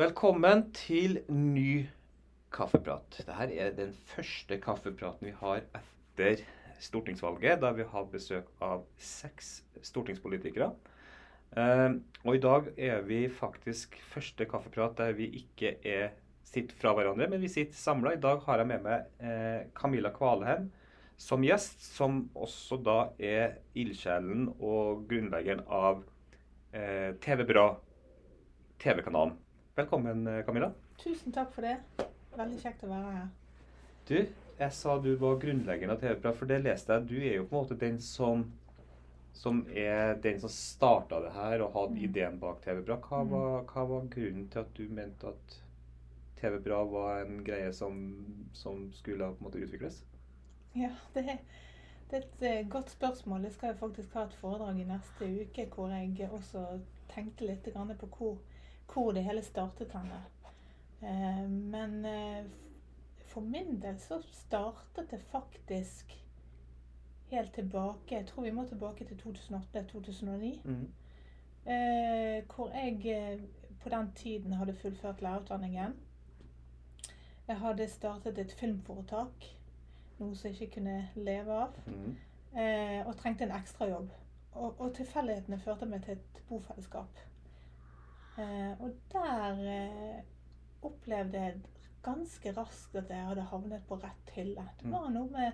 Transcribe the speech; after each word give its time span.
Velkommen 0.00 0.62
til 0.72 1.18
ny 1.28 1.82
kaffeprat. 2.54 3.18
Dette 3.18 3.34
er 3.60 3.72
den 3.76 3.90
første 4.08 4.56
kaffepraten 4.62 5.26
vi 5.26 5.32
har 5.36 5.58
etter 5.76 6.40
stortingsvalget, 6.80 7.58
da 7.60 7.74
vi 7.76 7.84
har 7.84 8.06
besøk 8.08 8.46
av 8.64 8.86
seks 8.96 9.50
stortingspolitikere. 9.84 10.70
Eh, 11.52 11.98
og 12.24 12.38
i 12.38 12.40
dag 12.40 12.70
er 12.80 13.04
vi 13.04 13.18
faktisk 13.28 13.98
første 14.14 14.46
kaffeprat 14.48 14.96
der 15.02 15.12
vi 15.18 15.26
ikke 15.42 15.74
er, 15.84 16.14
sitter 16.48 16.80
fra 16.80 16.94
hverandre, 16.96 17.28
men 17.28 17.44
vi 17.44 17.52
sitter 17.52 17.76
samla. 17.76 18.14
I 18.16 18.22
dag 18.24 18.40
har 18.46 18.62
jeg 18.62 18.70
med 18.72 18.86
meg 18.86 19.20
eh, 19.20 19.68
Camilla 19.76 20.14
Kvalheim 20.16 20.70
som 21.20 21.44
gjest, 21.44 21.84
som 21.98 22.22
også 22.32 22.80
da 22.88 22.98
er 23.18 23.58
ildsjelen 23.76 24.48
og 24.54 25.04
grunnleggeren 25.12 25.66
av 25.68 26.00
eh, 26.72 27.12
TV 27.20 27.44
Bra, 27.52 27.68
TV-kanalen. 28.80 29.36
Velkommen, 29.76 30.26
eh, 30.26 30.44
Camilla. 30.44 30.72
Tusen 31.04 31.32
takk 31.32 31.52
for 31.54 31.62
det. 31.66 31.76
Veldig 32.36 32.58
kjekt 32.62 32.84
å 32.86 32.90
være 32.90 33.12
her. 33.16 33.28
Du, 34.08 34.16
jeg 34.60 34.72
sa 34.76 34.96
du 35.00 35.12
var 35.20 35.38
grunnleggeren 35.42 35.92
av 35.94 36.00
TV 36.02 36.16
Bra, 36.20 36.32
for 36.36 36.50
det 36.50 36.58
leste 36.64 36.92
jeg. 36.96 37.06
Du 37.10 37.16
er 37.20 37.36
jo 37.38 37.46
på 37.48 37.56
en 37.56 37.62
måte 37.62 37.78
den 37.80 37.98
som, 38.02 38.44
som 39.32 39.62
er 39.70 40.14
den 40.24 40.40
som 40.42 40.52
starta 40.52 41.20
det 41.24 41.32
her 41.36 41.62
og 41.64 41.72
hadde 41.76 41.96
Mm. 41.96 42.04
ideen 42.08 42.38
bak 42.42 42.60
TV 42.64 42.82
Bra. 42.82 42.96
Hva 42.96 43.22
Mm. 43.24 43.66
hva 43.72 43.86
var 43.88 44.08
grunnen 44.16 44.48
til 44.50 44.60
at 44.60 44.74
du 44.74 44.88
mente 44.88 45.28
at 45.28 45.60
TV 46.40 46.58
Bra 46.60 46.84
var 46.84 47.20
en 47.24 47.44
greie 47.44 47.72
som, 47.72 48.00
som 48.52 48.92
skulle 48.92 49.18
på 49.34 49.38
en 49.40 49.44
måte 49.50 49.62
utvikles? 49.64 50.02
Ja, 50.74 50.90
det 51.14 51.24
er, 51.28 51.38
det 52.10 52.16
er 52.18 52.24
et 52.26 52.42
eh, 52.42 52.68
godt 52.70 52.90
spørsmål. 52.90 53.42
Jeg 53.44 53.52
skal 53.52 53.74
faktisk 53.76 54.12
ha 54.14 54.22
et 54.26 54.34
foredrag 54.40 54.78
i 54.80 54.84
neste 54.88 55.28
uke 55.44 55.66
hvor 55.74 55.88
jeg 55.94 56.30
også 56.30 56.64
tenkte 57.08 57.46
litt 57.46 57.66
på 58.00 58.06
hvor, 58.16 58.38
hvor 58.92 59.12
det 59.12 59.24
hele 59.24 59.42
startet 59.42 59.92
henne. 59.92 60.20
Eh, 61.02 61.50
men 61.50 62.04
eh, 62.04 62.44
for 63.30 63.40
min 63.40 63.80
del 63.82 63.98
så 64.00 64.20
startet 64.32 65.10
det 65.10 65.20
faktisk 65.30 66.16
helt 67.30 67.52
tilbake 67.54 68.14
Jeg 68.14 68.26
tror 68.26 68.42
vi 68.42 68.50
må 68.50 68.64
tilbake 68.66 69.04
til 69.04 69.14
2008-2009. 69.16 70.60
Mm. 70.64 70.92
Eh, 71.66 72.44
hvor 72.54 72.70
jeg 72.74 73.40
på 73.82 73.88
den 73.88 74.12
tiden 74.12 74.52
hadde 74.52 74.74
fullført 74.74 75.22
lærerutdanningen. 75.22 75.94
Jeg 77.48 77.56
hadde 77.58 77.88
startet 77.88 78.38
et 78.38 78.52
filmforetak, 78.52 79.46
noe 80.18 80.34
som 80.36 80.48
jeg 80.50 80.60
ikke 80.60 80.74
kunne 80.74 81.08
leve 81.14 81.52
av, 81.52 81.72
Mm. 81.86 82.16
og 83.06 83.16
trengte 83.16 83.44
en 83.44 83.50
ekstrajobb. 83.50 84.10
Og, 84.52 84.80
og 84.80 84.94
tilfeldighetene 84.94 85.58
førte 85.58 85.86
meg 85.86 86.02
til 86.02 86.12
et 86.12 86.42
bofellesskap. 86.48 87.18
Eh, 88.38 88.80
og 88.80 88.94
der 89.12 89.64
eh, 89.74 90.22
opplevde 90.82 91.38
jeg 91.40 91.60
ganske 92.02 92.52
raskt 92.56 92.94
at 92.96 93.10
jeg 93.10 93.26
hadde 93.26 93.42
havnet 93.50 93.82
på 93.88 93.98
rett 94.00 94.30
hylle. 94.36 94.64
Det 94.80 94.86
Mm. 94.86 94.92
var 94.92 95.10
noe 95.10 95.28
med 95.30 95.52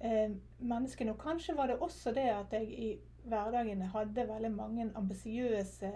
eh, 0.00 0.30
menneskene. 0.58 1.10
Og 1.12 1.18
kanskje 1.18 1.56
var 1.56 1.66
det 1.66 1.78
også 1.80 2.12
det 2.14 2.28
at 2.30 2.52
jeg 2.52 2.68
i 2.78 2.98
hverdagen 3.24 3.82
hadde 3.82 4.28
veldig 4.28 4.50
mange 4.52 4.90
ambisiøse 4.94 5.92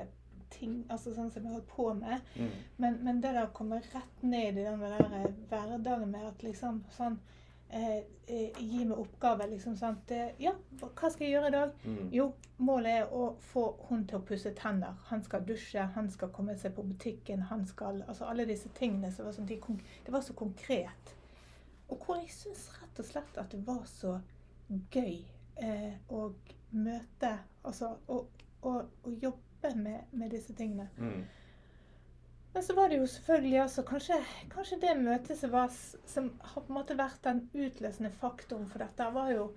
ting, 0.50 0.84
altså 0.90 1.12
sånn 1.14 1.30
som 1.30 1.44
jeg 1.44 1.52
holdt 1.52 1.68
på 1.68 1.92
med. 1.94 2.20
Mm. 2.36 2.48
Men, 2.76 3.04
men 3.04 3.20
det 3.22 3.34
der 3.34 3.46
å 3.46 3.52
komme 3.54 3.76
rett 3.80 4.22
ned 4.22 4.58
i 4.58 4.64
den 4.64 4.80
der 4.80 5.28
hverdagen 5.48 6.10
med 6.10 6.26
at 6.26 6.42
liksom 6.42 6.84
sånn 6.96 7.18
eh, 7.72 8.02
eh, 8.26 8.58
Gi 8.58 8.84
meg 8.84 8.98
oppgave, 8.98 9.46
liksom 9.50 9.76
sant. 9.76 10.12
Ja, 10.38 10.52
hva 10.80 11.10
skal 11.10 11.26
jeg 11.26 11.34
gjøre 11.34 11.50
i 11.50 11.54
dag? 11.54 11.72
Mm. 11.84 12.10
Jo, 12.14 12.26
målet 12.58 13.00
er 13.00 13.14
å 13.14 13.30
få 13.50 13.64
hun 13.88 14.04
til 14.08 14.20
å 14.20 14.24
pusse 14.26 14.52
tenner. 14.58 14.98
Han 15.10 15.24
skal 15.26 15.46
dusje, 15.46 15.86
han 15.94 16.10
skal 16.10 16.32
komme 16.34 16.56
seg 16.58 16.74
på 16.76 16.84
butikken, 16.86 17.46
han 17.50 17.66
skal 17.66 18.02
Altså 18.06 18.28
alle 18.30 18.46
disse 18.48 18.70
tingene 18.78 19.12
Så 19.12 19.24
var 19.24 19.34
sånn, 19.36 19.48
de, 19.48 19.58
Det 20.06 20.12
var 20.12 20.24
så 20.26 20.36
konkret. 20.38 21.14
Og 21.90 21.98
hvor 22.04 22.20
jeg 22.20 22.30
syns 22.34 22.68
rett 22.78 23.02
og 23.02 23.08
slett 23.08 23.38
at 23.42 23.50
det 23.52 23.62
var 23.66 23.82
så 23.90 24.18
gøy 24.92 25.20
eh, 25.62 25.94
å 26.08 26.30
møte 26.70 27.32
Altså 27.64 27.96
å, 28.06 28.22
å, 28.62 28.74
å 29.04 29.14
jobbe 29.20 29.74
med, 29.76 30.08
med 30.16 30.30
disse 30.32 30.54
tingene. 30.56 30.88
Mm. 30.96 31.24
Men 32.52 32.62
så 32.62 32.74
var 32.74 32.88
det 32.88 32.96
jo 32.98 33.06
selvfølgelig 33.06 33.62
også 33.62 33.82
kanskje, 33.86 34.16
kanskje 34.50 34.80
det 34.82 34.96
møtet 34.98 35.38
som, 35.38 35.52
var, 35.52 35.68
som 36.06 36.32
har 36.40 36.64
på 36.64 36.72
en 36.72 36.78
måte 36.80 36.96
vært 36.98 37.22
den 37.24 37.44
utløsende 37.54 38.10
faktoren 38.10 38.66
for 38.68 38.82
dette, 38.82 39.06
var 39.14 39.30
jo 39.30 39.52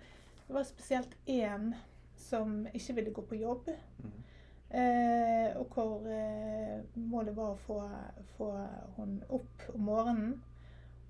Det 0.48 0.54
var 0.54 0.64
spesielt 0.68 1.16
én 1.26 1.72
som 2.20 2.68
ikke 2.74 2.94
ville 2.94 3.12
gå 3.16 3.22
på 3.22 3.36
jobb. 3.36 3.70
Mm. 4.04 4.24
Eh, 4.74 5.58
og 5.58 5.66
hvor 5.74 6.08
eh, 6.10 6.82
målet 6.96 7.36
var 7.38 7.54
å 7.54 7.62
få, 7.62 7.78
få 8.38 8.50
hun 8.98 9.20
opp 9.30 9.68
om 9.74 9.86
morgenen. 9.88 10.34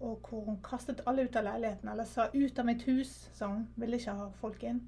Og 0.04 0.28
hvor 0.28 0.44
hun 0.46 0.60
kastet 0.64 1.02
alle 1.08 1.24
ut 1.24 1.36
av 1.40 1.48
leiligheten, 1.48 1.90
eller 1.90 2.06
sa 2.06 2.28
'ut 2.34 2.60
av 2.60 2.66
mitt 2.66 2.84
hus', 2.88 3.30
sa 3.34 3.48
hun. 3.48 3.70
Ville 3.76 3.98
ikke 3.98 4.16
ha 4.20 4.30
folk 4.42 4.64
inn. 4.64 4.82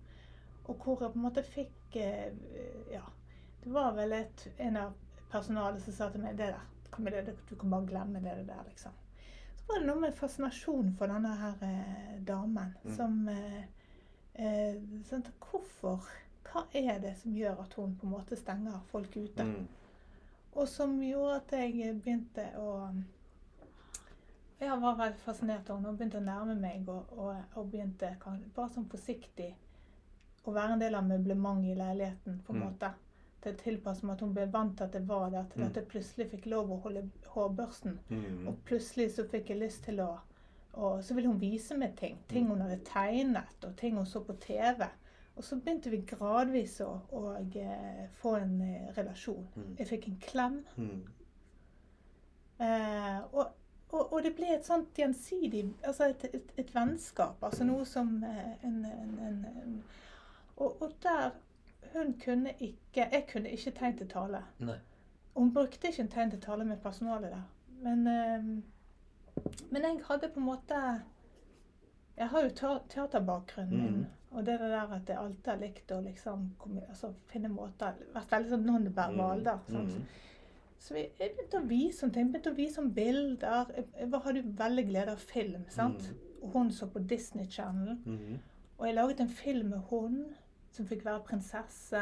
Og 0.66 0.75
hvor 0.75 1.01
jeg 1.01 1.11
på 1.11 1.19
en 1.19 1.28
måte 1.28 1.44
fikk 1.44 1.95
eh, 1.95 2.31
Ja. 2.91 3.01
Det 3.63 3.73
var 3.73 3.95
vel 3.95 4.11
et, 4.13 4.47
en 4.59 4.78
av 4.78 4.94
personalet 5.31 5.81
som 5.81 5.94
sa 5.94 6.09
til 6.09 6.22
meg 6.22 6.38
'Det 6.38 6.51
der, 6.53 6.74
Camilla, 6.95 7.22
det- 7.22 7.38
du 7.50 7.56
kan 7.56 7.69
bare 7.69 7.85
glemme 7.85 8.22
det 8.23 8.47
der', 8.47 8.63
liksom. 8.69 8.91
Så 9.57 9.67
var 9.67 9.79
det 9.79 9.88
noe 9.88 10.00
med 10.00 10.13
fascinasjon 10.13 10.94
for 10.97 11.07
denne 11.07 11.35
her 11.38 11.56
eh, 11.61 12.19
damen 12.28 12.75
Mm. 12.83 12.95
som 12.95 13.29
eh, 13.29 13.63
eh, 14.35 14.75
sånn, 15.03 15.23
Hvorfor? 15.39 16.00
Hva 16.44 16.63
er 16.73 17.00
det 17.00 17.17
som 17.17 17.34
gjør 17.34 17.59
at 17.63 17.73
hun 17.73 17.95
på 17.95 18.03
en 18.05 18.11
måte 18.13 18.35
stenger 18.38 18.79
folk 18.91 19.16
ute? 19.17 19.44
Mm. 19.44 19.67
Og 20.55 20.67
som 20.67 21.00
gjorde 21.01 21.35
at 21.35 21.51
jeg 21.51 22.01
begynte 22.01 22.45
å 22.57 22.94
Jeg 24.59 24.81
var 24.81 24.95
veldig 24.95 25.19
fascinert 25.19 25.69
av 25.69 25.78
henne 25.78 25.89
og 25.89 25.97
begynte 25.97 26.17
å 26.22 26.23
nærme 26.23 26.55
meg 26.59 26.88
og, 26.89 27.05
og, 27.17 27.35
og 27.55 27.72
begynte 27.72 28.16
kan- 28.22 28.44
bare 28.55 28.69
sånn 28.69 28.85
forsiktig 28.88 29.53
å 30.47 30.53
være 30.53 30.73
en 30.73 30.79
del 30.79 30.95
av 30.95 31.03
møblementet 31.03 31.72
i 31.72 31.75
leiligheten, 31.75 32.39
på 32.45 32.53
en 32.53 32.59
Mm. 32.61 32.63
måte. 32.69 32.94
Til 33.45 33.53
å 33.53 33.57
tilpasse 33.61 34.06
meg 34.07 34.16
at 34.17 34.22
hun 34.25 34.33
ble 34.33 34.45
vant 34.53 34.72
til 34.79 34.88
at 34.88 34.94
det 34.97 35.03
var 35.07 35.29
der, 35.29 35.44
til 35.53 35.61
Mm. 35.61 35.67
at 35.69 35.75
jeg 35.79 35.88
plutselig 35.91 36.25
fikk 36.31 36.45
lov 36.50 36.72
å 36.73 36.79
holde 36.81 37.03
hårbørsten. 37.35 38.00
Mm. 38.09 38.47
Og 38.50 38.56
plutselig 38.66 39.11
så 39.16 39.25
fikk 39.29 39.50
jeg 39.53 39.59
lyst 39.61 39.83
til 39.85 40.01
å 40.01 40.16
og 40.75 41.03
Så 41.07 41.13
ville 41.16 41.29
hun 41.31 41.38
vise 41.39 41.78
meg 41.79 41.94
ting. 41.95 42.17
Ting 42.28 42.44
Mm. 42.45 42.50
hun 42.51 42.61
hadde 42.66 42.81
tegnet, 42.84 43.63
og 43.63 43.75
ting 43.79 43.95
hun 43.95 44.05
så 44.05 44.19
på 44.19 44.34
TV. 44.44 44.89
Og 45.38 45.44
så 45.44 45.55
begynte 45.55 45.89
vi 45.89 46.01
gradvis 46.07 46.81
å, 46.81 46.89
å 47.11 47.22
å 47.38 48.07
få 48.19 48.34
en 48.41 48.61
eh, 48.61 48.89
relasjon. 48.97 49.47
Mm. 49.55 49.75
Jeg 49.79 49.88
fikk 49.88 50.07
en 50.07 50.17
klem. 50.22 50.57
Mm. 50.78 51.05
Eh, 52.59 53.19
og, 53.34 53.47
og, 53.91 54.13
og 54.13 54.23
det 54.23 54.35
ble 54.38 54.53
et 54.55 54.66
sånt 54.67 54.95
gjensidig 55.00 55.66
Altså 55.84 56.03
et, 56.13 56.23
et, 56.34 56.53
et 56.57 56.75
vennskap. 56.75 57.44
Altså 57.44 57.63
noe 57.67 57.85
som 57.85 58.23
eh, 58.23 58.53
en, 58.63 58.78
en, 58.85 59.17
en, 59.29 59.41
en 59.63 59.84
og, 60.57 60.81
og 60.81 60.91
der 61.03 61.31
Hun 61.94 62.19
kunne 62.25 62.53
ikke 62.59 63.07
Jeg 63.12 63.25
kunne 63.31 63.50
ikke 63.50 63.72
tegn 63.72 63.97
til 63.97 64.07
tale. 64.07 64.44
Nei. 64.59 64.78
Hun 65.35 65.53
brukte 65.53 65.88
ikke 65.88 66.01
en 66.01 66.12
tegn 66.12 66.31
til 66.31 66.41
tale 66.41 66.66
med 66.66 66.78
personalet 66.78 67.31
der. 67.31 67.44
Men, 67.84 68.07
øh, 68.07 68.44
men 69.72 69.81
jeg 69.81 70.00
hadde 70.07 70.29
på 70.34 70.40
en 70.40 70.46
måte 70.46 70.75
Jeg 72.18 72.28
har 72.29 72.44
jo 72.44 72.50
teaterbakgrunnen 72.90 73.81
min. 73.81 73.97
Mm. 73.97 74.06
Og 74.31 74.46
det 74.46 74.59
der 74.59 74.94
at 74.94 75.09
jeg 75.09 75.18
alltid 75.18 75.47
har 75.51 75.59
likt 75.59 75.91
å 75.91 76.01
liksom 76.01 76.46
altså, 76.90 77.13
finne 77.31 77.50
måter 77.50 78.00
Vært 78.13 78.31
veldig 78.31 78.50
sånn 78.50 78.66
noen 78.67 78.88
da. 79.44 79.59
sant? 79.67 79.91
Mm. 79.96 80.06
Så 80.79 80.94
vi, 80.94 81.06
jeg 81.19 81.31
begynte 81.34 81.59
å 81.59 81.67
vise 81.67 82.00
sånne 82.00 82.13
ting. 82.13 82.31
begynte 82.31 82.52
å 82.52 82.57
vise 82.57 82.75
sånne 82.75 82.94
bilder. 82.94 83.72
Jeg, 83.75 83.85
jeg 84.00 84.22
hadde 84.25 84.44
veldig 84.59 84.85
glede 84.90 85.12
av 85.16 85.17
film. 85.17 85.63
sant? 85.69 86.09
Mm. 86.09 86.41
Og 86.41 86.52
hun 86.53 86.72
så 86.72 86.88
på 86.88 87.00
Disney 87.00 87.47
Channel. 87.50 87.97
Mm. 88.06 88.40
Og 88.78 88.88
jeg 88.88 88.96
laget 88.96 89.23
en 89.23 89.29
film 89.29 89.72
med 89.73 89.88
hun 89.90 90.19
som 90.75 90.87
fikk 90.89 91.05
være 91.07 91.23
prinsesse. 91.27 92.01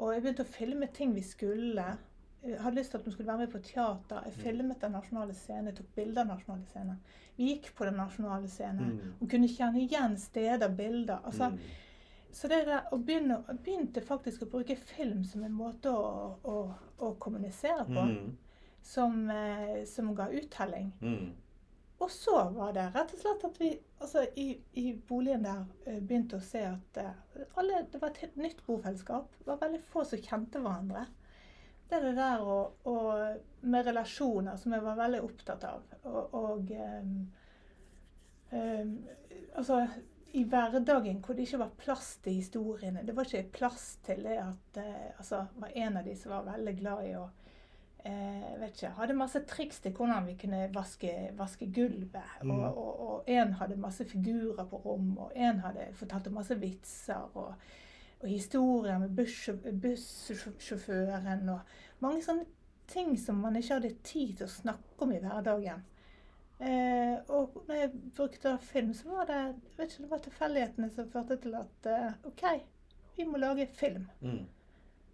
Og 0.00 0.14
jeg 0.14 0.22
begynte 0.24 0.46
å 0.46 0.54
filme 0.54 0.88
ting 0.96 1.12
vi 1.14 1.22
skulle. 1.26 1.84
Jeg 2.42 2.56
hadde 2.62 2.78
lyst 2.78 2.94
til 2.94 2.98
at 3.00 3.04
hun 3.04 3.12
skulle 3.12 3.28
være 3.28 3.42
med 3.44 3.50
på 3.52 3.60
teater. 3.66 4.22
Jeg 4.24 4.32
Mm. 4.36 4.42
filmet 4.42 4.80
Den 4.80 4.92
nasjonale 4.96 5.34
scene, 5.36 5.66
jeg 5.68 5.76
tok 5.76 5.94
bilder 5.96 6.22
av 6.22 6.26
Den 6.28 6.36
nasjonale 6.36 6.66
scene. 6.70 6.96
Vi 7.36 7.48
gikk 7.54 7.74
på 7.76 7.84
Den 7.84 7.94
nasjonale 8.00 8.48
scene. 8.48 8.80
Mm. 8.80 9.12
Hun 9.20 9.28
kunne 9.28 9.48
kjenne 9.48 9.82
igjen 9.86 10.16
steder, 10.18 10.68
bilder. 10.76 11.18
altså 11.24 11.50
Mm. 11.50 11.58
så 12.32 12.48
det 12.48 12.64
der 12.66 12.80
og 12.92 13.04
begynne, 13.04 13.42
begynte 13.64 14.00
faktisk 14.00 14.42
å 14.42 14.50
bruke 14.50 14.76
film 14.76 15.24
som 15.24 15.44
en 15.44 15.52
måte 15.52 15.90
å, 15.90 16.36
å, 16.44 16.74
å 17.00 17.14
kommunisere 17.18 17.84
på, 17.84 18.06
Mm. 18.06 18.36
som, 18.82 19.30
eh, 19.30 19.84
som 19.84 20.14
ga 20.14 20.28
uttelling. 20.28 20.92
Og 22.00 22.10
så 22.10 22.36
var 22.54 22.72
det 22.72 22.86
rett 22.94 23.10
og 23.12 23.20
slett 23.20 23.42
at 23.44 23.58
vi 23.60 23.70
altså 24.00 24.22
i, 24.40 24.54
i 24.80 24.92
boligen 25.08 25.44
der 25.44 25.64
eh, 25.84 25.98
begynte 26.00 26.38
å 26.38 26.44
se 26.44 26.62
at 26.64 27.00
eh, 27.00 27.42
alle, 27.60 27.82
det 27.92 28.00
var 28.00 28.14
et 28.14 28.22
helt 28.24 28.38
nytt 28.40 28.62
bofellesskap. 28.64 29.34
Det 29.36 29.48
var 29.50 29.60
veldig 29.60 29.80
få 29.92 30.04
som 30.08 30.22
kjente 30.24 30.62
hverandre. 30.64 31.04
Det 31.90 31.98
er 31.98 32.06
det 32.06 32.14
der 32.16 32.44
og, 32.46 32.86
og, 32.88 33.42
med 33.66 33.90
relasjoner 33.90 34.56
som 34.56 34.72
jeg 34.72 34.84
var 34.86 34.96
veldig 34.96 35.20
opptatt 35.26 35.66
av. 35.68 35.84
Og, 36.06 36.36
og 36.38 36.70
um, 36.70 37.14
um, 38.54 38.92
altså 39.58 39.82
i 40.38 40.44
hverdagen 40.46 41.18
hvor 41.24 41.34
det 41.34 41.48
ikke 41.48 41.64
var 41.64 41.74
plass 41.82 42.12
til 42.24 42.38
historiene. 42.38 43.02
Det 43.04 43.16
var 43.16 43.26
ikke 43.26 43.58
plass 43.58 43.88
til 44.06 44.22
det 44.24 44.38
at 44.40 44.80
uh, 44.80 45.08
altså, 45.18 45.42
var 45.58 45.76
en 45.84 46.00
av 46.00 46.06
de 46.06 46.14
som 46.16 46.32
var 46.32 46.48
veldig 46.48 46.76
glad 46.78 47.10
i 47.10 47.16
å 47.18 47.26
eh, 48.04 48.60
vet 48.60 48.74
ikke, 48.74 48.94
hadde 48.96 49.16
masse 49.18 49.40
triks 49.48 49.80
til 49.80 49.92
hvordan 49.96 50.26
vi 50.26 50.36
kunne 50.40 50.74
vaske, 50.74 51.12
vaske 51.38 51.66
gulvet. 51.74 52.30
Mm. 52.42 52.50
Og, 52.50 52.78
og, 52.78 53.00
og 53.08 53.30
en 53.30 53.52
hadde 53.60 53.76
masse 53.80 54.04
figurer 54.08 54.64
på 54.70 54.76
rom, 54.84 55.18
og 55.18 55.32
en 55.36 55.60
hadde 55.66 55.90
fortalt 55.98 56.32
masse 56.32 56.56
vitser. 56.60 57.30
Og, 57.34 57.54
og 58.20 58.28
historier 58.28 58.98
med 59.00 59.16
bussjåføren 59.82 61.48
og 61.48 61.60
mange 62.04 62.24
sånne 62.24 62.44
ting 62.90 63.14
som 63.18 63.38
man 63.40 63.56
ikke 63.56 63.78
hadde 63.78 63.94
tid 64.04 64.36
til 64.36 64.46
å 64.46 64.52
snakke 64.52 65.06
om 65.06 65.14
i 65.14 65.20
hverdagen. 65.22 65.86
Eh, 66.60 67.16
og 67.32 67.62
når 67.68 67.74
jeg 67.78 67.90
brukte 68.16 68.58
film, 68.60 68.92
så 68.94 69.08
var 69.08 69.28
det 69.30 69.36
jeg 69.38 69.54
vet 69.78 69.92
ikke, 69.92 70.02
det 70.02 70.10
var 70.10 70.24
tilfeldighetene 70.24 70.90
som 70.92 71.12
førte 71.12 71.36
til 71.40 71.54
at 71.56 71.88
eh, 71.88 72.18
OK, 72.28 72.42
vi 73.16 73.24
må 73.24 73.40
lage 73.40 73.68
film. 73.74 74.04
Mm. 74.20 74.42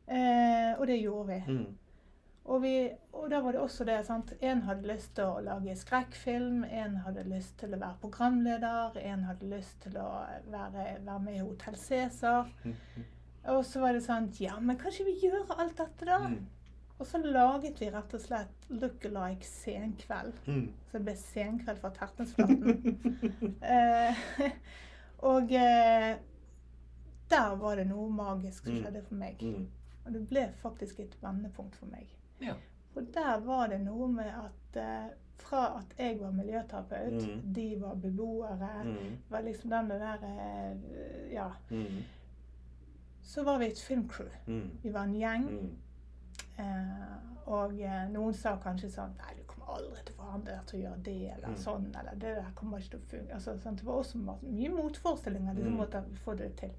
Eh, 0.06 0.72
og 0.78 0.86
det 0.90 0.98
gjorde 0.98 1.28
vi. 1.28 1.42
Mm. 1.52 1.76
Og, 2.46 2.60
vi, 2.62 2.88
og 3.12 3.26
da 3.30 3.40
var 3.42 3.56
det 3.56 3.60
også 3.60 3.84
det. 3.88 3.96
sant? 4.06 4.32
En 4.40 4.60
hadde 4.68 4.86
lyst 4.86 5.16
til 5.18 5.26
å 5.26 5.40
lage 5.42 5.72
skrekkfilm, 5.76 6.60
en 6.64 6.96
hadde 7.02 7.24
lyst 7.26 7.56
til 7.58 7.74
å 7.74 7.80
være 7.80 7.98
programleder, 8.04 8.98
en 9.02 9.24
hadde 9.26 9.48
lyst 9.50 9.80
til 9.82 9.96
å 9.98 10.10
være, 10.52 10.84
være 11.02 11.18
med 11.24 11.34
i 11.34 11.42
Hotell 11.42 11.74
Cæsar. 11.80 12.52
Og 13.50 13.64
så 13.66 13.80
var 13.82 13.94
det 13.94 14.02
sånn 14.06 14.28
Ja, 14.42 14.56
men 14.60 14.78
kan 14.78 14.90
ikke 14.90 15.04
vi 15.06 15.16
gjøre 15.26 15.56
alt 15.58 15.76
dette, 15.78 16.06
da? 16.06 16.18
Mm. 16.30 16.44
Og 16.98 17.06
så 17.06 17.18
laget 17.22 17.80
vi 17.82 17.90
rett 17.92 18.14
og 18.16 18.22
slett 18.24 18.70
Look-alike 18.72 19.44
senkveld. 19.46 20.38
Mm. 20.46 20.64
Så 20.88 20.96
det 20.96 21.02
ble 21.06 21.14
senkveld 21.20 21.82
fra 21.82 21.90
Tertnesflaten. 21.98 22.96
eh, 23.74 24.22
og 25.30 25.52
eh, 25.52 26.14
der 27.30 27.56
var 27.60 27.76
det 27.82 27.88
noe 27.90 28.08
magisk 28.14 28.64
som 28.64 28.72
Mm. 28.78 28.82
skjedde 28.84 29.02
for 29.10 29.20
meg. 29.20 29.42
Mm. 29.42 29.66
Og 30.06 30.12
det 30.14 30.22
ble 30.30 30.46
faktisk 30.62 31.00
et 31.04 31.18
vendepunkt 31.22 31.76
for 31.76 31.90
meg. 31.90 32.15
Ja. 32.40 32.54
For 32.92 33.00
der 33.14 33.40
var 33.44 33.66
det 33.68 33.80
noe 33.80 34.08
med 34.08 34.26
at 34.26 34.76
eh, 34.82 35.08
fra 35.38 35.78
at 35.78 35.94
jeg 35.98 36.20
var 36.20 36.30
miljøterapeut, 36.32 37.22
Mm. 37.22 37.52
de 37.54 37.76
var 37.80 37.94
beboere, 37.94 38.70
Mm. 38.84 39.16
var 39.30 39.40
liksom 39.42 39.70
den 39.70 39.88
der 39.90 40.18
eh, 40.24 41.32
Ja. 41.32 41.50
Mm. 41.70 42.02
Så 43.22 43.42
var 43.44 43.58
vi 43.58 43.66
et 43.66 43.78
filmcrew. 43.88 44.28
Mm. 44.46 44.70
Vi 44.82 44.92
var 44.92 45.02
en 45.04 45.14
gjeng. 45.14 45.48
Mm. 45.50 45.76
Eh, 46.58 47.16
og 47.46 47.80
eh, 47.80 48.08
noen 48.10 48.34
sa 48.34 48.56
kanskje 48.62 48.88
sånn 48.90 49.12
Nei, 49.18 49.34
du 49.36 49.42
kommer 49.46 49.74
aldri 49.76 50.02
til 50.06 50.14
å 50.14 50.22
få 50.22 50.34
andre 50.34 50.60
til 50.66 50.78
å 50.78 50.82
gjøre 50.82 51.02
det, 51.04 51.32
eller 51.34 51.48
Mm. 51.48 51.56
sånn, 51.56 51.86
eller 52.00 52.12
det 52.14 52.34
der 52.36 52.52
kommer 52.54 52.78
ikke 52.78 52.90
til 52.90 52.98
å 53.00 53.02
funke. 53.10 53.34
Altså, 53.34 53.58
sånn, 53.62 53.76
det 53.76 53.84
var 53.84 53.94
også 53.94 54.18
mye 54.42 54.68
motforestillinger. 54.68 55.54
Mm. 55.54 55.76
måtte 55.76 56.02
få 56.24 56.34
det 56.38 56.56
til. 56.56 56.70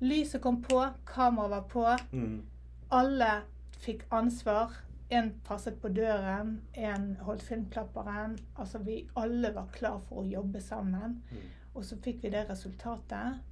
Lyset 0.00 0.40
kom 0.42 0.62
på, 0.62 0.84
kameraet 1.06 1.50
var 1.50 1.62
på. 1.68 1.86
Mm. 2.12 2.42
Alle 2.90 3.42
fikk 3.82 4.06
ansvar. 4.10 4.74
En 5.12 5.32
passet 5.44 5.76
på 5.82 5.90
døren, 5.92 6.54
en 6.72 7.16
holdt 7.26 7.42
filmklapperen. 7.44 8.38
Altså 8.56 8.78
vi 8.78 9.02
alle 9.18 9.50
var 9.54 9.68
klar 9.74 9.98
for 10.08 10.22
å 10.22 10.28
jobbe 10.28 10.60
sammen. 10.64 11.18
Mm. 11.30 11.48
Og 11.74 11.84
så 11.84 11.98
fikk 12.04 12.22
vi 12.24 12.30
det 12.32 12.46
resultatet 12.48 13.42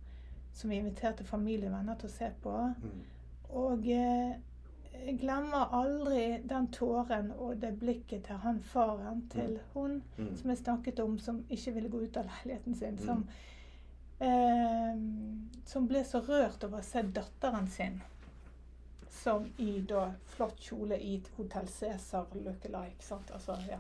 som 0.53 0.71
vi 0.71 0.79
inviterte 0.81 1.25
familie 1.25 1.69
og 1.69 1.77
venner 1.79 1.99
til 2.01 2.09
å 2.09 2.15
se 2.15 2.31
på. 2.43 2.55
Mm. 2.81 3.03
Og 3.61 3.87
eh, 3.93 4.33
jeg 5.01 5.17
glemmer 5.21 5.73
aldri 5.77 6.25
den 6.49 6.67
tåren 6.75 7.31
og 7.39 7.61
det 7.63 7.75
blikket 7.81 8.27
til 8.27 8.41
han 8.43 8.61
faren 8.73 9.23
til 9.33 9.59
hun 9.75 10.03
Mm. 10.19 10.37
som 10.37 10.51
jeg 10.51 10.59
snakket 10.59 11.01
om, 11.01 11.19
som 11.19 11.45
ikke 11.51 11.73
ville 11.75 11.89
gå 11.89 12.03
ut 12.05 12.17
av 12.17 12.27
leiligheten 12.29 12.75
sin. 12.75 12.99
Mm. 13.01 13.05
Som, 13.07 13.29
eh, 14.21 14.97
som 15.65 15.89
ble 15.89 16.05
så 16.05 16.21
rørt 16.21 16.65
over 16.65 16.79
å 16.79 16.85
se 16.85 17.03
datteren 17.03 17.69
sin 17.69 18.03
som 19.11 19.47
i 19.59 19.81
da 19.81 20.13
flott 20.27 20.61
kjole 20.63 20.97
i 21.03 21.17
Hotell 21.37 21.69
Cæsar 21.69 22.27
look-alike. 22.35 23.03
sant? 23.03 23.31
Altså, 23.35 23.57
ja. 23.69 23.79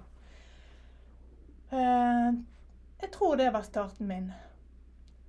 Eh, 1.70 2.34
jeg 3.00 3.10
tror 3.12 3.36
det 3.36 3.50
var 3.54 3.62
starten 3.62 4.06
min 4.06 4.32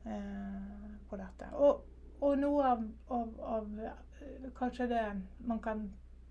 eh, 0.05 0.95
på 1.09 1.17
dette. 1.17 1.49
Og, 1.53 1.83
og 2.21 2.37
noe 2.39 2.65
av, 2.73 2.87
av, 3.09 3.35
av 3.41 3.79
eh, 3.85 4.49
Kanskje 4.57 4.87
det 4.87 5.03
man 5.49 5.59
kan 5.59 5.85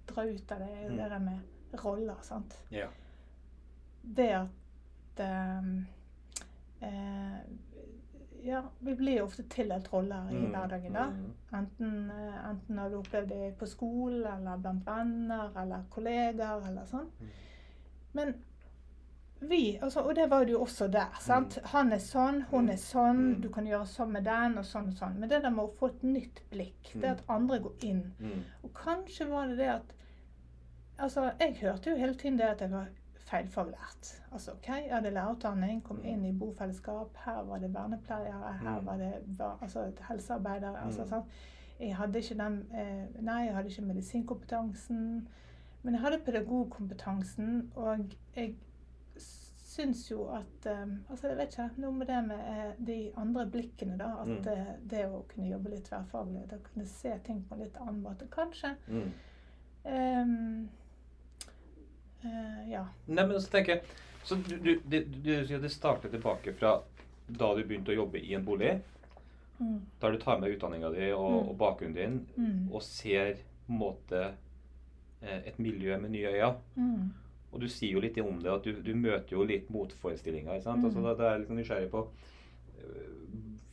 dra 0.07 0.25
ut 0.27 0.53
av 0.53 0.59
det, 0.63 0.69
er 0.71 0.89
Mm. 0.91 0.97
det 0.97 1.09
der 1.11 1.19
med 1.19 1.41
roller. 1.85 2.17
sant? 2.23 2.59
Ja. 2.71 2.87
det 4.03 4.29
at 4.35 5.21
ehm, 5.21 5.87
eh, 6.81 7.39
Ja, 8.43 8.63
vi 8.79 8.95
blir 8.95 9.19
jo 9.19 9.25
ofte 9.25 9.43
tildelt 9.43 9.93
roller 9.93 10.31
i 10.31 10.35
Mm. 10.35 10.51
hverdagen, 10.53 10.93
da. 10.93 11.07
Mm. 11.11 11.33
Enten, 11.53 12.11
eh, 12.11 12.49
enten 12.51 12.79
har 12.79 12.91
du 12.91 12.97
opplevd 12.97 13.29
det 13.29 13.59
på 13.59 13.67
skolen, 13.67 14.27
eller 14.47 14.57
blant 14.57 14.87
venner, 14.87 15.51
eller 15.63 15.83
kollegaer, 15.91 16.69
eller 16.69 16.85
sånn. 16.87 17.11
Mm. 17.21 17.29
Men 18.13 18.35
vi, 19.41 19.79
altså, 19.83 20.01
og 20.01 20.15
det 20.15 20.31
var 20.31 20.45
det 20.45 20.53
jo 20.53 20.61
også 20.65 20.89
der. 20.93 21.15
sant? 21.21 21.59
Han 21.65 21.93
er 21.93 21.99
sånn, 21.99 22.43
hun 22.51 22.69
er 22.71 22.77
sånn, 22.77 23.41
du 23.41 23.49
kan 23.49 23.67
gjøre 23.67 23.87
sånn 23.87 24.13
med 24.13 24.25
den, 24.25 24.59
og 24.59 24.65
sånn 24.65 24.89
og 24.89 24.95
sånn. 24.95 25.19
Men 25.19 25.29
det 25.29 25.43
der 25.43 25.51
med 25.51 25.65
å 25.65 25.73
få 25.79 25.87
et 25.89 26.03
nytt 26.03 26.41
blikk, 26.51 26.93
det 27.01 27.05
at 27.11 27.23
andre 27.29 27.59
går 27.59 27.73
inn 27.83 28.13
og 28.65 28.71
kanskje 28.75 29.29
var 29.31 29.47
det 29.49 29.57
det 29.57 29.69
at 29.69 29.93
Altså, 31.01 31.31
jeg 31.41 31.55
hørte 31.63 31.91
jo 31.91 31.97
hele 31.97 32.15
tiden 32.15 32.37
det 32.37 32.45
at 32.45 32.61
jeg 32.61 32.71
var 32.71 32.87
feilfaglært. 33.31 34.11
Altså, 34.33 34.53
OK, 34.53 34.69
jeg 34.69 34.91
hadde 34.95 35.11
lærerutdanning, 35.15 35.83
kom 35.85 36.01
inn 36.05 36.25
i 36.25 36.33
bofellesskap. 36.33 37.17
Her 37.25 37.43
var 37.49 37.59
det 37.63 37.73
vernepleiere, 37.75 38.53
her 38.63 38.81
Mm. 38.81 38.87
var 38.87 38.97
det 38.97 39.13
altså, 39.63 39.87
helsearbeidere. 40.09 40.85
Altså, 40.85 41.07
sånn. 41.09 41.25
Jeg 41.81 41.97
hadde 41.97 42.19
ikke 42.19 42.35
den 42.39 42.57
eh, 42.75 43.23
Nei, 43.23 43.45
jeg 43.47 43.55
hadde 43.55 43.69
ikke 43.69 43.83
medisinkompetansen. 43.87 45.29
Men 45.83 45.95
jeg 45.95 46.03
hadde 46.03 46.19
pedagogkompetansen, 46.27 47.71
og 47.77 48.11
jeg 48.37 48.55
syns 49.71 50.11
jo 50.11 50.27
at 50.35 50.67
eh, 50.67 50.87
Altså, 51.11 51.29
jeg 51.29 51.37
vet 51.39 51.55
ikke. 51.55 51.71
Noe 51.81 51.93
med 51.93 52.07
det 52.07 52.25
med 52.27 52.39
eh, 52.51 52.73
de 52.87 52.99
andre 53.17 53.47
blikkene, 53.47 53.97
da. 53.99 54.11
At 54.21 54.29
Mm. 54.29 54.89
det 54.91 55.07
å 55.09 55.23
kunne 55.29 55.49
jobbe 55.49 55.71
litt 55.71 55.85
tverrfaglig, 55.89 56.49
da 56.51 56.57
kunne 56.59 56.87
se 56.87 57.15
ting 57.25 57.45
på 57.49 57.55
en 57.55 57.61
litt 57.65 57.77
annen 57.81 58.03
måte. 58.03 58.27
Kanskje. 58.31 58.75
Mm. 58.89 59.13
Eh, 59.85 60.27
ja. 62.71 62.85
Nei, 63.07 63.27
men 63.27 63.41
så 63.41 63.51
tenker 63.51 63.77
jeg 63.77 63.83
Så 64.25 64.37
du, 64.37 64.57
du, 64.61 64.75
du, 64.85 64.99
du 65.25 65.31
sier 65.49 65.59
det 65.63 65.71
starter 65.73 66.11
tilbake 66.13 66.53
fra 66.59 66.75
da 67.31 67.55
du 67.57 67.63
begynte 67.65 67.93
å 67.95 67.97
jobbe 68.03 68.19
i 68.21 68.35
en 68.37 68.45
bolig. 68.45 68.75
Mm. 69.61 69.79
Da 70.01 70.11
du 70.11 70.19
tar 70.21 70.39
med 70.43 70.51
utdanninga 70.57 70.91
di 70.93 71.13
og, 71.13 71.31
Mm. 71.31 71.49
og 71.49 71.57
bakgrunnen 71.59 71.95
din 71.97 72.27
Mm. 72.37 72.69
og 72.73 72.83
ser 72.83 73.35
på 73.67 73.73
en 73.73 73.79
måte 73.79 74.23
eh, 75.23 75.41
et 75.47 75.59
miljø 75.59 75.97
med 76.01 76.11
nye 76.11 76.29
øyne. 76.35 76.55
Mm. 76.77 77.11
Og 77.53 77.61
du 77.61 77.69
sier 77.69 77.93
jo 77.93 78.01
litt 78.01 78.19
om 78.21 78.41
det, 78.43 78.51
at 78.53 78.65
du, 78.65 78.73
du 78.83 78.95
møter 78.95 79.33
jo 79.37 79.45
litt 79.45 79.71
motforestillinger. 79.71 80.55
ikke 80.55 80.65
sant? 80.65 80.79
Mm. 80.83 80.85
Altså, 80.87 81.01
da, 81.03 81.15
da 81.15 81.25
er 81.29 81.33
jeg 81.39 81.41
litt 81.47 81.57
nysgjerrig 81.59 81.91
på 81.91 82.05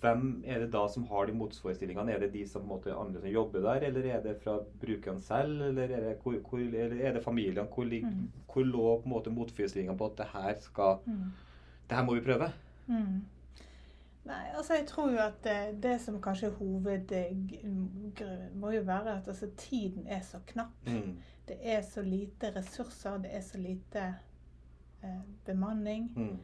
Hvem 0.02 0.44
er 0.46 0.60
det 0.60 0.72
da 0.74 0.84
som 0.94 1.08
har 1.10 1.26
de 1.26 1.34
motforestillingene? 1.34 2.12
Er 2.14 2.20
det 2.20 2.34
de 2.34 2.44
som 2.48 2.62
på 2.62 2.68
en 2.68 2.74
måte, 2.76 2.94
andre 2.94 3.22
som 3.22 3.30
jobber 3.30 3.64
der, 3.66 3.88
eller 3.88 4.06
er 4.14 4.22
det 4.22 4.36
fra 4.44 4.60
brukeren 4.82 5.22
selv? 5.22 5.62
Eller 5.72 5.90
er 5.90 6.04
det, 6.04 6.18
hvor, 6.22 6.38
hvor, 6.50 6.60
er 6.60 7.14
det 7.14 7.24
familien? 7.24 7.66
Hvor, 7.66 7.86
Mm. 7.86 8.30
hvor 8.54 8.64
lå 8.64 9.02
på 9.02 9.06
en 9.06 9.14
måte 9.16 9.34
motforestillingene 9.34 9.98
på 9.98 10.06
at 10.06 10.18
det 10.18 10.28
her 10.34 10.54
skal 10.60 10.98
Mm. 11.06 11.32
Det 11.90 11.98
her 11.98 12.04
må 12.06 12.16
vi 12.16 12.22
prøve? 12.22 12.52
Mm. 12.88 13.26
Nei, 14.28 14.46
altså 14.58 14.74
jeg 14.74 14.88
tror 14.88 15.12
jo 15.12 15.18
at 15.18 15.44
det, 15.44 15.84
det 15.84 16.02
som 16.02 16.22
kanskje 16.22 16.48
er 16.48 16.52
hovedgrunnen, 16.52 18.14
må 18.56 18.72
jo 18.72 18.82
være 18.82 19.18
at 19.18 19.28
altså, 19.28 19.48
tiden 19.58 20.08
er 20.08 20.22
så 20.22 20.38
knapp. 20.48 20.88
Mm. 20.88 21.18
Det 21.48 21.58
er 21.62 21.82
så 21.82 22.02
lite 22.02 22.52
ressurser, 22.56 23.18
det 23.18 23.36
er 23.36 23.42
så 23.42 23.58
lite 23.58 24.16
eh, 25.04 25.22
bemanning. 25.46 26.12
Mm. 26.16 26.40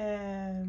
Eh, 0.00 0.68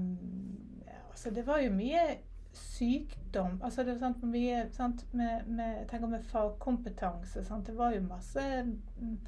altså 1.10 1.30
det 1.32 1.48
var 1.48 1.58
jo 1.60 1.72
mye 1.72 2.18
sykdom. 2.54 3.60
Altså 3.64 3.84
det 3.84 3.94
var 3.94 4.00
sant, 4.00 4.24
mye 4.24 4.70
sant, 4.72 5.06
med, 5.14 5.46
med, 5.48 5.78
jeg 5.78 5.88
tenker 5.88 6.08
med 6.08 6.24
fagkompetanse. 6.24 7.44
Sant? 7.46 7.68
Det 7.68 7.78
var 7.78 7.92
jo 7.94 8.02
masse 8.02 8.64
mm, 8.64 9.20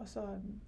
altså 0.00 0.24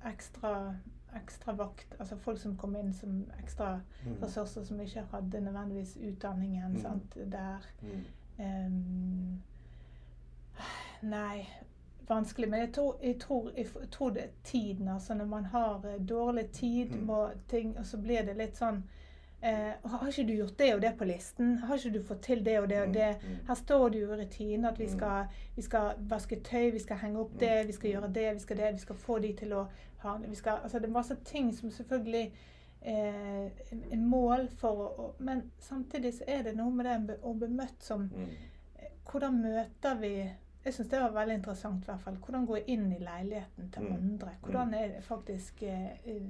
ekstra, 0.09 0.75
ekstra 1.17 1.53
vakt. 1.53 1.97
Altså 2.01 2.17
folk 2.17 2.39
som 2.41 2.57
kom 2.57 2.77
inn 2.77 2.93
som 2.93 3.25
ekstra 3.43 3.81
Mm. 4.05 4.17
ressurser 4.23 4.65
som 4.65 4.81
ikke 4.81 5.03
hadde 5.13 5.41
nødvendigvis 5.41 5.97
utdanningen 5.97 6.73
Mm. 6.73 6.81
sant, 6.83 7.15
der. 7.33 7.67
Mm. 7.83 8.05
Um, 8.39 9.43
nei, 11.03 11.47
vanskelig. 12.09 12.49
Men 12.51 12.61
jeg 12.61 12.73
tror, 12.75 12.97
jeg, 13.03 13.21
tror, 13.21 13.51
jeg 13.57 13.67
tror 13.91 14.11
det 14.11 14.23
er 14.25 14.29
tiden. 14.45 14.89
Altså 14.89 15.15
når 15.15 15.25
man 15.25 15.45
har 15.45 15.85
eh, 15.87 16.07
dårlig 16.09 16.51
tid, 16.51 16.91
Mm. 16.95 17.07
må 17.07 17.29
ting, 17.49 17.79
og 17.79 17.87
så 17.87 17.97
blir 18.03 18.23
det 18.27 18.37
litt 18.37 18.57
sånn 18.57 18.83
eh, 19.43 19.73
Har 19.85 20.07
ikke 20.09 20.27
du 20.29 20.33
gjort 20.37 20.59
det 20.59 20.75
og 20.75 20.83
det 20.83 20.93
på 20.99 21.05
listen? 21.05 21.57
Har 21.59 21.77
ikke 21.77 21.93
du 21.99 22.03
fått 22.03 22.23
til 22.23 22.45
det 22.45 22.59
og 22.61 22.69
det 22.69 22.81
og 22.81 22.87
Mm. 22.89 22.93
det? 22.93 23.17
Mm. 23.23 23.47
Her 23.49 23.55
står 23.55 23.89
det 23.89 24.01
jo 24.03 24.13
i 24.13 24.17
rutinen 24.25 24.65
at 24.65 24.79
vi 24.79 24.85
Mm. 24.87 24.91
skal, 24.99 25.27
vi 25.57 25.63
skal 25.63 25.95
vaske 25.99 26.41
tøy, 26.43 26.71
vi 26.73 26.79
skal 26.79 26.97
henge 26.97 27.19
opp 27.21 27.39
det, 27.41 27.67
vi 27.67 27.73
skal 27.73 27.91
gjøre 27.91 28.13
det, 28.13 28.35
vi 28.35 28.39
skal 28.39 28.57
det, 28.57 28.73
vi 28.75 28.79
skal 28.79 28.97
få 28.97 29.19
de 29.23 29.33
til 29.33 29.53
å 29.53 29.67
ha 29.99 30.17
vi 30.19 30.35
skal, 30.35 30.59
altså 30.63 30.79
Det 30.79 30.89
er 30.89 30.93
masse 30.93 31.17
ting 31.25 31.53
som 31.55 31.71
selvfølgelig 31.71 32.33
eh, 32.85 33.47
er 33.93 33.97
mål 33.97 34.49
for 34.49 34.89
å 34.99 35.15
Men 35.19 35.51
samtidig 35.61 36.15
så 36.15 36.25
er 36.27 36.43
det 36.43 36.57
noe 36.57 36.71
med 36.71 36.85
det 37.09 37.17
å 37.23 37.35
bli 37.39 37.49
møtt 37.49 37.83
som 37.83 38.01
Mm. 38.15 38.29
Hvordan 39.13 39.43
møter 39.43 39.95
vi 40.01 40.31
jeg 40.65 40.75
syns 40.75 40.89
det 40.89 41.01
var 41.01 41.11
veldig 41.11 41.35
interessant. 41.35 41.83
i 41.83 41.87
hvert 41.87 42.01
fall. 42.01 42.15
Hvordan 42.17 42.47
gå 42.47 42.57
inn 42.67 42.93
i 42.93 42.99
leiligheten 42.99 43.71
til 43.73 43.83
andre. 43.87 44.31
Hvordan 44.43 44.75
er 44.75 44.89
det 44.89 45.05
faktisk 45.05 45.63
eh, 45.63 45.91
eh, 46.07 46.23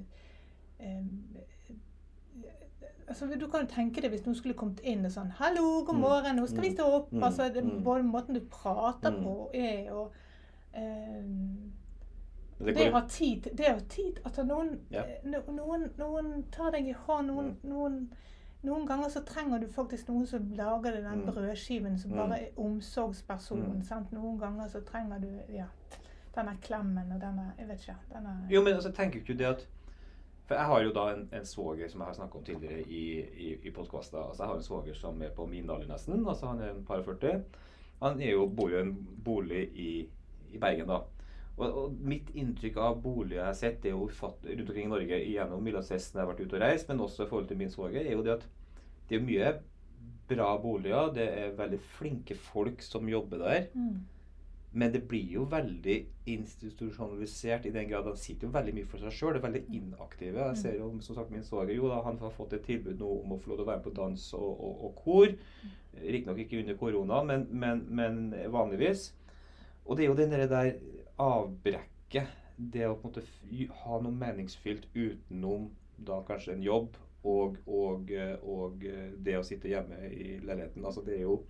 eh, 0.81 1.05
altså, 3.13 3.39
Du 3.39 3.47
kan 3.49 3.61
jo 3.67 3.67
tenke 3.75 4.01
deg 4.03 4.11
hvis 4.11 4.25
noen 4.27 4.35
skulle 4.39 4.55
kommet 4.59 4.81
inn 4.85 5.05
og 5.07 5.13
sånn 5.13 5.31
'Hallo, 5.39 5.85
god 5.85 5.95
Mm. 5.95 6.01
morgen, 6.01 6.37
nå 6.37 6.47
skal 6.49 6.63
vi 6.63 6.69
Mm. 6.71 6.77
stå 6.77 6.85
opp.' 6.99 7.13
Mm. 7.13 7.23
Altså, 7.25 7.49
det. 7.55 7.85
Både 7.85 8.03
måten 8.05 8.35
du 8.35 8.41
prater 8.41 9.11
på 9.23 9.51
er 9.55 9.87
jo 9.89 10.11
eh, 10.75 11.25
Det 12.59 12.75
å 12.89 12.93
ha 12.93 13.01
tid 13.09 13.43
det 13.55 13.67
å 13.67 13.73
ha 13.75 13.81
tid 13.89 14.21
altså 14.25 14.45
noen, 14.47 14.79
Ja. 14.91 15.03
eh, 15.03 15.25
noen, 15.25 15.91
noen 15.99 16.45
tar 16.53 16.71
deg 16.71 16.87
i 16.89 16.93
hånd. 16.93 17.27
Noen, 17.29 17.57
noen, 17.65 18.09
noen 18.65 18.87
ganger 18.87 19.09
så 19.11 19.25
trenger 19.27 19.59
du 19.61 19.67
faktisk 19.67 20.09
noen 20.09 20.27
som 20.27 20.53
lager 20.55 20.93
den 20.93 21.27
brødskiven, 21.27 21.99
som 21.99 22.13
bare 22.13 22.39
er 22.41 22.49
omsorgspersonen. 22.57 23.77
Mm. 23.79 23.85
sant? 23.85 24.13
Noen 24.13 24.39
ganger 24.39 24.69
så 24.69 24.81
trenger 24.81 25.21
du 25.21 25.41
ja, 25.53 25.67
denne 26.37 26.57
klemmen 26.63 27.13
og 27.13 27.21
denne 27.21 27.53
Jeg 27.59 27.69
vet 27.69 27.81
ikke. 27.81 27.97
Denne, 28.15 28.47
jo, 28.51 28.63
men 28.63 28.75
altså, 28.75 28.93
tenker 28.93 29.19
ikke 29.21 29.27
du 29.27 29.35
det 29.39 29.47
at 29.47 29.67
For 30.49 30.59
jeg 30.59 30.69
har 30.69 30.83
jo 30.83 30.93
da 30.97 31.05
en, 31.13 31.27
en 31.33 31.47
svoger 31.47 31.89
som 31.89 32.03
jeg 32.03 32.11
har 32.11 32.17
snakka 32.19 32.39
om 32.39 32.45
tidligere 32.45 32.83
i, 32.83 33.05
i, 33.47 33.51
i 33.63 33.73
podkaster. 33.75 34.19
Altså, 34.19 34.43
jeg 34.43 34.51
har 34.51 34.61
en 34.61 34.67
svoger 34.67 34.99
som 34.99 35.23
er 35.23 35.35
på 35.37 35.47
min 35.47 35.71
alder 35.71 35.89
nesten. 35.91 36.27
altså 36.29 36.51
Han 36.51 36.61
er 36.61 36.73
en 36.73 36.85
par 36.85 37.03
og 37.03 37.05
40. 37.05 37.43
Han 38.03 38.21
er 38.21 38.35
jo, 38.35 38.47
bor 38.51 38.73
jo 38.73 38.81
i 38.81 38.87
en 38.87 38.95
bolig 39.25 39.63
i, 39.79 39.91
i 40.53 40.59
Bergen, 40.59 40.91
da. 40.91 41.03
Og, 41.57 41.67
og 41.69 41.99
mitt 42.09 42.31
inntrykk 42.35 42.79
av 42.83 42.99
boliger 43.05 43.39
jeg 43.39 43.47
har 43.47 43.59
sett, 43.59 43.83
det 43.83 43.93
er 43.93 43.99
jo 43.99 44.09
rundt 44.09 44.71
omkring 44.71 44.87
i 44.89 44.91
Norge 44.91 45.19
gjennom 45.21 45.63
Milasessen 45.63 46.17
jeg 46.17 46.25
har 46.25 46.31
vært 46.33 46.41
ute 46.47 46.57
og 46.57 46.65
reist, 46.65 46.89
men 46.89 47.03
også 47.05 47.27
i 47.27 47.31
forhold 47.31 47.51
til 47.51 47.61
min 47.61 47.71
svoger, 47.71 48.01
er 48.03 48.17
jo 48.17 48.25
det 48.25 48.39
at 48.39 48.47
det 49.11 49.19
er 49.19 49.27
mye 49.27 49.53
bra 50.33 50.49
boliger. 50.63 51.13
Det 51.15 51.29
er 51.43 51.55
veldig 51.59 51.81
flinke 51.99 52.37
folk 52.39 52.83
som 52.83 53.09
jobber 53.11 53.45
der. 53.45 53.69
mm, 53.75 54.01
Men 54.73 54.93
det 54.93 55.03
blir 55.09 55.29
jo 55.35 55.43
veldig 55.53 55.97
institusjonalisert 56.33 57.67
i 57.69 57.73
den 57.75 57.91
grad 57.91 58.07
han 58.09 58.17
sitter 58.17 58.49
jo 58.49 58.55
veldig 58.55 58.73
mye 58.79 58.89
for 58.89 59.05
seg 59.05 59.13
sjøl. 59.13 59.37
Er 59.37 59.45
veldig 59.45 59.63
inaktive. 59.77 60.47
Jeg 60.49 60.61
ser 60.63 60.79
jo 60.79 60.89
som 61.05 61.19
sagt 61.19 61.33
min 61.35 61.45
svoger 61.45 61.75
jo 61.77 61.91
da, 61.93 62.01
han 62.07 62.21
har 62.23 62.33
fått 62.33 62.57
et 62.57 62.65
tilbud 62.65 62.97
nå 63.01 63.11
om 63.21 63.35
å 63.35 63.41
få 63.43 63.53
lov 63.53 63.61
til 63.61 63.67
å 63.67 63.69
være 63.69 63.83
med 63.83 63.89
på 63.89 63.95
dans 63.99 64.27
og, 64.39 64.51
og, 64.53 64.87
og 64.89 64.95
kor. 65.03 65.35
Riktignok 66.01 66.41
ikke 66.47 66.63
under 66.63 66.81
korona, 66.81 67.21
men, 67.29 67.47
men, 67.51 67.85
men 67.93 68.23
vanligvis. 68.55 69.11
Og 69.85 69.99
det 69.99 70.07
er 70.07 70.13
jo 70.13 70.19
den 70.23 70.33
der 70.33 70.73
avbrekket. 71.21 72.39
Det 72.57 72.87
å 72.87 72.97
på 72.97 73.09
en 73.09 73.13
måte 73.13 73.77
ha 73.83 74.01
noe 74.01 74.15
meningsfylt 74.15 74.85
utenom 74.95 75.71
da 76.07 76.21
kanskje 76.27 76.57
en 76.57 76.65
jobb 76.65 76.97
og, 77.29 77.59
og, 77.67 78.11
det 79.25 79.37
å 79.39 79.45
sitte 79.47 79.71
hjemme 79.71 79.99
i 80.09 80.37
leiligheten. 80.43 80.85
Altså 80.85 81.05
det 81.07 81.17
er 81.19 81.27
jo 81.27 81.41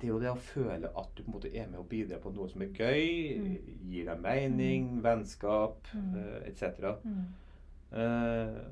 det 0.00 0.04
er 0.08 0.12
jo 0.12 0.20
det 0.20 0.30
å 0.30 0.38
føle 0.38 0.88
at 0.98 1.08
du 1.16 1.22
på 1.22 1.28
en 1.28 1.34
måte 1.34 1.54
er 1.56 1.66
med 1.68 1.78
og 1.80 1.88
bidrar 1.88 2.20
på 2.20 2.30
noe 2.34 2.48
som 2.48 2.62
er 2.62 2.66
gøy, 2.72 3.38
Mm. 3.38 3.58
gir 3.90 4.04
deg 4.04 4.20
mening, 4.22 5.02
vennskap 5.02 5.86
Mm. 5.94 6.14
uh, 6.14 6.40
etc. 6.46 6.96
mm, 7.04 7.24
Eh, 7.92 8.64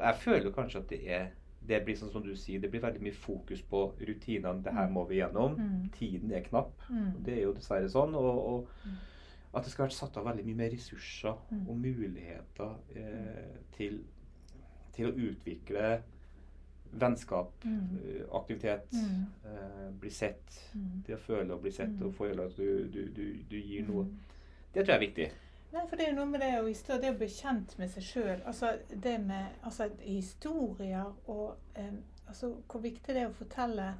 jeg 0.00 0.14
føler 0.18 0.50
kanskje 0.52 0.78
at 0.80 0.88
det 0.88 1.08
er 1.08 1.28
det 1.66 1.84
blir 1.84 1.96
sånn 1.96 2.12
som 2.12 2.22
du 2.22 2.34
sier, 2.36 2.60
det 2.60 2.70
blir 2.70 2.80
veldig 2.82 3.00
mye 3.02 3.12
fokus 3.14 3.62
på 3.62 3.92
rutinene. 4.00 4.62
Det 4.62 4.72
her 4.72 4.86
Mm. 4.86 4.92
må 4.92 5.04
vi 5.08 5.16
gjennom. 5.16 5.56
mm, 5.58 5.90
Tiden 5.92 6.30
er 6.32 6.40
knapp. 6.42 6.72
mm, 6.90 7.22
Det 7.24 7.38
er 7.38 7.42
jo 7.42 7.52
dessverre 7.54 7.88
sånn. 7.88 8.14
Og, 8.14 8.46
og 8.46 8.68
Mm. 8.84 8.92
at 9.54 9.62
det 9.64 9.72
skal 9.72 9.86
være 9.86 9.92
satt 9.92 10.16
av 10.16 10.24
veldig 10.26 10.44
mye 10.44 10.54
mer 10.56 10.70
ressurser 10.70 11.34
Mm. 11.50 11.68
og 11.68 11.76
muligheter 11.76 12.76
eh, 12.94 13.58
til, 13.72 14.04
til 14.92 15.06
å 15.12 15.16
utvikle 15.16 16.02
vennskap, 16.92 17.52
Mm. 17.64 17.98
eh, 18.04 18.24
aktivitet, 18.36 18.92
Mm. 18.92 19.26
eh, 19.44 19.90
bli 20.00 20.10
sett. 20.10 20.70
mm. 20.74 21.02
Det 21.06 21.14
å 21.14 21.18
føle 21.18 21.54
å 21.54 21.60
bli 21.60 21.70
sett 21.70 21.88
Mm. 21.88 22.06
og 22.06 22.14
føle 22.14 22.44
at 22.46 22.56
du, 22.56 22.88
du, 22.88 23.08
du, 23.08 23.32
du 23.50 23.56
gir 23.60 23.86
noe. 23.88 24.04
Mm. 24.04 24.18
Det 24.74 24.84
tror 24.84 24.94
jeg 24.94 25.02
er 25.02 25.06
viktig. 25.08 25.30
Nei, 25.72 25.86
for 25.88 25.96
det 25.96 26.06
er 26.06 26.10
jo 26.10 26.16
noe 26.16 26.26
med 26.30 26.40
det 26.40 26.52
å, 26.60 27.00
det 27.00 27.10
å 27.14 27.18
bli 27.18 27.26
kjent 27.28 27.78
med 27.78 27.90
seg 27.90 28.02
sjøl. 28.02 28.42
Altså 28.46 28.78
det 29.02 29.20
med 29.20 29.46
altså, 29.64 29.90
historier 30.00 31.12
og 31.28 31.56
eh, 31.74 31.92
altså, 32.28 32.54
hvor 32.68 32.80
viktig 32.80 33.06
det 33.14 33.16
er 33.22 33.28
å 33.28 33.34
fortelle 33.34 33.94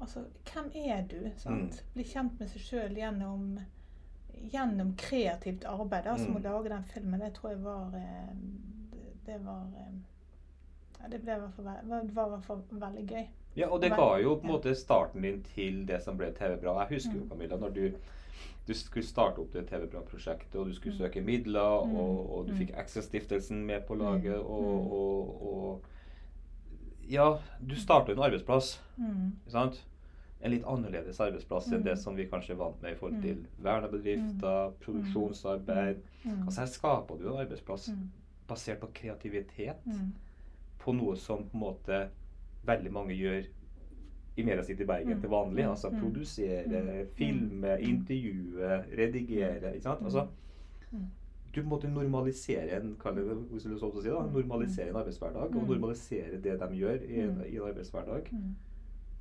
Altså, 0.00 0.24
hvem 0.44 0.70
er 0.74 1.02
du? 1.10 1.30
Sant? 1.36 1.72
Mm. 1.72 1.94
Bli 1.94 2.04
kjent 2.04 2.38
med 2.38 2.48
seg 2.48 2.60
sjøl 2.62 2.94
gjennom, 2.96 3.58
gjennom 4.52 4.92
kreativt 4.96 5.64
arbeid. 5.66 6.06
Altså, 6.06 6.24
som 6.26 6.34
Mm. 6.36 6.42
å 6.44 6.44
lage 6.44 6.68
den 6.68 6.84
filmen. 6.84 7.20
Det 7.20 7.32
tror 7.34 7.50
jeg 7.50 7.58
var 7.64 7.94
eh, 7.96 8.34
det- 9.26 9.40
var 9.44 9.66
eh, 9.76 9.92
Det 11.10 11.20
ble 11.22 11.36
ve- 11.40 11.64
var, 11.64 12.00
i 12.02 12.30
hvert 12.30 12.44
fall 12.44 12.62
veldig 12.70 13.06
gøy. 13.08 13.26
Ja, 13.56 13.68
og 13.72 13.80
det 13.82 13.90
ga 13.96 14.18
jo 14.22 14.34
på 14.36 14.44
en 14.46 14.52
måte 14.52 14.74
starten 14.76 15.22
din 15.22 15.42
til 15.54 15.84
det 15.86 16.02
som 16.04 16.16
ble 16.18 16.32
TV 16.32 16.56
Bra. 16.60 16.74
Jeg 16.84 16.96
husker 16.98 17.14
jo, 17.14 17.24
Mm. 17.24 17.28
Camilla, 17.30 17.56
når 17.56 17.70
du, 17.74 17.92
du 18.68 18.74
skulle 18.74 19.06
starte 19.06 19.38
opp 19.38 19.52
det 19.52 19.66
TV 19.68 19.86
Bra-prosjektet, 19.86 20.54
og 20.60 20.66
du 20.66 20.74
skulle 20.74 20.94
Mm. 20.94 20.98
søke 20.98 21.20
midler, 21.24 21.84
Mm. 21.86 21.96
og, 21.96 22.30
og 22.38 22.46
du 22.48 22.54
fikk 22.54 22.70
Access-stiftelsen 22.76 23.64
med 23.66 23.86
på 23.86 23.94
laget, 23.94 24.36
og, 24.38 24.92
og, 24.92 25.42
og 25.52 25.82
Ja, 27.10 27.38
du 27.68 27.74
starta 27.74 28.12
en 28.12 28.18
arbeidsplass, 28.18 28.82
ikke 28.98 29.50
sant? 29.50 29.84
En 30.42 30.50
litt 30.50 30.64
annerledes 30.68 31.18
arbeidsplass 31.20 31.72
enn 31.72 31.82
det 31.82 31.98
som 31.98 32.14
vi 32.16 32.26
kanskje 32.26 32.50
er 32.52 32.56
vant 32.60 32.82
med 32.82 32.92
i 32.92 32.94
forhold 32.94 33.22
til 33.22 33.46
vernebedrifter, 33.58 34.70
produksjonsarbeid. 34.80 35.96
Altså 36.46 36.60
her 36.60 36.66
skaper 36.66 37.16
du 37.18 37.28
en 37.32 37.40
arbeidsplass 37.40 37.90
basert 38.48 38.80
på 38.80 38.86
kreativitet. 38.94 39.76
På 40.78 40.94
noe 40.94 41.16
som 41.16 41.44
på 41.44 41.54
en 41.54 41.60
måte 41.60 42.08
veldig 42.66 42.92
mange 42.92 43.14
gjør 43.16 43.46
i 44.38 44.42
media 44.46 44.62
sitt 44.62 44.80
i 44.80 44.84
Bergen 44.86 45.16
Mm. 45.16 45.20
til 45.20 45.30
vanlig. 45.30 45.64
Mm. 45.64 45.70
Altså 45.70 45.90
Mm. 45.90 46.00
produsere, 46.00 47.06
filme, 47.16 47.78
intervjue, 47.80 48.84
redigere. 48.96 49.72
ikke 49.74 49.82
sant? 49.82 50.02
Altså, 50.04 50.28
du 51.54 51.62
måtte 51.62 51.88
normalisere 51.88 52.76
en 52.76 52.94
det, 52.94 53.24
hvis 53.50 53.62
du 53.64 53.78
så 53.78 53.90
å 53.90 54.02
si 54.02 54.08
da, 54.08 54.20
normalisere 54.22 54.90
en 54.90 54.96
arbeidshverdag, 54.96 55.56
og 55.56 55.66
normalisere 55.68 56.40
det 56.42 56.58
de 56.60 56.68
gjør 56.76 57.02
i 57.08 57.20
en, 57.20 57.42
i 57.48 57.56
en 57.56 57.62
arbeidshverdag. 57.62 58.28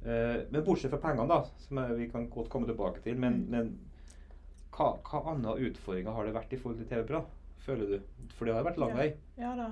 Eh, 0.06 0.44
men 0.52 0.64
bortsett 0.64 0.92
fra 0.92 1.00
pengene, 1.00 1.28
da, 1.28 1.44
som 1.58 1.80
vi 1.98 2.08
kan 2.08 2.30
godt 2.30 2.50
komme 2.50 2.68
tilbake 2.68 3.02
til, 3.02 3.18
men, 3.18 3.46
men 3.50 3.80
hva, 4.72 5.00
hva 5.02 5.24
andre 5.34 5.56
utfordringer 5.72 6.12
har 6.14 6.26
det 6.26 6.34
vært 6.36 6.54
i 6.54 6.58
forhold 6.58 6.78
til 6.78 6.86
TV 6.92 7.08
Bra, 7.08 7.24
føler 7.66 7.88
du? 7.88 8.00
For 8.36 8.46
det 8.46 8.54
har 8.54 8.64
vært 8.64 8.78
lang 8.78 8.90
Ja. 8.90 8.96
vei. 8.96 9.14
Ja 9.38 9.56
da. 9.56 9.72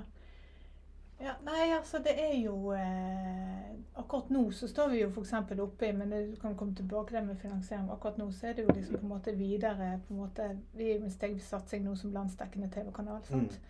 Ja, 1.18 1.32
nei, 1.44 1.72
altså 1.72 1.98
det 2.04 2.12
er 2.20 2.34
jo 2.36 2.72
eh, 2.76 3.70
Akkurat 3.96 4.28
nå 4.30 4.50
så 4.52 4.68
står 4.68 4.90
vi 4.92 4.98
jo 5.00 5.08
f.eks. 5.08 5.32
oppe 5.64 5.88
i 5.88 5.92
Men 5.96 6.10
du 6.12 6.36
kan 6.40 6.56
komme 6.56 6.74
tilbake 6.76 7.08
til 7.08 7.16
det 7.16 7.26
med 7.26 7.40
finansiering. 7.40 7.88
Akkurat 7.90 8.18
nå 8.20 8.28
så 8.32 8.50
er 8.50 8.58
det 8.58 8.66
jo 8.66 8.74
liksom 8.76 8.98
på 8.98 9.06
en 9.06 9.14
måte 9.14 9.32
videre 9.36 10.00
på 10.06 10.14
en 10.14 10.20
måte, 10.20 10.50
Vi 10.76 10.90
er 10.90 10.98
jo 10.98 11.04
en 11.08 11.14
stegvis 11.14 11.48
satsing 11.48 11.84
nå 11.84 11.94
som 11.96 12.12
landsdekkende 12.12 12.68
TV-kanal. 12.74 13.22
sant? 13.24 13.60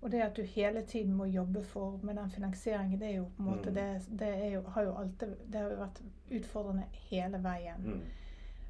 Og 0.00 0.10
det 0.10 0.22
at 0.24 0.36
du 0.36 0.42
hele 0.42 0.82
tiden 0.82 1.12
må 1.14 1.24
jobbe 1.28 1.62
for 1.62 2.00
med 2.02 2.16
den 2.16 2.30
finansieringen, 2.30 3.00
det 3.00 3.08
er 3.08 3.16
jo 3.18 3.26
på 3.36 3.42
en 3.42 3.48
måte 3.50 3.70
Mm. 3.70 3.74
det, 3.74 4.18
det 4.18 4.28
er 4.28 4.50
jo, 4.54 4.62
har 4.62 4.82
jo 4.82 4.94
alltid 4.96 5.34
Det 5.52 5.60
har 5.60 5.70
jo 5.70 5.76
vært 5.76 6.02
utfordrende 6.30 6.84
hele 7.10 7.38
veien. 7.44 7.84
Mm. 7.84 8.00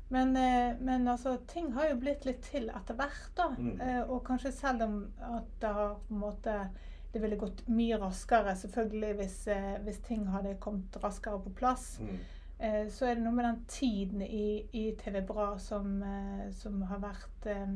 Men, 0.08 0.36
eh, 0.36 0.76
men 0.80 1.08
altså, 1.08 1.36
ting 1.46 1.72
har 1.72 1.88
jo 1.88 1.96
blitt 1.96 2.24
litt 2.24 2.42
til 2.42 2.68
etter 2.68 2.94
hvert, 2.94 3.30
da. 3.36 3.48
Mm. 3.58 3.80
Eh, 3.80 4.10
og 4.10 4.24
kanskje 4.24 4.52
selv 4.52 4.82
om 4.82 5.12
at 5.20 5.52
det 5.60 5.68
har 5.68 5.94
på 6.08 6.14
en 6.14 6.20
måte 6.20 6.68
Det 7.12 7.22
ville 7.22 7.36
gått 7.36 7.64
mye 7.68 7.98
raskere, 7.98 8.54
selvfølgelig, 8.56 9.14
hvis, 9.18 9.38
eh, 9.50 9.78
hvis 9.84 9.98
ting 10.06 10.28
hadde 10.30 10.58
kommet 10.62 10.96
raskere 11.02 11.40
på 11.42 11.50
plass. 11.58 11.96
Mm. 12.00 12.20
Eh, 12.60 12.88
så 12.92 13.06
er 13.06 13.16
det 13.16 13.24
noe 13.24 13.34
med 13.34 13.46
den 13.48 13.60
tiden 13.68 14.22
i, 14.22 14.66
i 14.76 14.84
TV 15.00 15.22
Bra 15.26 15.54
som, 15.58 16.02
eh, 16.02 16.50
som 16.52 16.82
har 16.90 17.00
vært 17.00 17.46
eh, 17.48 17.70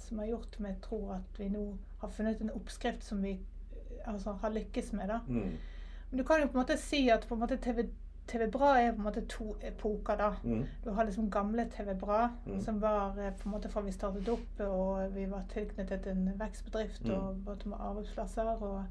Som 0.00 0.22
har 0.22 0.30
gjort 0.30 0.56
at 0.56 0.66
jeg 0.66 0.78
tror 0.86 1.10
at 1.18 1.40
vi 1.40 1.48
nå 1.52 1.64
har 2.00 2.08
funnet 2.14 2.40
en 2.40 2.54
oppskrift 2.56 3.04
som 3.04 3.20
vi 3.22 3.34
eh, 3.36 4.08
altså, 4.08 4.32
har 4.32 4.54
lykkes 4.54 4.92
med, 4.96 5.12
da. 5.12 5.20
Mm. 5.28 5.58
Men 6.10 6.18
du 6.18 6.24
kan 6.24 6.40
jo 6.40 6.48
på 6.48 6.56
en 6.56 6.62
måte 6.62 6.78
si 6.80 7.02
at 7.12 7.26
på 7.28 7.36
en 7.36 7.44
måte 7.44 7.60
TV, 7.60 7.84
TV 8.30 8.46
Bra 8.54 8.70
er 8.80 8.92
på 8.92 8.98
en 9.02 9.06
måte 9.08 9.22
to 9.28 9.56
epoker, 9.66 10.16
da. 10.16 10.30
Mm. 10.44 10.64
Du 10.84 10.90
har 10.96 11.04
liksom 11.08 11.30
gamle 11.30 11.64
TV 11.76 11.94
Bra, 11.98 12.28
Mm. 12.46 12.60
som 12.60 12.80
var 12.82 13.18
eh, 13.18 13.32
på 13.32 13.48
en 13.48 13.52
måte 13.56 13.68
fra 13.68 13.80
vi 13.82 13.92
startet 13.92 14.28
opp, 14.28 14.60
og 14.60 15.14
vi 15.14 15.24
var 15.30 15.42
tilknyttet 15.52 16.06
en 16.06 16.30
vekstbedrift 16.38 17.04
Mm. 17.04 17.14
og 17.14 17.36
både 17.44 17.68
med 17.68 17.78
arbeidsplasser. 17.80 18.62
og 18.62 18.84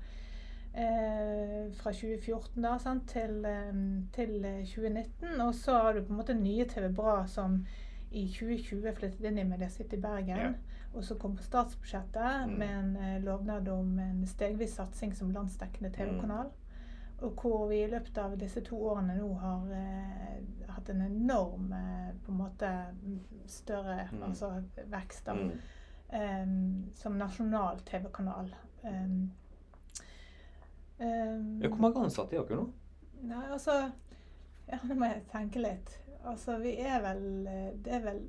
eh, 0.76 1.72
Fra 1.74 1.92
2014 1.92 2.62
da, 2.64 2.78
sant, 2.78 3.08
til, 3.10 3.46
eh, 3.46 3.74
til 4.14 4.46
eh, 4.46 4.66
2019. 4.66 5.42
Og 5.42 5.54
så 5.56 5.72
har 5.82 5.94
du 5.94 6.04
på 6.04 6.14
en 6.14 6.18
måte 6.22 6.34
nye 6.34 6.66
TV 6.66 6.90
Bra 6.96 7.26
som 7.28 7.66
i 8.12 8.28
2020 8.28 8.94
flyttet 8.98 9.26
inn 9.26 9.38
i 9.38 9.44
Media 9.44 9.70
City 9.70 9.96
Bergen. 10.02 10.38
Ja. 10.38 10.52
Og 10.94 11.04
så 11.04 11.16
kom 11.16 11.36
på 11.38 11.44
statsbudsjettet 11.44 12.48
Mm. 12.48 12.58
med 12.60 12.70
en 12.80 12.96
eh, 12.98 13.22
lovnad 13.24 13.68
om 13.70 14.00
en 14.00 14.26
stegvis 14.28 14.74
satsing 14.76 15.14
som 15.16 15.30
landsdekkende 15.32 15.92
TV-kanal. 15.94 16.48
Og 17.22 17.34
hvor 17.42 17.68
vi 17.68 17.82
i 17.84 17.88
løpet 17.92 18.18
av 18.18 18.38
disse 18.40 18.62
to 18.64 18.78
årene 18.94 19.16
nå 19.18 19.34
har 19.42 19.72
eh, 19.76 20.38
hatt 20.72 20.90
en 20.90 21.02
enorm 21.02 21.74
eh, 21.74 22.14
på 22.26 22.32
en 22.32 22.38
måte 22.38 22.70
større 23.48 24.08
Mm. 24.12 24.24
altså 24.24 24.64
vekst 24.88 25.26
da, 25.26 25.34
Mm. 25.34 25.52
em, 26.14 26.90
som 26.96 27.18
nasjonal 27.18 27.80
TV-kanal. 27.86 28.54
Em, 28.84 29.32
Ja, 31.00 31.68
hvor 31.70 31.78
mange 31.80 32.02
ansatte 32.04 32.36
er 32.36 32.44
dere 32.44 32.58
nå? 32.60 32.70
Nei, 33.22 33.46
altså 33.54 33.76
ja, 34.68 34.78
Nå 34.84 34.96
må 34.96 35.06
jeg 35.06 35.22
tenke 35.32 35.62
litt. 35.64 35.94
altså, 36.26 36.58
vi 36.60 36.74
er 36.78 37.00
vel 37.02 37.48
eh, 37.48 37.70
Det 37.84 37.94
er 37.94 38.00
vel 38.04 38.20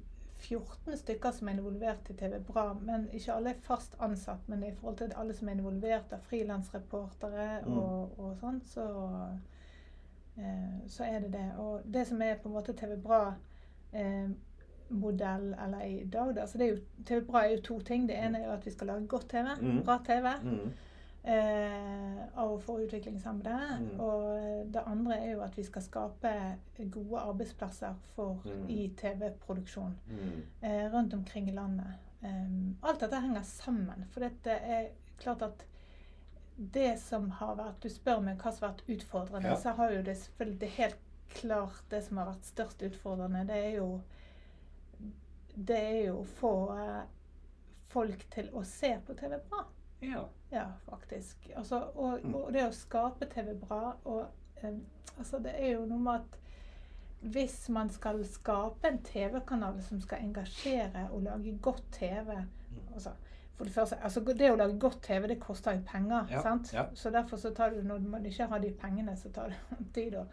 14 0.40 0.96
stykker 0.96 1.30
som 1.36 1.48
er 1.48 1.52
involvert 1.58 2.10
i 2.10 2.16
TV 2.16 2.38
Bra. 2.46 2.72
Men 2.74 3.08
ikke 3.12 3.34
alle 3.34 3.50
er 3.54 3.62
fast 3.62 3.96
ansatt. 4.00 4.48
Men 4.48 4.62
i 4.64 4.72
forhold 4.74 4.96
til 4.98 5.12
alle 5.16 5.34
som 5.36 5.48
er 5.48 5.58
involvert 5.58 6.12
av 6.12 6.26
frilansreportere 6.30 7.48
Mm. 7.66 7.78
og, 7.78 8.18
og 8.18 8.36
sånn, 8.40 8.60
så, 8.66 8.86
eh, 10.38 10.78
så 10.88 11.04
er 11.04 11.20
det 11.20 11.32
det. 11.32 11.46
Og 11.58 11.80
det 11.84 12.06
som 12.06 12.22
er 12.22 12.38
på 12.42 12.48
en 12.48 12.54
måte 12.54 12.72
TV 12.76 12.96
Bra 12.96 13.34
eh, 13.92 14.28
modell 14.90 15.54
eller 15.66 15.80
i 15.86 16.04
dag, 16.04 16.34
da. 16.36 16.46
Så 16.46 16.58
det 16.58 16.66
er 16.66 16.70
jo, 16.74 16.80
TV 17.06 17.20
Bra 17.26 17.44
er 17.44 17.56
jo 17.56 17.62
to 17.62 17.80
ting. 17.80 18.08
Det 18.08 18.16
ene 18.18 18.38
er 18.40 18.46
jo 18.46 18.52
at 18.52 18.66
vi 18.66 18.70
skal 18.70 18.86
lage 18.86 19.06
godt 19.06 19.28
TV. 19.30 19.46
Mm. 19.60 19.82
Bra 19.84 19.98
TV. 20.06 20.32
Mm. 20.42 20.72
Eh, 21.24 22.38
av 22.40 22.58
for 22.64 22.80
utviklingshemmede. 22.80 23.56
Mm. 23.80 24.00
Og 24.00 24.70
det 24.72 24.82
andre 24.86 25.18
er 25.20 25.32
jo 25.34 25.42
at 25.44 25.56
vi 25.58 25.62
skal 25.66 25.82
skape 25.84 26.30
gode 26.90 27.20
arbeidsplasser 27.20 27.94
for 28.14 28.40
Mm. 28.44 28.68
i 28.70 28.88
TV-produksjon 28.96 29.98
Mm. 30.08 30.42
eh, 30.62 30.86
rundt 30.94 31.14
omkring 31.14 31.48
i 31.48 31.52
landet. 31.52 31.92
Um, 32.22 32.76
alt 32.82 33.00
dette 33.00 33.20
henger 33.20 33.42
sammen. 33.42 34.04
For 34.10 34.20
det 34.20 34.32
er 34.46 34.88
klart 35.18 35.42
at 35.42 35.64
det 36.74 36.98
som 37.00 37.30
har 37.30 37.54
vært 37.56 37.80
Du 37.82 37.88
spør 37.88 38.20
meg 38.22 38.38
hva 38.38 38.52
som 38.52 38.68
har 38.68 38.74
vært 38.74 38.88
utfordrende. 38.88 39.48
Ja. 39.48 39.56
Så 39.56 39.70
har 39.76 39.90
jo 39.92 40.02
det 40.02 40.16
selvfølgelig 40.16 40.60
det 40.60 40.68
helt 40.68 40.98
klart 41.34 41.82
det 41.90 42.04
som 42.04 42.16
har 42.16 42.26
vært 42.26 42.44
størst 42.44 42.82
utfordrende, 42.82 43.46
det 43.46 43.56
er 43.66 43.76
jo 43.76 44.00
Det 45.66 45.76
er 45.78 46.06
jo 46.06 46.18
å 46.20 46.24
få 46.24 46.78
eh, 46.78 47.02
folk 47.88 48.30
til 48.30 48.48
å 48.52 48.62
se 48.64 48.98
på 49.06 49.14
TV 49.14 49.38
bra. 49.50 49.64
Ja. 50.02 50.24
Ja, 50.52 50.64
faktisk. 50.88 51.50
Altså, 51.56 51.82
og, 51.94 52.20
Mm. 52.24 52.34
og 52.34 52.52
det 52.52 52.64
å 52.68 52.72
skape 52.74 53.26
TV 53.30 53.54
bra 53.60 53.94
og 54.04 54.26
um, 54.64 54.80
Altså, 55.18 55.38
det 55.38 55.52
er 55.58 55.72
jo 55.74 55.84
noe 55.86 55.98
med 55.98 56.14
at 56.14 56.36
hvis 57.20 57.68
man 57.68 57.90
skal 57.90 58.22
skape 58.24 58.88
en 58.88 58.98
TV-kanal 59.04 59.82
som 59.82 60.00
skal 60.00 60.18
engasjere 60.24 61.08
og 61.12 61.22
lage 61.22 61.58
godt 61.62 61.82
TV 61.92 62.30
altså, 62.94 63.10
for 63.56 63.64
det, 63.64 63.74
første, 63.74 63.96
altså, 64.02 64.20
det 64.24 64.48
å 64.52 64.56
lage 64.56 64.78
godt 64.80 65.02
TV, 65.02 65.26
det 65.28 65.40
koster 65.40 65.72
jo 65.76 65.82
penger. 65.86 66.26
Ja, 66.30 66.40
sant? 66.42 66.72
ja. 66.72 66.86
Så 66.94 67.10
derfor 67.12 67.36
så 67.36 67.50
tar 67.54 67.70
det, 67.70 67.84
når 67.84 67.98
man 67.98 68.24
ikke 68.26 68.46
har 68.46 68.58
de 68.58 68.70
pengene, 68.72 69.16
så 69.16 69.28
tar 69.28 69.48
det 69.52 69.58
tid 69.94 70.14
å 70.16 70.24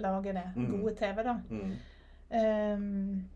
lage 0.00 0.32
det 0.32 0.46
Mm. 0.56 0.70
gode 0.80 0.94
TV, 0.96 1.22
da. 1.22 1.34
Mm. 1.50 1.76
Um, 2.30 3.28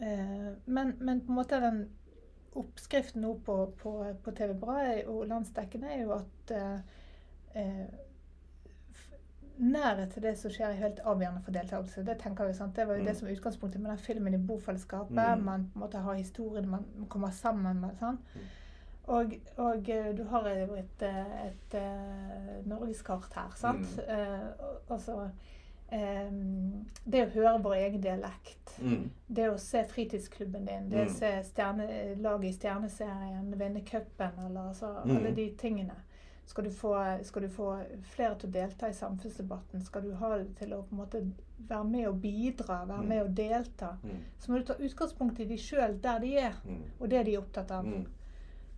uh, 0.00 0.52
men, 0.66 0.94
men 1.00 1.20
på 1.20 1.32
en 1.32 1.34
måte 1.36 1.60
den 1.60 1.88
oppskriften 2.56 3.22
nå 3.22 3.34
på, 3.46 3.54
på, 3.78 4.14
på 4.24 4.30
TV 4.34 4.54
Bra 4.58 4.78
og 5.06 5.26
landsdekkende 5.30 5.86
er 5.94 6.02
jo 6.02 6.12
at 6.16 6.50
eh, 6.50 6.78
eh, 7.54 7.86
Nærhet 9.60 10.08
til 10.14 10.22
det 10.24 10.38
som 10.40 10.50
skjer, 10.50 10.70
er 10.72 10.78
helt 10.80 11.00
avgjørende 11.04 11.42
for 11.44 11.52
deltakelse. 11.52 12.00
Det 12.06 12.14
tenker 12.22 12.46
vi, 12.48 12.54
sant? 12.56 12.72
Det 12.76 12.86
var 12.88 12.94
jo 12.96 13.02
Mm. 13.02 13.06
det 13.10 13.16
som 13.18 13.28
er 13.28 13.32
utgangspunktet 13.34 13.80
med 13.80 13.90
den 13.90 13.98
filmen 13.98 14.34
i 14.34 14.38
bofellesskapet. 14.46 15.10
Mm. 15.38 15.44
Man 15.44 15.66
på 15.68 15.76
en 15.78 15.80
måte 15.82 15.98
har 15.98 16.14
historien, 16.14 16.68
man 16.68 16.86
kommer 17.08 17.30
sammen 17.30 17.80
med. 17.80 17.90
Sånn. 18.00 18.16
Mm. 18.34 18.46
Og, 19.04 19.34
og 19.56 19.88
eh, 19.90 20.16
du 20.16 20.24
har 20.24 20.48
jo 20.48 20.74
et, 20.80 21.02
et, 21.02 21.44
et, 21.50 21.74
eh, 21.74 22.66
norgeskart 22.72 23.34
her, 23.36 23.50
sant? 23.56 23.84
Mm. 23.98 24.08
Eh, 24.08 24.48
og- 24.60 24.80
og 24.94 25.00
så 25.00 25.28
eh, 25.90 26.30
det 27.04 27.26
å 27.26 27.30
høre 27.34 27.62
vår 27.62 27.74
egen 27.74 28.00
dialekt. 28.00 28.76
Mm. 28.82 29.10
Det 29.26 29.48
å 29.50 29.58
se 29.58 29.84
fritidsklubben 29.84 30.64
din, 30.66 30.88
det 30.88 30.98
Mm. 31.04 31.06
å 31.06 31.14
se 31.18 31.42
stjerne, 31.42 32.16
laget 32.20 32.44
i 32.50 32.52
Stjerneserien, 32.58 33.54
vinne 33.58 33.80
cupen, 33.84 34.38
eller 34.46 34.60
altså 34.68 35.04
Mm. 35.04 35.16
alle 35.16 35.30
de 35.34 35.50
tingene. 35.58 35.94
Skal 36.46 36.64
du, 36.64 36.70
få, 36.70 37.18
skal 37.24 37.42
du 37.42 37.48
få 37.48 37.84
flere 38.02 38.34
til 38.38 38.48
å 38.48 38.52
delta 38.52 38.88
i 38.88 38.92
samfunnsdebatten, 38.92 39.84
skal 39.84 40.02
du 40.02 40.14
ha 40.14 40.36
det 40.38 40.56
til 40.56 40.68
å 40.72 40.82
på 40.82 40.92
en 40.92 40.98
måte 40.98 41.32
være 41.68 41.84
med 41.84 42.08
og 42.08 42.20
bidra, 42.22 42.84
være 42.86 43.02
Mm. 43.02 43.08
med 43.08 43.22
og 43.22 43.34
delta, 43.34 43.96
Mm. 44.02 44.18
så 44.40 44.48
må 44.52 44.58
du 44.58 44.64
ta 44.64 44.74
utgangspunkt 44.74 45.40
i 45.40 45.44
de 45.44 45.56
sjøl, 45.56 46.00
der 46.00 46.18
de 46.18 46.36
er, 46.38 46.52
Mm. 46.64 46.82
og 47.00 47.08
det 47.08 47.24
de 47.26 47.34
er 47.34 47.40
opptatt 47.40 47.70
av. 47.70 47.84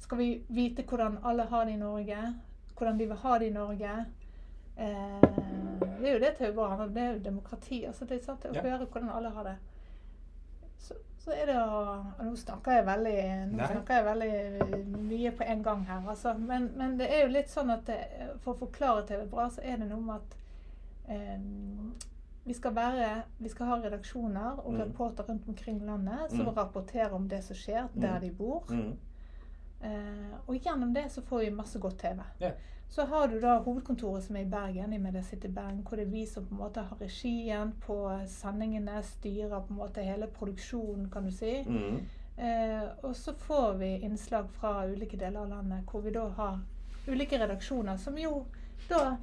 Skal 0.00 0.18
vi 0.18 0.42
vite 0.50 0.82
hvordan 0.82 1.18
alle 1.24 1.44
har 1.44 1.64
det 1.64 1.74
i 1.74 1.76
Norge, 1.78 2.34
hvordan 2.76 2.98
de 2.98 3.06
vil 3.06 3.16
ha 3.16 3.38
det 3.38 3.46
i 3.46 3.50
Norge? 3.54 4.06
Eh, 4.82 5.20
det 6.00 6.08
er 6.08 6.12
jo 6.16 6.20
det 6.22 6.32
til 6.38 6.56
å 6.58 6.88
Det 6.92 7.02
er 7.02 7.12
jo 7.12 7.18
demokrati. 7.24 7.84
altså 7.86 8.04
det 8.08 8.18
er 8.20 8.24
sant, 8.24 8.44
Å 8.44 8.54
Ja. 8.54 8.62
høre 8.62 8.86
hvordan 8.86 9.10
alle 9.10 9.30
har 9.30 9.44
det. 9.44 9.56
Så, 10.78 10.94
så 11.18 11.30
er 11.32 11.46
det 11.46 11.56
å 11.56 12.04
Nå 12.24 12.36
snakker 12.36 12.72
jeg 12.72 12.84
veldig 12.86 13.68
snakker 13.70 13.94
jeg 13.94 14.04
veldig 14.04 14.96
mye 14.98 15.30
på 15.30 15.44
en 15.46 15.62
gang 15.62 15.84
her, 15.86 16.02
altså. 16.08 16.34
Men, 16.38 16.72
men 16.76 16.96
det 16.98 17.08
er 17.10 17.22
jo 17.22 17.28
litt 17.32 17.48
sånn 17.48 17.70
at 17.70 17.84
det, 17.86 18.00
for 18.40 18.54
å 18.54 18.58
forklare 18.66 19.06
TV 19.06 19.26
bra, 19.30 19.48
så 19.48 19.60
er 19.62 19.76
det 19.76 19.88
noe 19.88 20.00
med 20.00 20.16
at 20.16 20.36
eh, 21.08 21.38
vi 22.44 22.54
skal, 22.54 22.72
være, 22.74 23.22
vi 23.38 23.48
skal 23.48 23.66
ha 23.66 23.76
redaksjoner 23.84 24.58
og 24.66 24.72
Mm. 24.72 24.80
reporter 24.80 25.24
rundt 25.28 25.48
omkring 25.48 25.78
landet 25.86 26.30
som 26.30 26.46
Mm. 26.46 26.54
rapporterer 26.56 27.12
om 27.14 27.28
det 27.28 27.44
som 27.44 27.54
skjer 27.56 27.88
der 27.94 28.18
Mm. 28.18 28.20
de 28.20 28.30
bor. 28.30 28.64
Eh, 29.82 30.34
og 30.48 30.54
gjennom 30.56 30.92
det 30.94 31.04
så 31.12 31.22
får 31.22 31.38
vi 31.40 31.50
masse 31.50 31.78
godt 31.78 31.98
TV. 31.98 32.22
Ja. 32.40 32.50
Så 32.92 33.02
har 33.08 33.28
du 33.28 33.38
da 33.40 33.54
hovedkontoret 33.64 34.24
som 34.24 34.36
er 34.36 34.42
i 34.44 34.50
Bergen, 34.52 34.92
i 34.92 34.98
Bergen, 35.48 35.78
hvor 35.80 35.96
det 35.96 36.04
er 36.04 36.10
vi 36.12 36.26
som 36.26 36.44
på 36.44 36.52
en 36.52 36.58
måte 36.60 36.82
har 36.84 36.98
regien 37.00 37.70
på 37.80 37.96
sendingene, 38.28 38.98
styrer 39.02 39.62
på 39.64 39.72
en 39.72 39.78
måte 39.78 40.04
hele 40.04 40.26
produksjonen, 40.28 41.06
kan 41.10 41.24
du 41.24 41.30
si. 41.32 41.54
Mm. 41.64 42.02
Eh, 42.36 42.84
og 43.02 43.16
så 43.16 43.32
får 43.32 43.78
vi 43.80 43.94
innslag 44.04 44.50
fra 44.50 44.86
ulike 44.86 45.16
deler 45.16 45.40
av 45.40 45.48
landet, 45.48 45.88
hvor 45.88 46.04
vi 46.04 46.12
da 46.12 46.26
har 46.36 46.60
ulike 47.08 47.40
redaksjoner, 47.40 47.96
som 47.96 48.18
jo 48.20 48.44
da 48.90 49.16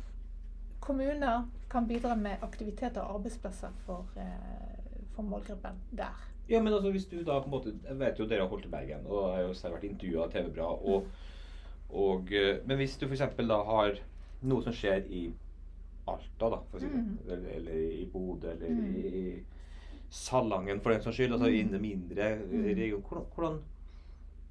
kommuner 0.79 1.45
kan 1.69 1.85
bidra 1.87 2.15
med 2.15 2.41
aktiviteter 2.41 3.03
og 3.03 3.19
arbeidsplasser 3.19 3.77
for, 3.85 4.09
eh, 4.17 5.05
for 5.13 5.21
målgruppen 5.21 5.77
der. 5.91 6.17
Ja, 6.49 6.61
men 6.61 6.73
altså 6.73 6.91
hvis 6.91 7.05
du 7.05 7.19
da 7.21 7.39
på 7.39 7.45
en 7.45 7.51
måte 7.51 7.73
Jeg 7.87 7.99
vet 7.99 8.19
jo 8.19 8.25
dere 8.25 8.41
har 8.41 8.49
holdt 8.49 8.65
i 8.65 8.69
Bergen, 8.69 9.05
og 9.05 9.37
jeg 9.37 9.45
har 9.45 9.53
jo 9.53 9.73
vært 9.75 9.83
intervjua 9.83 10.23
av 10.23 10.31
TV 10.31 10.49
Bra. 10.55 10.71
Og, 10.73 11.05
og, 11.91 12.31
eh, 12.33 12.59
men 12.65 12.77
hvis 12.77 12.97
du 12.99 13.07
f.eks. 13.07 13.35
da 13.47 13.63
har 13.63 13.97
noe 14.43 14.61
som 14.63 14.73
skjer 14.73 15.05
i 15.09 15.31
Alta, 16.09 16.49
da, 16.49 16.57
for 16.71 16.77
å 16.77 16.81
si 16.81 16.87
det, 16.87 16.95
Mm. 16.97 17.17
eller, 17.27 17.49
eller 17.55 17.73
i 17.73 18.05
Bodø, 18.11 18.51
eller 18.51 18.69
Mm. 18.69 18.95
i, 19.05 19.43
Salangen 20.09 20.79
for 20.81 20.89
den 20.91 21.01
saks 21.03 21.17
skyld, 21.17 21.33
altså 21.33 21.49
Mm. 21.49 21.75
i 21.75 21.79
mindre 21.79 22.39
Mm. 22.39 22.75
region 22.75 23.01
hvordan, 23.01 23.25
hvordan, 23.35 23.59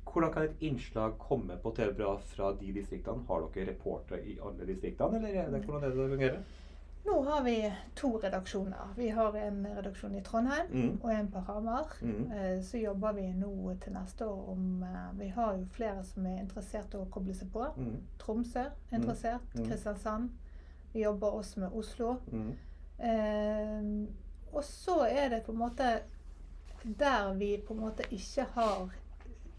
hvordan 0.06 0.32
kan 0.32 0.42
et 0.44 0.60
innslag 0.60 1.18
komme 1.18 1.56
på 1.62 1.74
TV 1.74 1.92
Bra 1.96 2.16
fra 2.16 2.52
de 2.52 2.72
distriktene? 2.72 3.26
Har 3.26 3.48
dere 3.54 3.66
reportere 3.72 4.20
i 4.24 4.38
alle 4.40 4.66
distriktene, 4.66 5.16
eller 5.16 5.28
er 5.28 5.50
det, 5.50 5.62
hvordan 5.66 5.82
er 5.84 5.88
det 5.90 5.96
det 5.96 6.18
fungerer? 6.18 6.42
Nå 7.08 7.22
har 7.24 7.42
vi 7.42 7.72
to 7.94 8.18
redaksjoner. 8.18 8.88
Vi 8.96 9.08
har 9.08 9.36
en 9.36 9.66
redaksjon 9.76 10.14
i 10.14 10.22
Trondheim 10.24 10.66
Mm. 10.72 10.98
og 11.02 11.12
en 11.14 11.28
på 11.32 11.38
Hamar. 11.38 11.86
Mm. 12.02 12.32
Eh, 12.32 12.62
Så 12.62 12.78
jobber 12.78 13.12
vi 13.12 13.32
nå 13.32 13.74
til 13.80 13.92
neste 13.92 14.26
år 14.26 14.48
om 14.52 14.82
eh, 14.82 15.18
Vi 15.18 15.28
har 15.28 15.54
jo 15.56 15.64
flere 15.70 16.04
som 16.04 16.26
er 16.26 16.38
interessert 16.42 16.94
i 16.94 16.96
å 16.96 17.06
koble 17.10 17.34
seg 17.34 17.52
på. 17.52 17.64
Mm. 17.76 17.96
Tromsø 18.18 18.60
er 18.60 18.96
interessert. 18.98 19.40
Mm. 19.54 19.64
Kristiansand. 19.68 20.30
Vi 20.92 21.02
jobber 21.02 21.26
også 21.38 21.60
med 21.60 21.72
Oslo. 21.72 22.16
Mm. 22.32 22.52
Eh, 22.98 24.08
og 24.52 24.64
så 24.64 25.00
er 25.08 25.28
det 25.28 25.42
på 25.46 25.52
en 25.52 25.58
måte 25.58 26.00
der 26.84 27.32
vi 27.34 27.56
på 27.68 27.74
en 27.74 27.80
måte 27.80 28.02
ikke 28.10 28.44
har 28.54 28.88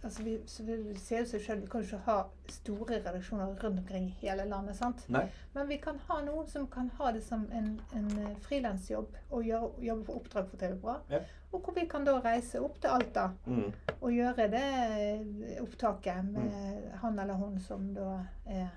altså 0.03 0.23
vi, 0.23 0.33
så 0.45 0.63
vi 0.63 0.95
ser 0.97 1.19
jo 1.19 1.25
seg 1.25 1.41
selv, 1.41 1.61
Vi 1.61 1.67
kan 1.71 1.81
jo 1.81 1.87
ikke 1.87 2.03
ha 2.05 2.17
store 2.47 2.95
redaksjoner 2.97 3.45
rundt 3.63 3.79
omkring 3.79 4.07
i 4.09 4.15
hele 4.21 4.45
landet. 4.45 4.75
sant? 4.75 5.03
Nei. 5.09 5.25
Men 5.53 5.67
vi 5.67 5.77
kan 5.77 5.99
ha 6.07 6.21
noen 6.21 6.47
som 6.47 6.67
kan 6.67 6.89
ha 6.99 7.11
det 7.11 7.23
som 7.23 7.47
en, 7.51 7.81
en 7.93 8.09
eh, 8.25 8.35
frilansjobb 8.47 9.15
og 9.31 9.43
gjøre, 9.43 9.71
jobbe 9.81 10.05
på 10.05 10.15
oppdrag 10.21 10.49
for 10.49 10.57
TV 10.57 10.75
Bra. 10.81 10.97
Ja. 11.09 11.19
Og 11.51 11.61
hvor 11.65 11.73
vi 11.73 11.87
kan 11.89 12.03
da 12.05 12.19
reise 12.21 12.61
opp 12.61 12.79
til 12.81 12.89
Alta 12.93 13.29
Mm. 13.45 13.71
og 14.01 14.11
gjøre 14.11 14.47
det 14.51 14.65
eh, 14.65 15.61
opptaket 15.63 16.25
med 16.25 16.91
han 17.01 17.19
eller 17.19 17.33
hun 17.33 17.59
som 17.59 17.93
da 17.93 18.19
er 18.45 18.67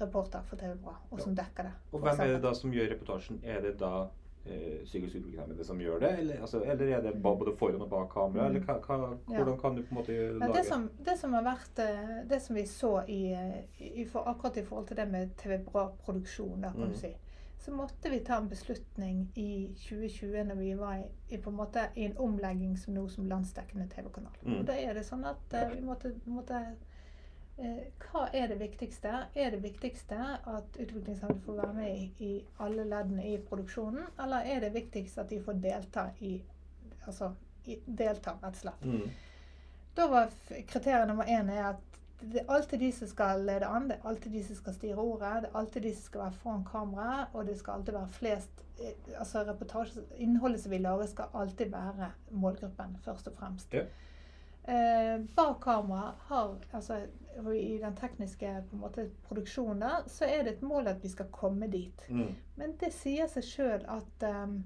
reporter 0.00 0.42
for 0.48 0.56
TV 0.58 0.74
Bra, 0.82 0.96
og 1.10 1.20
som 1.20 1.34
dekker 1.36 1.62
det. 1.68 1.72
Og 1.92 2.00
hvem 2.02 2.20
er 2.20 2.32
det 2.34 2.42
da 2.42 2.52
som 2.58 2.72
gjør 2.74 2.88
reportasjen? 2.90 3.38
Er 3.44 3.60
det 3.62 3.76
da 3.78 4.08
psykisk 4.42 5.14
utviklingshemmede 5.16 5.64
som 5.64 5.80
gjør 5.80 6.00
det? 6.02 6.08
Eller, 6.18 6.40
altså, 6.40 6.60
eller 6.62 6.96
er 6.96 7.02
det 7.02 7.12
både 7.22 7.52
foran 7.56 7.82
og 7.84 7.90
bak 7.90 8.08
kamera? 8.10 8.48
Mm. 8.48 8.56
Eller 8.56 8.64
hva, 8.66 8.78
hva, 8.86 9.10
hvordan 9.28 9.58
kan 9.60 9.76
du 9.76 9.82
på 9.82 9.94
en 9.94 9.98
måte 10.00 10.12
Ja, 10.16 10.30
lage 10.40 10.56
det, 10.56 10.64
som, 10.66 10.88
det 11.06 11.18
som 11.20 11.36
har 11.38 11.44
vært 11.46 11.78
eh, 11.84 12.14
Det 12.30 12.40
som 12.42 12.56
vi 12.58 12.64
så 12.66 12.92
i, 13.06 13.20
eh, 13.32 13.82
i 14.02 14.04
for, 14.04 14.26
akkurat 14.28 14.56
i 14.56 14.64
forhold 14.66 14.88
til 14.88 14.96
det 14.98 15.06
med 15.12 15.36
TV 15.38 15.58
Bra-produksjon, 15.68 16.60
da, 16.62 16.72
kan 16.72 16.82
Mm. 16.82 16.92
du 16.92 16.98
si, 16.98 17.12
så 17.62 17.70
måtte 17.72 18.10
vi 18.10 18.18
ta 18.26 18.36
en 18.40 18.48
beslutning 18.48 19.28
i 19.38 19.74
2020 19.78 20.44
når 20.48 20.54
vi 20.58 20.72
var 20.74 20.96
i, 20.96 21.04
i, 21.34 21.38
på 21.38 21.50
en 21.50 21.56
måte, 21.56 21.84
i 21.94 22.04
en 22.04 22.16
omlegging 22.18 22.76
som 22.78 22.94
nå 22.94 23.08
som 23.08 23.28
landsdekkende 23.30 23.86
TV-kanal. 23.94 24.34
Mm. 24.42 24.56
Og 24.58 24.66
da 24.66 24.72
er 24.72 24.94
det 24.98 25.04
sånn 25.06 25.22
at 25.24 25.54
uh, 25.54 25.68
vi 25.70 25.84
måtte, 25.86 26.10
måtte 26.26 26.58
eh, 26.58 26.72
Hva 27.56 28.24
er 28.32 28.48
det 28.48 28.56
viktigste? 28.60 29.10
Er 29.34 29.52
det 29.52 29.60
viktigste 29.62 30.16
at 30.48 30.78
utviklingshemmede 30.80 31.44
får 31.44 31.58
være 31.60 31.74
med 31.76 31.96
i, 31.96 32.06
i 32.24 32.32
alle 32.64 32.84
leddene 32.88 33.26
i 33.28 33.36
produksjonen, 33.48 34.06
eller 34.24 34.48
er 34.48 34.64
det 34.64 34.72
viktigst 34.74 35.20
at 35.20 35.30
de 35.30 35.42
får 35.42 35.60
delta 35.62 36.08
i 36.20 36.40
Altså 37.02 37.32
i, 37.66 37.80
delta, 37.86 38.36
rett 38.38 38.54
og 38.54 38.60
slett. 38.60 38.84
Mm. 38.86 39.08
Da 39.96 40.04
var 40.06 40.28
kriterium 40.70 41.08
nummer 41.10 41.26
én 41.26 41.50
er 41.50 41.64
at 41.72 41.98
det 42.22 42.44
er 42.44 42.52
alltid 42.54 42.78
de 42.78 42.92
som 42.94 43.08
skal 43.10 43.42
lede 43.42 43.66
an, 43.66 43.88
det 43.90 43.96
er 43.96 44.08
alltid 44.08 44.32
de 44.32 44.42
som 44.46 44.56
skal 44.56 44.74
styre 44.76 45.02
ordet, 45.02 45.32
det 45.42 45.48
er 45.50 45.58
alltid 45.58 45.82
de 45.82 45.94
som 45.96 46.04
skal 46.06 46.20
være 46.20 46.38
foran 46.44 46.64
kamera, 46.64 47.24
og 47.32 47.46
det 47.46 47.56
skal 47.58 47.80
alltid 47.80 47.96
være 47.96 48.14
flest 48.18 48.62
eh, 48.78 49.18
altså 49.18 49.42
reportasje, 49.48 50.04
Innholdet 50.22 50.62
som 50.62 50.70
vi 50.70 50.78
lager, 50.78 51.10
skal 51.10 51.34
alltid 51.34 51.72
være 51.74 52.12
målgruppen, 52.30 52.96
først 53.04 53.26
og 53.26 53.34
fremst. 53.40 53.74
Ja. 53.74 53.84
Eh, 54.64 55.18
bak 55.34 55.60
kamera 55.64 56.12
har 56.28 56.52
altså 56.72 57.00
I 57.54 57.78
den 57.82 57.96
tekniske 57.96 58.50
måte, 58.78 59.08
produksjonen 59.26 60.04
så 60.06 60.24
er 60.28 60.44
det 60.44 60.52
et 60.52 60.62
mål 60.62 60.86
at 60.92 61.00
vi 61.02 61.08
skal 61.08 61.26
komme 61.32 61.66
dit. 61.72 62.04
Mm. 62.08 62.28
Men 62.56 62.74
det 62.80 62.92
sier 62.94 63.26
seg 63.32 63.42
sjøl 63.48 63.86
at 63.88 64.26
um, 64.28 64.58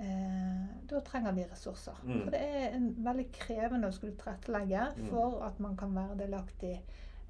eh, 0.00 0.64
da 0.90 1.00
trenger 1.04 1.32
vi 1.36 1.44
ressurser. 1.50 1.98
Mm. 2.04 2.22
For 2.24 2.30
det 2.34 2.40
er 2.40 2.72
en 2.78 2.88
veldig 3.04 3.26
krevende 3.36 3.90
å 3.90 3.92
skulle 3.94 4.16
tilrettelegge 4.18 4.86
Mm. 4.96 5.10
for 5.10 5.42
at 5.46 5.60
man 5.60 5.76
kan 5.76 5.94
være 5.94 6.16
delaktig 6.24 6.80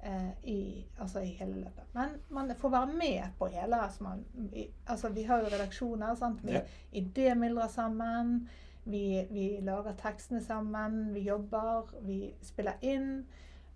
eh, 0.03 0.31
i, 0.43 0.85
altså 0.99 1.19
i 1.19 1.35
hele 1.35 1.59
løpet. 1.65 1.91
Men 1.93 2.09
man 2.29 2.55
får 2.55 2.69
være 2.69 2.93
med 2.93 3.23
på 3.37 3.47
hele. 3.51 3.81
Altså, 3.83 4.03
man, 4.03 4.25
i, 4.53 4.69
altså 4.87 5.09
vi 5.09 5.23
har 5.23 5.41
jo 5.43 5.51
redaksjoner. 5.51 6.15
Sant? 6.15 6.39
Vi 6.43 6.51
Ja. 6.53 6.61
idémyldrer 6.93 7.67
sammen. 7.67 8.47
Vi, 8.85 9.27
vi 9.31 9.59
lager 9.61 9.97
tekstene 9.99 10.41
sammen. 10.43 11.13
Vi 11.13 11.27
jobber. 11.27 11.93
Vi 12.05 12.33
spiller 12.41 12.79
inn. 12.81 13.25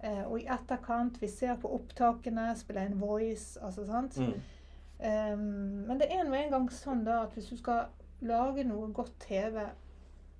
Eh, 0.04 0.24
og 0.26 0.40
i 0.42 0.48
etterkant, 0.52 1.22
vi 1.22 1.30
ser 1.32 1.56
på 1.62 1.72
opptakene, 1.78 2.50
spiller 2.60 2.90
inn 2.90 3.00
voice. 3.00 3.60
altså 3.62 3.86
sant? 3.88 4.18
Mm. 4.20 4.34
Um, 5.04 5.40
men 5.88 6.00
det 6.00 6.08
er 6.12 6.24
nå 6.24 6.36
engang 6.38 6.70
sånn 6.72 7.02
da 7.04 7.24
at 7.26 7.34
hvis 7.36 7.50
du 7.52 7.58
skal 7.60 7.90
lage 8.24 8.64
noe 8.68 8.88
godt 8.96 9.16
TV, 9.26 9.66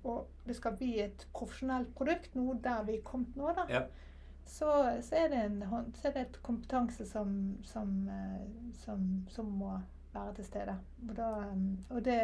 og 0.04 0.28
det 0.46 0.56
skal 0.56 0.76
bli 0.78 0.94
et 1.04 1.26
profesjonelt 1.36 1.90
produkt, 1.96 2.36
noe 2.36 2.56
der 2.64 2.84
vi 2.86 2.98
er 2.98 3.04
kommet 3.04 3.36
nå, 3.36 3.50
da, 3.56 3.64
Ja. 3.72 3.82
så, 4.44 4.70
så, 5.04 5.16
er 5.16 5.28
det 5.32 5.42
en, 5.42 5.58
så 5.96 6.08
er 6.08 6.16
det 6.16 6.22
et 6.26 6.38
kompetanse 6.42 7.06
som, 7.08 7.58
som, 7.64 8.08
eh, 8.08 8.72
som, 8.84 9.04
som 9.28 9.52
må 9.52 9.74
være 10.14 10.34
til 10.34 10.44
stede. 10.44 10.78
Og, 11.08 11.16
da, 11.16 11.30
um, 11.52 11.78
og, 11.90 12.04
det, 12.04 12.18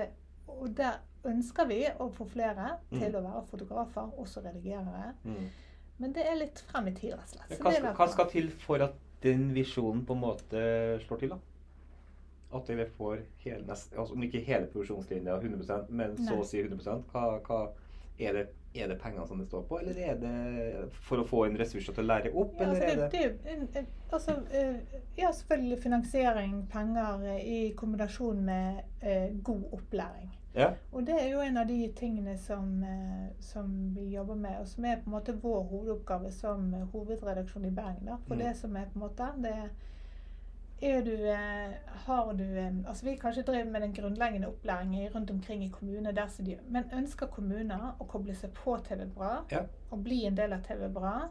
og 0.61 0.77
der 0.77 1.01
ønsker 1.25 1.67
vi 1.69 1.83
å 2.01 2.09
få 2.13 2.25
flere 2.29 2.79
til 2.91 3.11
Mm. 3.13 3.19
å 3.19 3.23
være 3.27 3.47
fotografer, 3.51 4.11
også 4.19 4.41
redigere. 4.45 5.15
Mm. 5.25 5.51
Men 5.99 6.13
det 6.17 6.25
er 6.27 6.39
litt 6.41 6.59
frem 6.71 6.89
i 6.89 6.95
tid, 6.97 7.13
rett 7.13 7.21
og 7.29 7.35
slett. 7.37 7.61
Hva 7.61 7.73
skal, 7.75 7.95
hva 7.95 8.09
skal 8.09 8.31
til 8.33 8.51
for 8.51 8.81
at 8.87 8.95
den 9.23 9.51
visjonen 9.55 10.07
på 10.07 10.17
en 10.17 10.21
måte 10.23 10.63
slår 11.05 11.19
til, 11.21 11.29
da? 11.35 11.39
At 12.57 12.67
dere 12.67 12.87
får 12.97 13.21
hele, 13.45 13.63
altså, 13.69 14.13
om 14.15 14.23
ikke 14.23 14.41
hele 14.43 14.67
produksjonslinja 14.73 15.37
100% 15.39 15.91
men 15.91 16.17
så 16.17 16.41
å 16.41 16.47
si 16.49 16.59
100 16.65 17.05
hva, 17.13 17.27
hva 17.47 17.61
er, 18.19 18.33
det, 18.33 18.47
er 18.75 18.89
det 18.89 18.97
pengene 18.99 19.27
som 19.29 19.39
det 19.39 19.47
står 19.47 19.63
på, 19.69 19.79
eller 19.79 20.01
er 20.03 20.17
det 20.19 20.89
for 21.07 21.21
å 21.23 21.27
få 21.29 21.45
en 21.47 21.57
ressurser 21.61 21.95
til 21.95 22.05
å 22.05 22.09
lære 22.09 22.33
opp, 22.33 22.57
Ja, 22.59 22.67
altså 22.67 22.83
eller 22.83 23.09
det, 23.13 23.21
er 23.45 23.61
det 23.61 23.69
det 23.77 23.85
altså, 24.11 24.35
eh, 24.51 24.99
ja, 25.21 25.31
selvfølgelig 25.31 25.79
finansiering, 25.85 26.67
penger, 26.73 27.25
eh, 27.37 27.41
i 27.45 27.73
kombinasjon 27.77 28.43
med 28.45 28.83
eh, 29.03 29.31
god 29.45 29.65
opplæring. 29.79 30.33
Ja. 30.55 30.71
Og 30.93 31.07
det 31.07 31.15
er 31.23 31.29
jo 31.31 31.41
en 31.41 31.57
av 31.57 31.67
de 31.69 31.93
tingene 31.97 32.37
som, 32.39 32.83
eh, 32.83 33.29
som 33.41 33.95
vi 33.95 34.09
jobber 34.15 34.35
med, 34.35 34.57
og 34.61 34.67
som 34.69 34.85
er 34.85 34.97
på 34.97 35.07
en 35.07 35.13
måte 35.13 35.33
vår 35.43 35.63
hovedoppgave 35.71 36.33
som 36.33 36.75
eh, 36.75 36.87
hovedredaksjon 36.93 37.65
i 37.65 37.71
Bergen. 37.71 38.07
Da. 38.07 38.17
For 38.27 38.35
Mm. 38.35 38.39
det 38.39 38.57
som 38.57 38.77
er 38.77 38.85
på 38.85 38.95
en 38.99 39.01
måte 39.09 39.29
det 39.43 39.71
er 40.83 41.03
du, 41.05 41.13
eh, 41.29 41.75
har 42.07 42.33
du 42.33 42.45
altså 42.89 43.05
Vi 43.05 43.17
kanskje 43.17 43.43
driver 43.43 43.71
med 43.71 43.81
den 43.83 43.93
grunnleggende 43.93 44.49
opplæringen 44.49 45.15
rundt 45.15 45.31
omkring 45.31 45.63
i 45.65 45.69
kommuner. 45.69 46.13
de, 46.13 46.59
men 46.69 46.85
ønsker 46.93 47.27
kommuner 47.27 47.95
å 48.01 48.07
koble 48.09 48.35
seg 48.35 48.51
på 48.55 48.77
TV 48.85 49.07
Bra 49.07 49.45
Ja. 49.51 49.61
og 49.91 50.03
bli 50.05 50.25
en 50.27 50.35
del 50.37 50.53
av 50.53 50.63
TV 50.63 50.89
Bra, 50.89 51.29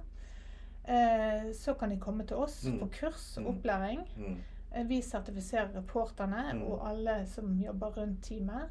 eh, 0.88 1.52
så 1.54 1.74
kan 1.74 1.90
de 1.90 1.98
komme 1.98 2.24
til 2.28 2.38
oss 2.38 2.66
Mm. 2.66 2.80
på 2.80 2.90
kurs 2.92 3.38
og 3.38 3.44
Mm. 3.44 3.50
opplæring. 3.58 4.00
Mm. 4.18 4.88
Vi 4.88 5.02
sertifiserer 5.02 5.74
reporterne 5.76 6.54
Mm. 6.54 6.62
og 6.64 6.88
alle 6.90 7.26
som 7.26 7.60
jobber 7.60 7.88
rundt 7.98 8.22
teamet. 8.24 8.70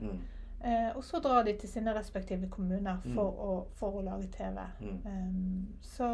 Mm. 0.60 0.66
Eh, 0.72 0.96
og 0.96 1.04
så 1.04 1.20
drar 1.22 1.42
de 1.46 1.52
til 1.58 1.68
sine 1.70 1.94
respektive 1.94 2.48
kommuner 2.50 2.98
Mm. 3.04 3.14
for, 3.14 3.28
å, 3.30 3.52
for 3.78 3.98
å 4.00 4.02
lage 4.02 4.26
TV. 4.34 4.58
Mm. 4.80 4.98
Um, 5.06 5.68
så, 5.80 6.08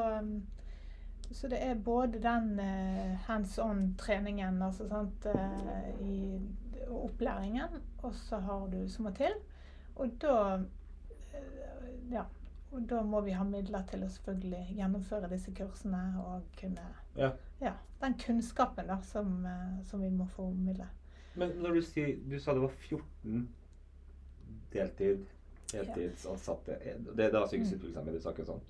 så 1.33 1.49
det 1.49 1.63
er 1.65 1.75
både 1.75 2.21
den 2.23 2.59
eh, 2.61 3.15
hands 3.27 3.59
on-treningen 3.59 4.63
altså, 4.63 4.89
sant, 4.89 5.27
eh, 5.27 5.91
i, 6.05 6.41
opplæringen, 6.91 7.79
og 8.03 8.15
så 8.15 8.37
har 8.45 8.67
du 8.69 8.89
som 8.89 9.05
må 9.09 9.11
til. 9.17 9.33
Og 9.97 10.11
da 10.21 10.59
eh, 11.33 11.89
ja, 12.13 12.25
og 12.75 12.83
da 12.91 13.01
må 13.07 13.21
vi 13.25 13.31
ha 13.33 13.45
midler 13.47 13.85
til 13.89 14.03
å 14.05 14.09
selvfølgelig 14.11 14.77
gjennomføre 14.77 15.29
disse 15.31 15.53
kursene 15.55 16.03
og 16.27 16.43
kunne 16.61 16.85
Ja. 17.17 17.31
ja, 17.61 17.73
den 18.03 18.15
kunnskapen 18.19 18.89
da, 18.91 18.97
som, 19.07 19.47
som 19.87 20.03
vi 20.03 20.09
må 20.11 20.27
formidle. 20.27 20.89
Men 21.39 21.53
når 21.63 21.75
du 21.79 21.83
sier 21.83 22.17
Du 22.31 22.35
sa 22.39 22.53
det 22.55 22.63
var 22.63 22.75
14 22.89 23.49
deltid, 24.75 25.25
heltidsansatte. 25.75 26.79
Det 27.17 27.25
er 27.27 27.31
da 27.35 27.45
psykisk 27.47 27.73
Mm. 27.73 27.79
utviklingshemmede 27.79 28.21
snakker 28.23 28.45
sånt? 28.45 28.63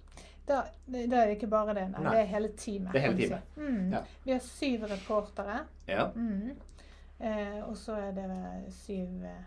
Da, 0.48 0.62
det, 0.86 1.06
da 1.10 1.16
er 1.22 1.26
det 1.30 1.36
ikke 1.38 1.48
bare 1.50 1.74
det, 1.74 1.86
nei. 1.90 2.02
Nei. 2.04 2.10
Det 2.12 2.20
er 2.20 2.24
hele 2.34 2.48
teamet. 2.56 2.92
Det 2.92 3.00
er 3.00 3.06
hele 3.06 3.16
teamet. 3.18 3.42
Si. 3.54 3.60
Mm. 3.60 3.92
Ja. 3.92 4.00
Vi 4.24 4.32
har 4.32 4.40
syv 4.44 4.82
reportere. 4.90 5.58
Ja. 5.88 6.10
Mm. 6.14 6.50
Eh, 7.20 7.60
og 7.68 7.76
så 7.80 7.92
er 7.96 8.12
det 8.12 8.72
syv 8.76 9.24
eh, 9.24 9.46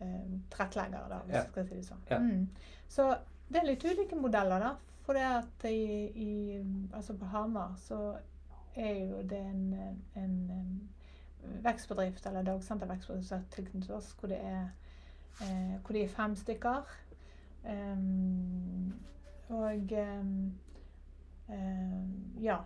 eh, 0.00 0.26
tilretteleggere, 0.50 1.08
da, 1.08 1.18
hvis 1.24 1.34
Ja. 1.34 1.44
skal 1.48 1.66
si 1.68 1.74
det 1.74 1.84
sånn. 1.86 2.02
Ja. 2.10 2.18
Mm. 2.18 2.48
Så 2.88 3.08
det 3.48 3.62
er 3.62 3.66
litt 3.70 3.84
ulike 3.84 4.16
modeller, 4.16 4.58
da. 4.60 4.74
For 5.06 5.14
det 5.16 5.22
at 5.22 5.64
i, 5.64 6.12
i 6.14 6.62
Altså 6.92 7.14
på 7.16 7.24
Hamar 7.32 7.74
så 7.80 8.18
er 8.76 8.94
jo 9.08 9.22
det 9.22 9.38
en, 9.38 9.74
en, 10.16 10.50
en 10.52 10.88
vekstbedrift, 11.64 12.26
eller 12.26 12.42
dagsentervekstbedrift 12.42 13.32
er 13.32 13.40
hvor 14.20 14.28
det 14.28 14.38
er 14.44 14.60
eh, 14.62 14.68
hvor 15.84 15.92
de 15.92 16.02
er 16.02 16.08
fem 16.08 16.36
stykker. 16.36 16.82
Um, 17.64 18.94
og 19.48 19.80
um, 19.92 20.52
ja. 22.42 22.56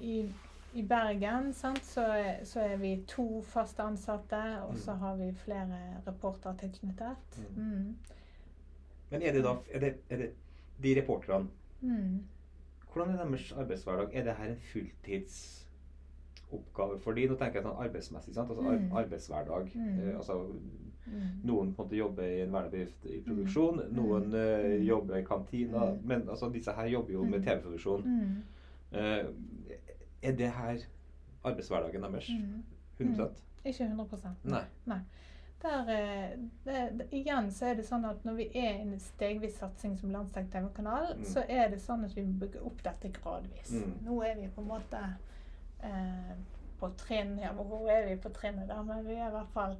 I, 0.00 0.32
i 0.74 0.82
Bergen 0.88 1.52
sant, 1.52 1.84
så, 1.84 2.34
så 2.44 2.60
er 2.60 2.76
vi 2.76 3.04
to 3.08 3.42
fast 3.42 3.80
ansatte, 3.80 4.62
og 4.62 4.76
så 4.78 4.92
Mm. 4.94 4.98
har 4.98 5.16
vi 5.16 5.32
flere 5.34 5.78
reportere 6.06 6.56
tilknyttet. 6.58 7.16
Mm. 7.56 7.62
Mm. 7.62 7.96
Men 9.10 9.22
er 9.22 9.32
det 9.32 9.44
da 9.44 9.54
er 9.72 9.78
det, 9.80 9.94
er 10.10 10.16
det 10.16 10.30
de 10.82 11.00
reporterne 11.02 11.48
Mm. 11.80 12.22
Hvordan 12.92 13.14
er 13.18 13.24
deres 13.24 13.52
arbeidshverdag? 13.52 14.14
Er 14.14 14.24
det 14.24 14.34
her 14.36 14.44
en 14.50 14.56
fulltidsoppgave 14.72 17.00
for 17.00 17.12
de? 17.12 17.26
Nå 17.28 17.36
tenker 17.40 17.60
jeg 17.60 17.64
sånn 17.66 17.80
arbeidsmessig. 17.86 18.34
sant? 18.34 18.50
Altså 18.50 18.62
Mm. 18.62 18.92
arbeidshverdag. 18.96 19.70
Mm. 19.74 19.98
Eh, 20.08 20.16
altså, 20.16 20.36
Mm. 21.06 21.40
noen 21.44 21.72
på 21.74 21.82
en 21.82 21.86
måte 21.88 21.96
jobber 21.96 22.22
i 22.22 22.40
en 22.42 22.52
verdensbedrift 22.52 23.06
i 23.06 23.20
produksjon, 23.26 23.80
Mm. 23.88 23.94
noen 23.96 24.30
Mm. 24.30 24.82
jobber 24.86 25.16
i 25.16 25.24
kantina. 25.24 25.84
Mm. 25.90 25.98
Men 26.04 26.28
altså, 26.28 26.48
disse 26.52 26.72
her 26.72 26.86
jobber 26.86 27.12
jo 27.12 27.24
med 27.24 27.38
Mm. 27.40 27.44
TV-produksjon. 27.44 28.02
Mm. 28.02 28.42
Eh, 28.92 29.24
er 30.22 30.32
det 30.32 30.50
her 30.50 30.78
arbeidshverdagen 31.44 32.02
deres? 32.02 32.28
Mm. 32.30 32.62
100 32.98 33.30
Ikke 33.64 33.84
100 33.84 34.34
Nei. 34.86 34.98
Der, 35.62 35.80
eh, 35.88 36.38
det, 36.64 36.98
det, 36.98 37.06
igjen 37.12 37.50
så 37.50 37.66
er 37.66 37.74
det 37.74 37.84
sånn 37.86 38.04
at 38.04 38.24
når 38.24 38.34
vi 38.36 38.48
er 38.54 38.72
i 38.78 38.80
en 38.82 38.98
stegvis 38.98 39.54
satsing 39.58 39.96
som 39.98 40.10
landsdekt 40.10 40.50
TV-kanal, 40.52 41.14
Mm. 41.16 41.24
så 41.24 41.44
er 41.48 41.68
det 41.70 41.78
sånn 41.80 42.04
at 42.04 42.14
vi 42.16 42.22
må 42.22 42.38
bygge 42.40 42.62
opp 42.66 42.82
dette 42.82 43.08
gradvis. 43.12 43.70
Mm. 43.70 43.92
Nå 44.04 44.22
er 44.24 44.34
vi 44.40 44.48
på 44.48 44.60
en 44.62 44.68
måte 44.68 45.02
eh, 45.84 46.34
på 46.80 46.90
trinn 46.96 47.38
ja, 47.38 47.52
Hvor 47.52 47.88
er 47.90 48.08
vi 48.08 48.16
på 48.16 48.28
trinnet, 48.32 48.68
da? 48.68 48.82
Men 48.82 49.04
vi 49.06 49.14
er 49.14 49.28
i 49.28 49.30
hvert 49.30 49.52
fall 49.54 49.76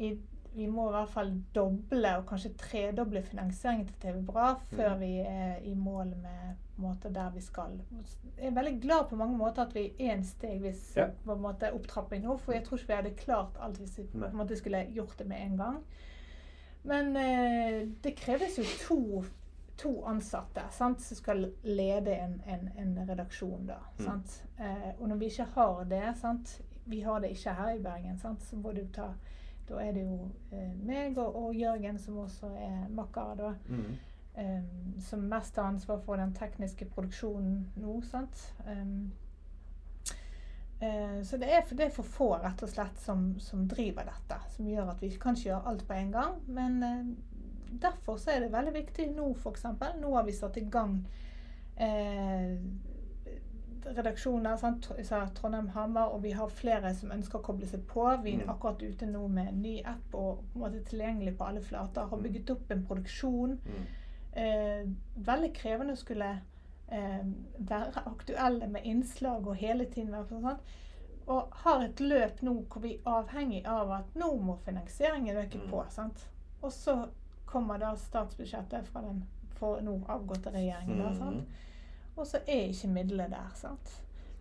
i, 0.00 0.18
Vi 0.56 0.66
må 0.66 0.86
i 0.88 0.92
hvert 0.92 1.10
fall 1.12 1.34
doble 1.54 2.14
og 2.16 2.22
kanskje 2.26 2.54
tredoble 2.56 3.20
finansieringen 3.22 3.86
til 3.86 3.94
TV 4.00 4.22
Bra 4.24 4.54
før 4.70 4.94
Mm. 4.94 5.00
vi 5.00 5.18
er 5.20 5.58
i 5.68 5.74
mål 5.74 6.14
med 6.16 6.54
måte 6.78 7.10
der 7.12 7.30
vi 7.34 7.40
skal. 7.40 7.80
Jeg 8.38 8.46
er 8.46 8.50
veldig 8.56 8.80
glad 8.82 9.04
på 9.10 9.16
mange 9.16 9.36
måter 9.38 9.62
at 9.66 9.74
vi 9.74 9.92
er 10.00 10.12
en 10.14 10.24
stegvis 10.24 10.96
Ja. 10.96 11.06
på 11.24 11.32
en 11.32 11.40
måte, 11.42 11.72
opptrapping 11.74 12.22
nå, 12.24 12.36
for 12.38 12.52
jeg 12.52 12.64
tror 12.64 12.78
ikke 12.78 12.86
vi 12.88 12.94
hadde 12.94 13.14
klart 13.16 13.56
alt 13.60 13.78
hvis 13.78 13.98
vi 13.98 14.02
på 14.18 14.24
en 14.24 14.36
måte 14.36 14.56
skulle 14.56 14.86
gjort 14.94 15.18
det 15.18 15.26
med 15.26 15.42
en 15.42 15.56
gang. 15.56 15.76
Men 16.84 17.16
eh, 17.16 17.88
det 18.04 18.16
kreves 18.16 18.56
jo 18.58 18.64
to, 18.88 19.24
to 19.76 20.04
ansatte 20.06 20.62
sant, 20.70 21.00
som 21.00 21.16
skal 21.16 21.52
lede 21.64 22.14
en, 22.16 22.42
en, 22.46 22.70
en 22.78 23.08
redaksjon. 23.08 23.66
da, 23.66 23.74
Mm. 23.98 24.04
sant? 24.04 24.42
Eh, 24.58 24.92
og 25.00 25.08
når 25.08 25.16
vi 25.16 25.24
ikke 25.26 25.44
har 25.54 25.84
det 25.84 26.16
sant? 26.16 26.60
Vi 26.86 27.00
har 27.02 27.20
det 27.20 27.30
ikke 27.34 27.52
her 27.54 27.70
i 27.74 27.82
Bergen. 27.82 28.18
sant? 28.18 28.42
Så 28.42 28.56
må 28.56 28.72
du 28.74 28.84
ta, 28.92 29.08
da 29.68 29.74
er 29.82 29.92
det 29.92 30.02
jo 30.04 30.30
eh, 30.52 30.72
meg 30.86 31.18
og, 31.18 31.36
og 31.36 31.54
Jørgen, 31.54 31.98
som 31.98 32.18
også 32.18 32.46
er 32.56 32.88
makker, 32.94 33.34
da, 33.36 33.52
Mm. 33.68 33.96
eh, 34.36 34.62
som 35.00 35.20
mest 35.20 35.56
har 35.56 35.64
ansvar 35.72 35.98
for 36.04 36.16
den 36.16 36.32
tekniske 36.34 36.84
produksjonen 36.94 37.66
nå. 37.76 38.00
sant? 38.02 38.52
Um, 38.66 39.12
Eh, 40.80 41.22
Så 41.24 41.36
det 41.40 41.48
er, 41.54 41.62
det 41.76 41.86
er 41.86 41.90
for 41.90 42.02
få 42.04 42.26
rett 42.42 42.62
og 42.62 42.68
slett 42.68 42.98
som, 43.00 43.38
som 43.40 43.62
driver 43.68 44.04
dette, 44.04 44.36
som 44.56 44.66
gjør 44.68 44.90
at 44.92 45.00
vi 45.02 45.08
kan 45.16 45.34
ikke 45.34 45.48
gjøre 45.48 45.66
alt 45.70 45.86
på 45.88 45.94
en 45.96 46.10
gang. 46.12 46.34
Men 46.46 46.82
eh, 46.82 47.06
derfor 47.80 48.16
så 48.20 48.30
er 48.34 48.40
det 48.44 48.52
veldig 48.52 48.74
viktig 48.74 49.06
nå, 49.16 49.30
f.eks. 49.40 49.64
Nå 50.02 50.10
har 50.14 50.26
vi 50.28 50.32
satt 50.36 50.56
i 50.60 50.66
gang 50.68 50.98
eh, 51.80 52.58
redaksjoner. 53.96 54.56
Sant? 54.56 54.88
Trondheim 55.34 55.68
Hamar, 55.68 56.08
og 56.14 56.22
vi 56.22 56.30
har 56.32 56.48
flere 56.48 56.94
som 56.94 57.10
ønsker 57.10 57.38
å 57.38 57.42
koble 57.42 57.66
seg 57.66 57.86
på. 57.86 58.22
Vi 58.22 58.32
er 58.34 58.44
Mm. 58.44 58.48
akkurat 58.50 58.82
ute 58.82 59.06
nå 59.06 59.28
med 59.28 59.48
en 59.48 59.62
ny 59.62 59.82
app 59.84 60.14
og 60.14 60.44
på 60.52 60.56
en 60.56 60.60
måte 60.62 60.84
tilgjengelig 60.84 61.36
på 61.38 61.44
alle 61.48 61.60
flater. 61.60 62.02
Har 62.08 62.16
Mm. 62.18 62.22
bygget 62.22 62.50
opp 62.50 62.70
en 62.70 62.86
produksjon. 62.86 63.58
Mm. 63.66 63.86
Eh, 64.32 64.84
veldig 65.18 65.52
krevende 65.54 65.92
å 65.92 65.96
skulle 65.96 66.40
eh, 66.88 67.24
være 67.58 68.02
aktuelle 68.06 68.68
med 68.68 68.84
innslag 68.84 69.46
og 69.46 69.56
hele 69.56 69.84
tiden 69.86 70.12
være 70.12 70.28
sånn. 70.28 70.58
Og 71.28 71.48
har 71.52 71.82
et 71.82 71.96
løp 72.00 72.40
nå 72.42 72.64
hvor 72.68 72.80
vi 72.82 72.92
er 72.94 73.10
avhengig 73.10 73.66
av 73.66 73.90
at 73.90 74.14
nå 74.14 74.36
må 74.40 74.56
finansieringen 74.64 75.36
øke 75.36 75.58
på. 75.70 75.84
sant? 75.90 76.28
Og 76.62 76.70
så 76.70 77.08
kommer 77.46 77.78
da 77.78 77.94
statsbudsjettet 77.96 78.86
fra 78.86 79.00
den 79.00 79.24
for 79.50 79.80
nå 79.80 80.04
avgåtte 80.08 80.52
regjeringen. 80.52 80.98
da, 80.98 81.12
sant? 81.18 81.44
Og 82.16 82.26
så 82.26 82.38
er 82.46 82.68
ikke 82.70 82.88
midlene 82.88 83.30
der. 83.30 83.50
sant? 83.54 83.94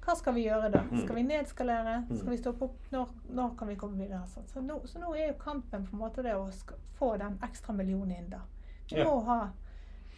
Hva 0.06 0.14
skal 0.16 0.36
vi 0.38 0.44
gjøre 0.46 0.70
da? 0.72 0.84
Mm. 0.86 1.00
Skal 1.02 1.16
vi 1.16 1.24
nedskalere? 1.26 1.96
Mm. 2.10 2.16
Skal 2.20 2.30
vi 2.32 2.38
stoppe 2.38 2.66
opp? 2.70 2.78
Når, 2.94 3.10
når 3.36 3.56
kan 3.60 3.68
vi 3.68 3.76
komme 3.76 3.98
videre? 3.98 4.22
Sant? 4.30 4.50
Så, 4.54 4.62
nå, 4.62 4.80
så 4.86 5.00
nå 5.02 5.14
er 5.18 5.28
jo 5.32 5.38
kampen 5.42 5.86
på 5.88 5.96
en 5.96 6.00
måte 6.04 6.24
det 6.24 6.36
å 6.38 6.46
få 7.00 7.16
den 7.18 7.40
ekstra 7.44 7.74
millionen 7.74 8.12
inn. 8.20 8.30
da. 8.30 8.44
Vi 8.92 9.02
må 9.04 9.16
ha 9.26 9.40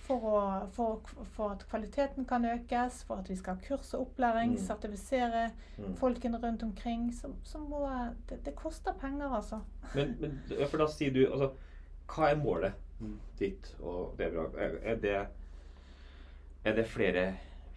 for, 0.08 0.24
å, 0.24 0.42
for, 0.76 1.02
for 1.36 1.56
at 1.56 1.64
kvaliteten 1.72 2.26
kan 2.28 2.46
økes, 2.48 3.02
for 3.08 3.20
at 3.24 3.30
vi 3.32 3.36
skal 3.40 3.56
ha 3.58 3.64
kurs 3.64 3.94
og 3.96 4.06
opplæring, 4.10 4.54
Mm. 4.56 4.62
sertifisere 4.68 5.46
Mm. 5.78 5.96
folkene 6.00 6.38
rundt 6.44 6.64
omkring, 6.64 7.12
så, 7.14 7.32
så 7.44 7.60
må 7.60 7.82
det, 8.30 8.40
det 8.46 8.56
koster 8.56 8.94
penger, 9.02 9.30
altså. 9.36 9.60
Men, 9.96 10.16
men 10.20 10.40
for 10.70 10.78
da 10.78 10.88
sier 10.88 11.12
du 11.14 11.26
altså, 11.32 11.52
Hva 12.08 12.30
er 12.32 12.40
målet 12.40 12.74
ditt 13.40 13.76
og 13.80 14.16
det? 14.18 14.32
Er, 14.58 14.78
er 14.84 14.96
det 14.96 15.18
Er 16.66 16.74
det 16.76 16.88
flere 16.88 17.26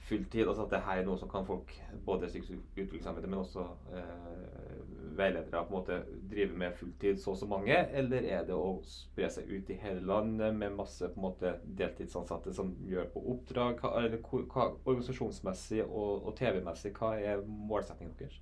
fulltid? 0.09 0.49
Altså 0.49 0.65
at 0.65 0.75
det 0.75 0.83
her 0.87 1.01
er 1.01 1.07
noe 1.07 1.19
som 1.21 1.31
kan 1.31 1.47
folk, 1.47 1.73
både 2.07 2.29
psykisk 2.31 2.59
utviklingshemmede, 2.73 3.29
men 3.31 3.39
også 3.43 3.67
eh, 3.95 4.81
veiledere, 5.17 5.65
på 5.67 5.75
en 5.75 5.79
måte 5.79 6.01
drive 6.31 6.59
med 6.59 6.77
fulltid 6.79 7.19
så 7.21 7.31
og 7.35 7.37
så 7.37 7.49
mange? 7.51 7.77
Eller 7.89 8.27
er 8.37 8.45
det 8.49 8.57
å 8.57 8.81
spre 8.87 9.31
seg 9.31 9.51
ut 9.51 9.71
i 9.71 9.79
hele 9.83 10.05
landet 10.07 10.55
med 10.57 10.77
masse 10.79 11.09
på 11.09 11.21
en 11.21 11.27
måte 11.29 11.55
deltidsansatte 11.79 12.55
som 12.57 12.73
gjør 12.89 13.11
på 13.15 13.25
oppdrag? 13.35 13.81
Hva, 13.81 13.95
eller, 14.01 14.21
hva, 14.23 14.71
organisasjonsmessig 14.85 15.83
og, 15.85 16.27
og 16.27 16.37
TV-messig, 16.39 16.95
hva 16.99 17.17
er 17.21 17.45
målsettingen 17.47 18.17
deres? 18.19 18.41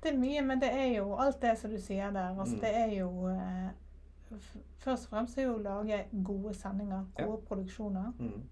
Det 0.00 0.14
er 0.14 0.16
mye, 0.16 0.42
men 0.42 0.60
det 0.62 0.70
er 0.72 0.86
jo 0.94 1.12
alt 1.20 1.42
det 1.42 1.58
som 1.60 1.72
du 1.72 1.80
sier 1.80 2.12
der. 2.14 2.32
Altså, 2.32 2.56
Mm. 2.56 2.60
Det 2.60 2.70
er 2.76 2.92
jo 2.98 3.28
eh, 3.28 3.70
Først 4.78 5.06
og 5.06 5.10
fremst 5.10 5.38
er 5.38 5.42
jo 5.42 5.54
å 5.56 5.62
lage 5.62 6.04
gode 6.24 6.54
sendinger, 6.54 7.04
Ja. 7.18 7.24
gode 7.26 7.42
produksjoner. 7.48 8.12
Mm. 8.18 8.42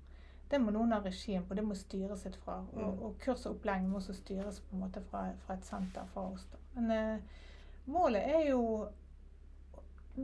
Det 0.50 0.60
må 0.60 0.70
noen 0.72 0.92
ha 0.92 1.00
regien 1.00 1.44
på, 1.44 1.54
det 1.54 1.64
må 1.64 1.74
styres 1.74 2.24
litt 2.24 2.36
fra. 2.36 2.64
Og, 2.72 2.78
Mm. 2.94 3.02
og 3.02 3.18
kurs 3.18 3.46
og 3.46 3.54
opplæring 3.56 3.88
må 3.88 3.96
også 3.98 4.12
styres 4.14 4.60
på 4.60 4.72
en 4.76 4.80
måte 4.80 5.00
fra, 5.10 5.32
fra 5.46 5.54
et 5.54 5.64
senter 5.64 6.04
fra 6.06 6.20
oss. 6.32 6.44
da. 6.52 6.56
Men 6.80 6.90
eh, 6.90 7.18
målet 7.86 8.22
er 8.26 8.48
jo 8.50 8.88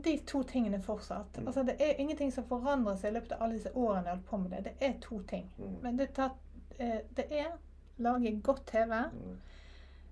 de 0.03 0.17
to 0.27 0.43
tingene 0.43 0.81
fortsatt. 0.81 1.37
Mm. 1.37 1.47
Altså 1.47 1.63
Det 1.63 1.75
er 1.79 1.93
ingenting 1.99 2.31
som 2.33 2.43
forandrer 2.43 2.95
seg 2.97 3.11
i 3.11 3.19
løpet 3.19 3.31
av 3.31 3.41
alle 3.41 3.53
disse 3.53 3.71
årene 3.75 4.03
jeg 4.03 4.09
har 4.09 4.15
holdt 4.15 4.25
på 4.25 4.37
med 4.37 4.49
det. 4.51 4.63
Det 4.63 4.73
er 4.81 4.99
to 5.01 5.19
ting. 5.21 5.49
Mm. 5.57 5.81
Men 5.81 5.97
det, 5.97 6.13
tar, 6.13 6.31
eh, 6.79 6.99
det 7.15 7.25
er 7.31 7.57
lage 7.97 8.41
godt 8.41 8.65
TV. 8.67 9.03
Mm. 9.13 9.37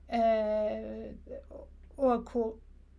Eh, 0.09 1.13
og 1.97 2.23
hvor 2.31 2.53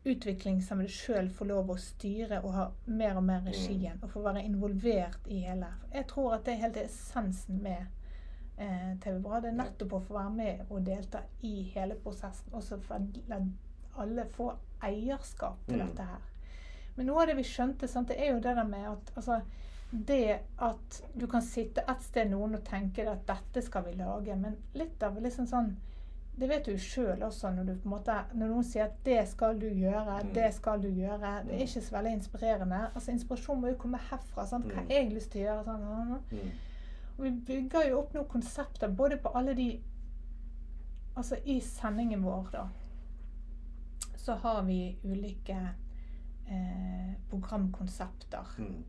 utviklingshemmede 0.05 0.89
sjøl 0.93 1.29
får 1.33 1.49
lov 1.49 1.71
å 1.73 1.77
styre 1.81 2.41
og 2.45 2.53
ha 2.53 2.65
mer 2.87 3.17
og 3.17 3.25
mer 3.25 3.41
regien. 3.47 3.99
Og 4.03 4.11
få 4.13 4.23
være 4.27 4.43
involvert 4.45 5.27
i 5.33 5.39
hele. 5.47 5.71
Jeg 5.95 6.07
tror 6.11 6.35
at 6.37 6.45
det 6.47 6.55
er 6.55 6.63
helt 6.67 6.77
essensen 6.83 7.63
med 7.63 7.87
eh, 8.59 8.93
TV 9.01 9.19
Bra. 9.25 9.41
Det 9.41 9.49
er 9.53 9.59
nettopp 9.63 9.97
å 9.99 10.03
få 10.05 10.19
være 10.19 10.35
med 10.37 10.65
og 10.71 10.85
delta 10.87 11.23
i 11.43 11.55
hele 11.75 11.97
prosessen. 12.05 12.53
Og 12.53 12.63
så 12.63 12.79
la 13.29 13.41
alle 13.97 14.27
få 14.37 14.53
eierskap 14.83 15.65
til 15.69 15.79
Mm. 15.81 15.87
dette 15.89 16.03
her. 16.03 16.23
Men 16.97 17.07
noe 17.07 17.23
av 17.23 17.27
det 17.29 17.37
vi 17.37 17.43
skjønte, 17.43 17.89
sant, 17.89 18.09
det 18.09 18.19
er 18.21 18.33
jo 18.35 18.41
det 18.41 18.57
der 18.57 18.65
med 18.65 18.85
at 18.87 19.13
altså, 19.17 19.41
det 19.93 20.41
at 20.59 21.03
du 21.15 21.27
kan 21.27 21.43
sitte 21.43 21.83
et 21.89 22.03
sted 22.03 22.31
noen 22.31 22.55
og 22.55 22.65
tenke 22.65 23.07
at 23.11 23.27
dette 23.27 23.63
skal 23.63 23.85
vi 23.85 23.93
lage, 23.99 24.37
men 24.37 24.57
litt 24.75 25.03
av 25.03 25.19
liksom 25.23 25.47
sånn 25.47 25.77
Det 26.39 26.49
vet 26.49 26.67
du 26.67 26.79
sjøl 26.79 27.23
også, 27.23 27.51
når, 27.55 27.63
du 27.65 27.75
på 27.79 27.85
en 27.89 27.91
måte, 27.91 28.15
når 28.35 28.49
noen 28.51 28.65
sier 28.65 28.85
at 28.85 28.97
'det 29.05 29.29
skal 29.29 29.61
du 29.61 29.67
gjøre', 29.69 30.23
Mm. 30.25 30.33
'det 30.35 30.55
skal 30.55 30.83
du 30.83 30.89
gjøre'. 30.89 31.45
Det 31.45 31.53
er 31.53 31.57
Mm. 31.57 31.63
ikke 31.63 31.81
så 31.81 31.91
veldig 31.97 32.13
inspirerende. 32.13 32.81
Altså 32.95 33.11
Inspirasjon 33.11 33.61
må 33.61 33.67
jo 33.69 33.75
komme 33.79 33.99
herfra. 33.99 34.47
Sant? 34.47 34.65
Hva 34.65 34.81
Mm. 34.81 34.87
har 34.89 34.95
jeg 34.95 35.13
lyst 35.13 35.31
til 35.31 35.41
å 35.41 35.45
gjøre? 35.45 35.65
Sånn, 35.65 35.81
sånn, 35.81 36.09
sånn. 36.09 36.23
Mm. 36.33 36.51
Og 37.19 37.25
vi 37.25 37.31
bygger 37.31 37.89
jo 37.89 37.99
opp 37.99 38.15
noen 38.15 38.29
konsepter 38.29 38.89
både 38.97 39.17
på 39.17 39.31
alle 39.35 39.55
de 39.55 39.81
Altså 41.17 41.37
i 41.47 41.61
sendingen 41.61 42.23
vår, 42.25 42.49
da, 42.53 42.69
så 44.17 44.35
har 44.35 44.63
vi 44.63 44.97
ulike 45.05 45.69
eh, 46.51 47.15
programkonsepter 47.31 48.45
Mm. 48.59 48.83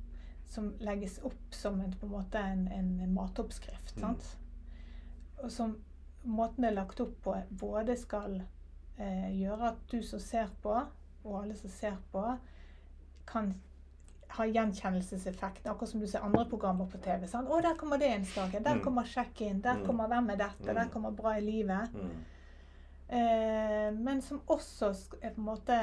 som 0.47 0.73
legges 0.79 1.19
opp 1.23 1.33
som 1.53 1.81
en, 1.81 1.91
på 1.91 2.05
en 2.05 2.11
måte 2.11 2.35
en, 2.39 2.67
en 2.67 3.13
matoppskrift. 3.13 3.95
Mm. 3.95 4.01
Sant? 4.01 4.37
Og 5.43 5.51
som 5.51 5.77
måten 6.25 6.61
det 6.63 6.71
er 6.71 6.75
lagt 6.81 6.99
opp 6.99 7.15
på, 7.23 7.35
både 7.59 7.95
skal 7.97 8.41
eh, 8.97 9.29
gjøre 9.41 9.69
at 9.71 9.87
du 9.91 10.01
som 10.03 10.19
ser 10.19 10.47
på, 10.63 10.75
og 11.25 11.41
alle 11.43 11.55
som 11.55 11.69
ser 11.69 11.95
på, 12.11 12.37
kan 13.27 13.53
ha 14.35 14.43
gjenkjennelseseffekt. 14.45 15.65
Akkurat 15.67 15.89
som 15.89 15.99
du 15.99 16.07
ser 16.07 16.19
andre 16.25 16.45
programmer 16.49 16.85
på 16.85 16.97
TV. 16.97 17.25
Sånn. 17.27 17.47
'Å, 17.47 17.61
der 17.61 17.75
kommer 17.75 17.97
det 17.97 18.09
innslaget. 18.15 18.63
Der 18.63 18.75
Mm. 18.75 18.83
kommer 18.83 19.03
sjekk-in. 19.03 19.61
Der 19.61 19.73
Mm. 19.75 19.85
kommer 19.85 20.07
Hvem 20.07 20.29
er 20.31 20.35
dette? 20.35 20.65
Der 20.73 20.85
Mm. 20.85 20.91
kommer 20.91 21.11
Bra 21.11 21.37
i 21.37 21.41
livet'. 21.41 21.89
Mm. 23.09 23.17
Eh, 23.19 23.91
men 23.99 24.21
som 24.21 24.41
også 24.45 24.87
er 25.21 25.29
på 25.29 25.41
en 25.41 25.45
måte 25.45 25.75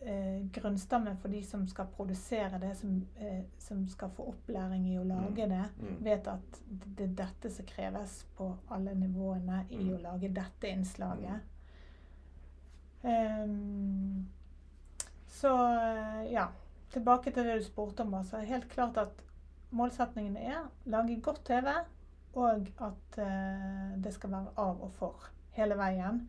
eh, 0.00 0.46
grunnstammen 0.54 1.16
for 1.18 1.28
de 1.28 1.42
som 1.44 1.66
skal 1.68 1.88
produsere 1.96 2.58
det, 2.62 2.76
som, 2.78 3.06
eh, 3.18 3.42
som 3.58 3.86
skal 3.88 4.10
få 4.14 4.28
opplæring 4.30 4.86
i 4.92 4.98
å 4.98 5.04
lage 5.04 5.48
det. 5.50 5.64
Mm. 5.80 5.96
Vet 6.04 6.28
at 6.30 6.60
det 6.68 7.08
er 7.08 7.16
dette 7.24 7.50
som 7.50 7.66
kreves 7.66 8.20
på 8.36 8.52
alle 8.70 8.94
nivåene 8.94 9.64
i 9.70 9.82
Mm. 9.82 9.94
å 9.96 10.02
lage 10.02 10.28
dette 10.28 10.70
innslaget. 10.70 11.40
Ehm, 13.02 14.26
så 15.26 15.50
ja, 16.30 16.48
tilbake 16.90 17.30
til 17.32 17.44
det 17.44 17.58
du 17.58 17.64
spurte 17.64 18.00
om. 18.02 18.14
Altså, 18.14 18.38
helt 18.38 18.68
klart 18.68 18.96
at 18.96 19.22
målsetningen 19.70 20.36
er 20.36 20.70
lage 20.86 21.20
godt 21.20 21.44
TV, 21.44 21.68
og 22.34 22.68
at 22.80 23.16
det 24.02 24.12
skal 24.14 24.30
være 24.30 24.52
av 24.56 24.82
og 24.82 24.92
for 24.92 25.30
hele 25.52 25.74
veien. 25.74 26.28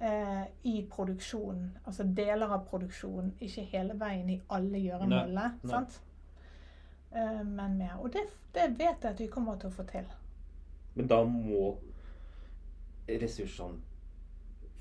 Eh, 0.00 0.44
I 0.64 0.86
produksjonen, 0.90 1.68
altså 1.86 2.02
deler 2.16 2.50
av 2.50 2.64
produksjonen, 2.68 3.32
ikke 3.40 3.62
hele 3.70 3.94
veien 4.00 4.30
i 4.30 4.40
alle 4.50 4.78
gjøremålene. 4.82 5.52
Eh, 7.14 7.42
men 7.46 7.76
mer. 7.78 7.96
Og 8.02 8.10
det, 8.12 8.24
det 8.54 8.68
vet 8.78 9.02
jeg 9.04 9.10
at 9.14 9.20
vi 9.20 9.26
kommer 9.30 9.56
til 9.56 9.70
å 9.70 9.76
få 9.76 9.82
til. 9.86 10.04
Men 10.94 11.06
da 11.10 11.20
må 11.24 11.76
ressursene 13.08 13.78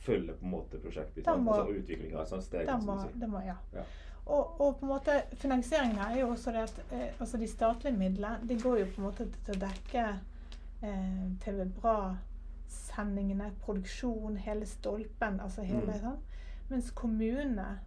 følge 0.04 0.34
på 0.34 0.45
en 0.45 0.52
måte 0.52 0.80
prosjektet. 0.82 1.26
Da 1.26 1.36
må- 1.38 1.54
altså 1.54 1.78
utviklinga. 1.78 2.19
Altså 2.19 2.41
steg, 2.41 2.67
må, 2.86 2.97
det 3.19 3.30
må, 3.30 3.39
ja. 3.45 3.56
Ja. 3.73 3.84
Og, 4.26 4.62
og 4.62 4.78
på 4.80 4.86
en 4.86 4.91
måte 4.91 5.21
finansieringen 5.36 5.97
her 5.99 6.13
er 6.15 6.19
jo 6.21 6.30
også 6.32 6.52
det 6.56 6.62
at 6.63 6.78
eh, 6.91 7.10
altså 7.19 7.38
de 7.38 7.47
statlige 7.47 7.97
midlene 7.97 8.47
de 8.47 8.56
går 8.62 8.78
jo 8.80 8.86
på 8.86 9.02
en 9.02 9.08
måte 9.10 9.26
til 9.45 9.56
å 9.58 9.60
dekke 9.65 10.04
eh, 10.82 11.23
TV 11.43 11.65
Bra-sendingene, 12.73 13.51
produksjon, 13.65 14.38
hele 14.38 14.65
stolpen, 14.65 15.39
altså 15.39 15.62
hele 15.62 15.81
Mm. 15.93 15.99
sånn. 16.01 16.17
Mens 16.69 16.91
kommunene 16.91 17.79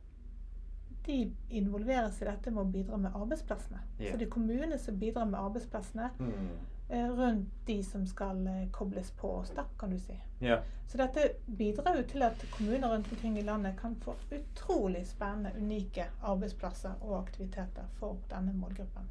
de 1.06 1.32
involveres 1.50 2.22
i 2.22 2.24
dette 2.24 2.50
med 2.50 2.64
å 2.64 2.70
bidra 2.70 2.96
med 2.96 3.12
arbeidsplassene. 3.14 3.78
Yeah. 4.00 4.12
Så 4.12 4.18
det 4.18 4.26
er 4.26 4.30
kommunene 4.30 4.78
som 4.78 4.98
bidrar 4.98 5.24
med 5.24 5.40
arbeidsplassene 5.40 6.10
Mm. 6.18 6.48
eh, 6.90 7.08
rundt 7.08 7.48
de 7.66 7.82
som 7.82 8.06
skal 8.06 8.46
eh, 8.46 8.68
kobles 8.72 9.10
på 9.10 9.28
oss, 9.38 9.50
da, 9.50 9.64
kan 9.78 9.90
du 9.90 9.98
si. 9.98 10.20
Yeah. 10.40 10.62
Så 10.86 10.96
dette 10.98 11.32
bidrar 11.56 11.96
jo 11.96 12.02
til 12.02 12.22
at 12.22 12.44
kommuner 12.58 12.88
rundt 12.88 13.12
omkring 13.12 13.38
i 13.38 13.42
landet 13.42 13.76
kan 13.76 13.94
få 13.96 14.14
utrolig 14.32 15.06
spennende, 15.06 15.52
unike 15.56 16.06
arbeidsplasser 16.22 16.94
og 17.02 17.18
aktiviteter 17.26 17.84
for 17.92 18.16
denne 18.30 18.52
målgruppen. 18.52 19.08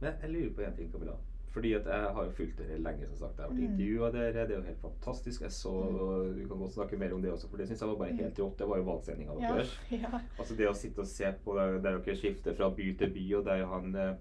Men 0.00 0.12
jeg 0.22 0.30
lurer 0.30 0.54
på 0.54 0.62
en 0.62 0.76
ting, 0.76 0.92
Camilla. 0.92 1.12
Fordi 1.50 1.72
at 1.74 1.86
jeg 1.90 2.10
har 2.14 2.24
jo 2.24 2.30
fulgt 2.30 2.58
dere 2.58 2.78
lenge. 2.78 3.06
som 3.06 3.16
sagt. 3.16 3.36
Jeg 3.38 3.42
har 3.44 3.50
vært 3.50 3.58
Mm. 3.58 3.64
intervjua 3.72 4.10
dere. 4.12 4.46
Det 4.46 4.50
er 4.54 4.60
jo 4.60 4.66
helt 4.68 4.80
fantastisk. 4.84 5.40
Jeg 5.42 5.50
så, 5.50 5.68
og 5.72 6.34
Du 6.36 6.46
kan 6.48 6.58
godt 6.58 6.72
snakke 6.72 6.96
mer 6.98 7.12
om 7.14 7.22
det 7.22 7.32
også, 7.32 7.48
for 7.50 7.56
det 7.56 7.66
syns 7.68 7.80
jeg 7.80 7.88
var 7.88 7.96
bare 7.96 8.12
helt 8.16 8.38
rått. 8.38 8.58
Det 8.58 8.68
var 8.68 8.76
jo 8.76 8.82
valgsendinga 8.84 9.32
Ja, 9.40 9.54
deres. 9.54 9.78
ja. 9.90 10.20
Altså 10.38 10.56
det 10.56 10.68
å 10.68 10.74
sitte 10.74 10.98
og 11.00 11.06
se 11.06 11.32
på 11.44 11.54
der, 11.56 11.78
der 11.80 11.98
dere 11.98 12.16
skifter 12.16 12.54
fra 12.54 12.70
by 12.70 12.92
til 12.98 13.10
by, 13.10 13.34
og 13.34 13.44
der 13.44 13.66
han 13.66 13.94
eh, 13.96 14.14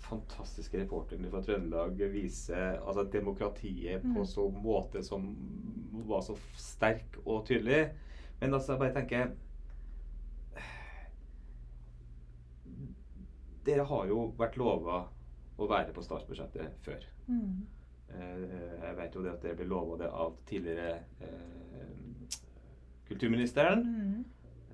fantastiske 0.00 0.78
reporteren 0.80 1.30
fra 1.30 1.40
Trøndelag 1.42 1.96
viser 2.12 2.78
altså 2.86 3.02
demokratiet 3.12 4.02
på 4.02 4.20
Mm. 4.22 4.26
så 4.26 4.50
måte 4.62 5.02
som 5.04 5.36
var 6.06 6.20
så 6.22 6.36
sterk 6.56 7.16
og 7.26 7.46
tydelig. 7.46 7.90
Men 8.40 8.54
altså, 8.54 8.72
jeg 8.72 8.78
bare 8.78 8.94
tenker 8.94 9.30
Dere 13.66 13.84
har 13.84 14.06
jo 14.08 14.32
vært 14.38 14.56
lova 14.56 15.04
å 15.64 15.68
være 15.70 15.92
på 15.92 16.02
statsbudsjettet 16.02 16.72
før. 16.84 17.04
Mm. 17.28 17.66
Eh, 18.10 18.84
jeg 18.86 18.96
vet 18.96 19.14
jo 19.14 19.22
det 19.22 19.32
at 19.32 19.42
det 19.42 19.56
ble 19.56 19.66
lova 19.70 19.96
det 20.00 20.08
av 20.10 20.36
tidligere 20.46 20.98
eh, 21.20 22.36
kulturministeren. 23.08 23.82
Mm. 23.86 24.24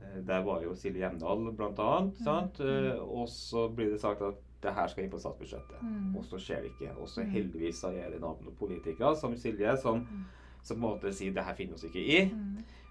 Eh, 0.02 0.26
Der 0.26 0.42
var 0.42 0.62
jo 0.62 0.74
Silje 0.74 0.98
Hjemdal 1.04 1.48
annet. 1.48 2.18
Mm, 2.18 2.50
mm. 2.58 2.90
Eh, 2.92 3.00
Og 3.00 3.28
så 3.28 3.68
blir 3.68 3.90
det 3.90 4.00
sagt 4.00 4.22
at 4.22 4.34
det 4.62 4.72
her 4.74 4.86
skal 4.88 5.04
inn 5.04 5.10
på 5.10 5.18
statsbudsjettet. 5.20 5.82
Mm. 5.82 6.16
Og 6.16 6.24
så 6.24 6.38
skjer 6.40 6.62
det 6.62 6.70
ikke. 6.72 6.96
Og 6.98 7.08
så 7.08 7.22
Mm. 7.22 7.30
heldigvis 7.30 7.80
så 7.82 7.88
er 7.92 8.10
det 8.10 8.20
noen 8.20 8.54
politikere 8.58 9.16
som 9.16 9.36
Silje 9.36 9.76
som, 9.76 10.00
Mm. 10.00 10.24
som 10.62 10.80
på 10.80 10.86
en 10.86 10.98
måte 11.00 11.12
sier 11.14 11.32
det 11.32 11.44
her 11.44 11.54
finner 11.54 11.74
oss 11.74 11.84
ikke 11.84 12.00
i. 12.20 12.24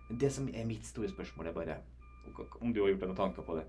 Men 0.10 0.18
det 0.20 0.32
som 0.32 0.48
er 0.48 0.66
mitt 0.66 0.86
store 0.86 1.08
spørsmål, 1.10 1.48
er 1.48 1.54
bare 1.54 1.78
om 2.62 2.74
du 2.74 2.82
har 2.82 2.90
gjort 2.90 3.00
deg 3.00 3.10
noen 3.10 3.18
tanker 3.18 3.42
på 3.42 3.56
det. 3.56 3.66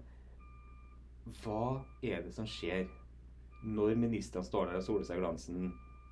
Hva 1.43 1.81
er 2.03 2.23
det 2.23 2.35
som 2.35 2.45
skjer 2.47 2.87
når 3.67 3.97
ministrene 3.99 4.47
står 4.47 4.71
der 4.71 4.81
og 4.81 4.87
soler 4.87 5.05
seg 5.09 5.19
i 5.19 5.23
glansen 5.25 5.67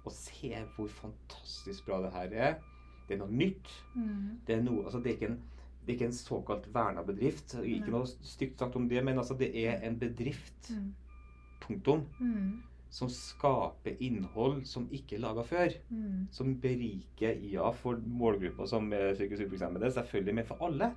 og 0.04 0.12
ser 0.12 0.66
hvor 0.76 0.90
fantastisk 0.92 1.86
bra 1.86 2.00
det 2.04 2.12
her 2.12 2.34
er? 2.50 2.58
Det 3.08 3.16
er 3.16 3.22
noe 3.22 3.32
nytt. 3.32 3.70
Mm. 3.94 4.40
Det 4.46 4.56
er, 4.58 4.62
noe, 4.66 4.84
altså 4.84 5.00
det 5.04 5.12
er, 5.12 5.16
ikke, 5.18 5.30
en, 5.32 5.40
det 5.84 5.92
er 5.92 5.96
ikke 5.98 6.10
en 6.10 6.18
såkalt 6.18 6.68
verna 6.74 7.02
bedrift. 7.04 7.54
Ikke 7.64 7.92
noe 7.92 8.08
stygt 8.24 8.60
sagt 8.60 8.76
om 8.80 8.86
det, 8.88 9.00
men 9.04 9.18
altså 9.20 9.36
det 9.40 9.50
er 9.64 9.80
en 9.88 9.98
bedrift, 10.00 10.70
Mm. 10.72 10.94
punktum, 11.60 12.06
Mm. 12.20 12.62
som 12.94 13.08
skaper 13.10 13.96
innhold 14.00 14.64
som 14.70 14.84
ikke 14.92 15.16
er 15.16 15.20
laga 15.24 15.42
før. 15.42 15.72
Mm. 15.90 16.28
Som 16.30 16.54
beriker, 16.62 17.34
ja, 17.50 17.70
for 17.72 17.96
målgrupper 18.06 18.68
som 18.70 18.88
psykisk 18.90 19.42
utviklingshemmede, 19.48 19.90
selvfølgelig, 19.92 20.34
men 20.34 20.44
for 20.46 20.56
alle. 20.62 20.92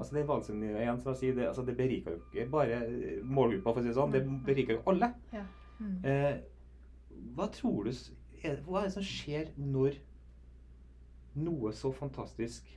Altså 0.00 0.18
er 0.18 0.26
vanskelig 0.28 0.74
igjen, 0.74 1.00
som 1.00 1.12
jeg 1.14 1.20
sier, 1.22 1.34
det, 1.38 1.46
altså 1.48 1.64
det 1.66 1.76
beriker 1.78 2.10
jo 2.10 2.20
ikke 2.34 2.50
bare 2.50 2.82
eh, 2.84 3.22
målgruppa, 3.24 3.72
for 3.72 3.80
å 3.80 3.82
si 3.82 3.88
det 3.88 3.96
sånn. 3.96 4.12
Det 4.12 4.24
beriker 4.46 4.74
jo 4.78 4.82
alle. 4.92 5.14
Ja. 5.32 5.42
Mm. 5.78 6.04
Eh, 6.04 6.40
hva 7.34 7.46
tror 7.54 7.84
du 7.84 7.92
Hva 7.92 8.80
er 8.80 8.84
det 8.86 8.92
som 8.94 9.02
skjer 9.02 9.48
når 9.58 9.96
noe 11.38 11.72
så 11.74 11.90
fantastisk, 11.92 12.68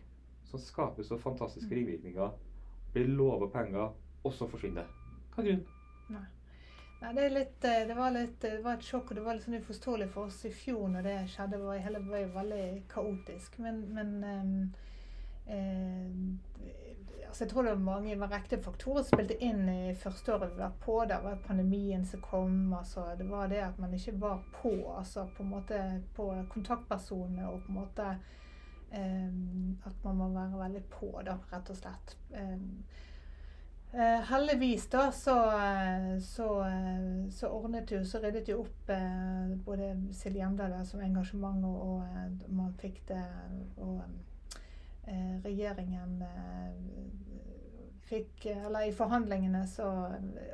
som 0.50 0.60
skaper 0.60 1.06
så 1.06 1.18
fantastiske 1.22 1.70
Mm. 1.70 1.78
ringvirkninger, 1.78 2.32
blir 2.94 3.08
lova 3.08 3.48
penger, 3.48 3.94
og 4.24 4.34
så 4.34 4.48
forsvinner 4.50 4.82
det? 4.82 4.90
Hva 5.36 5.44
er 5.44 5.48
grunnen? 5.48 5.68
Nei, 7.02 7.14
det, 7.16 7.22
er 7.24 7.34
litt, 7.34 7.64
eh, 7.66 7.88
det, 7.88 7.96
var 7.98 8.12
litt, 8.14 8.36
det 8.42 8.60
var 8.62 8.78
et 8.78 8.86
sjokk, 8.86 9.10
og 9.10 9.18
det 9.18 9.24
var 9.26 9.34
litt 9.34 9.46
sånn 9.48 9.58
uforståelig 9.58 10.10
for 10.14 10.30
oss 10.30 10.44
i 10.46 10.52
fjor 10.54 10.84
når 10.94 11.08
det 11.08 11.16
skjedde. 11.34 11.58
Det 11.58 11.66
var, 11.66 11.80
hele 11.82 12.02
var 12.06 12.28
veldig 12.36 12.66
kaotisk. 12.92 13.58
Men, 13.64 13.80
men 13.96 14.12
ehm, 14.24 14.60
eh, 15.50 16.81
altså 17.32 17.44
Jeg 17.44 17.50
tror 17.52 17.64
det 17.64 17.72
var 17.72 17.84
mange 17.86 18.16
var 18.20 18.32
rekte 18.34 18.58
faktorer 18.60 19.04
som 19.04 19.16
spilte 19.16 19.38
inn 19.40 19.70
i 19.72 19.94
første 19.96 20.34
året 20.34 20.52
vi 20.52 20.60
var 20.60 20.74
på. 20.84 20.98
Det 21.08 21.20
var 21.24 21.38
pandemien 21.46 22.04
som 22.06 22.22
kom. 22.22 22.74
altså 22.74 23.06
Det 23.18 23.28
var 23.30 23.48
det 23.48 23.62
at 23.64 23.80
man 23.80 23.94
ikke 23.94 24.20
var 24.20 24.42
på. 24.62 24.74
altså 24.98 25.28
På 25.38 25.44
på 26.16 26.26
kontaktpersonene 26.50 27.48
og 27.48 27.62
på 27.64 27.72
en 27.72 27.80
måte 27.80 28.18
ehm, 28.92 29.78
At 29.86 30.04
man 30.04 30.16
må 30.18 30.28
være 30.30 30.60
veldig 30.60 30.84
på, 30.92 31.22
da, 31.26 31.38
rett 31.54 31.70
og 31.70 31.78
slett. 31.78 32.18
Eh, 33.94 34.20
heldigvis 34.24 34.90
da, 34.90 35.12
så, 35.12 35.36
så, 36.24 36.66
så 37.32 37.48
ordnet 37.48 37.92
jo, 37.92 38.06
så 38.06 38.20
ryddet 38.20 38.48
jo 38.50 38.62
opp 38.62 38.90
eh, 38.90 39.56
både 39.66 39.90
Silje 40.16 40.40
Hjemdal 40.40 40.76
som 40.86 41.02
engasjement, 41.04 41.66
og, 41.66 42.04
og 42.04 42.52
man 42.56 42.72
fikk 42.80 43.02
det 43.08 43.24
Og 43.78 44.00
regjeringen 45.44 46.22
eh, 46.22 46.74
fikk 48.12 48.46
Eller 48.52 48.88
i 48.90 48.92
forhandlingene 48.92 49.62
så 49.68 49.86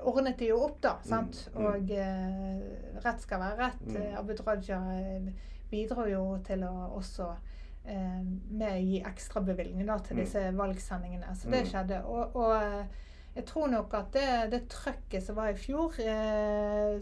ordnet 0.05 0.38
de 0.39 0.51
jo 0.51 0.60
opp, 0.67 0.81
da. 0.81 0.95
sant? 1.03 1.49
Mm, 1.55 1.62
mm. 1.62 1.67
Og 1.71 1.91
eh, 1.91 3.01
rett 3.03 3.21
skal 3.23 3.39
være 3.41 3.57
rett. 3.63 3.86
Mm. 3.88 3.95
Eh, 4.01 4.19
Abid 4.19 4.43
Raja 4.45 4.77
eh, 4.93 5.31
bidro 5.71 6.05
jo 6.07 6.21
til 6.47 6.63
å 6.67 6.73
også 6.99 7.31
eh, 7.88 8.21
med 8.21 8.69
å 8.75 8.83
gi 8.83 9.01
ekstrabevilgninger 9.01 9.99
til 10.05 10.17
Mm. 10.17 10.23
disse 10.23 10.45
valgsendingene. 10.53 11.36
Så 11.36 11.49
det 11.49 11.63
Mm. 11.63 11.69
skjedde. 11.71 12.03
Og, 12.05 12.36
og 12.36 12.55
eh, 12.63 12.86
jeg 13.38 13.45
tror 13.45 13.67
nok 13.69 13.93
at 13.93 14.08
det, 14.15 14.26
det 14.52 14.60
trøkket 14.73 15.23
som 15.23 15.38
var 15.38 15.52
i 15.54 15.58
fjor, 15.62 15.93
eh, 16.02 16.97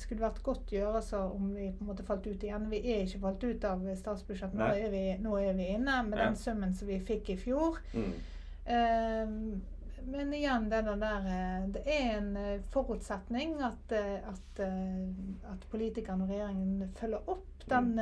skulle 0.00 0.24
vært 0.24 0.40
godt 0.46 0.72
gjøres 0.72 1.10
om 1.18 1.50
vi 1.54 1.66
på 1.76 1.84
en 1.84 1.90
måte 1.90 2.06
falt 2.08 2.26
ut 2.26 2.42
igjen. 2.48 2.64
Vi 2.72 2.80
er 2.94 3.04
ikke 3.04 3.20
falt 3.26 3.44
ut 3.44 3.64
av 3.68 3.84
statsbudsjettet. 4.00 4.56
Nå 4.56 4.70
er, 4.72 4.88
vi, 4.94 5.04
nå 5.22 5.36
er 5.42 5.52
vi 5.58 5.66
inne 5.76 5.98
med 6.08 6.18
Ja. 6.18 6.26
den 6.30 6.36
summen 6.40 6.72
som 6.74 6.88
vi 6.88 6.96
fikk 7.04 7.30
i 7.34 7.36
fjor. 7.36 7.76
Mm. 7.92 8.12
Eh, 8.64 9.34
men 10.06 10.32
igjen, 10.38 10.68
det 10.70 10.84
der 10.86 11.24
eh, 11.34 11.62
Det 11.74 11.82
er 11.90 12.10
en 12.18 12.36
eh, 12.40 12.60
forutsetning 12.70 13.56
at, 13.66 13.92
eh, 13.92 14.20
at, 14.32 14.60
at 15.52 15.64
politikerne 15.70 16.22
og 16.24 16.30
regjeringen 16.30 16.92
følger 16.96 17.28
opp 17.36 17.66
den, 17.68 17.96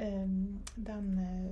Mm. 0.00 0.60
den 0.76 1.06
eh, 1.18 1.50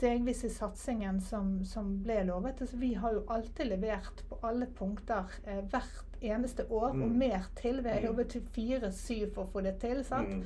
stegvise 0.00 0.48
satsingen 0.50 1.20
som, 1.20 1.58
som 1.64 1.90
ble 2.04 2.22
lovet. 2.24 2.60
Altså, 2.64 2.76
vi 2.80 2.94
har 2.94 3.12
jo 3.12 3.24
alltid 3.28 3.66
levert 3.68 4.22
på 4.30 4.38
alle 4.48 4.66
punkter 4.66 5.28
eh, 5.46 5.60
hvert 5.70 6.06
eneste 6.24 6.64
år, 6.70 6.88
og 6.90 6.96
Mm. 6.96 7.18
mer 7.18 7.46
til. 7.56 7.82
Vi 7.82 7.88
har 7.88 8.00
Mm. 8.00 8.06
jobbet 8.06 8.28
til 8.28 8.42
fire-syv 8.54 9.34
for 9.34 9.44
å 9.44 9.50
få 9.52 9.62
det 9.62 9.78
til. 9.80 10.04
sant? 10.04 10.28
Mm. 10.34 10.42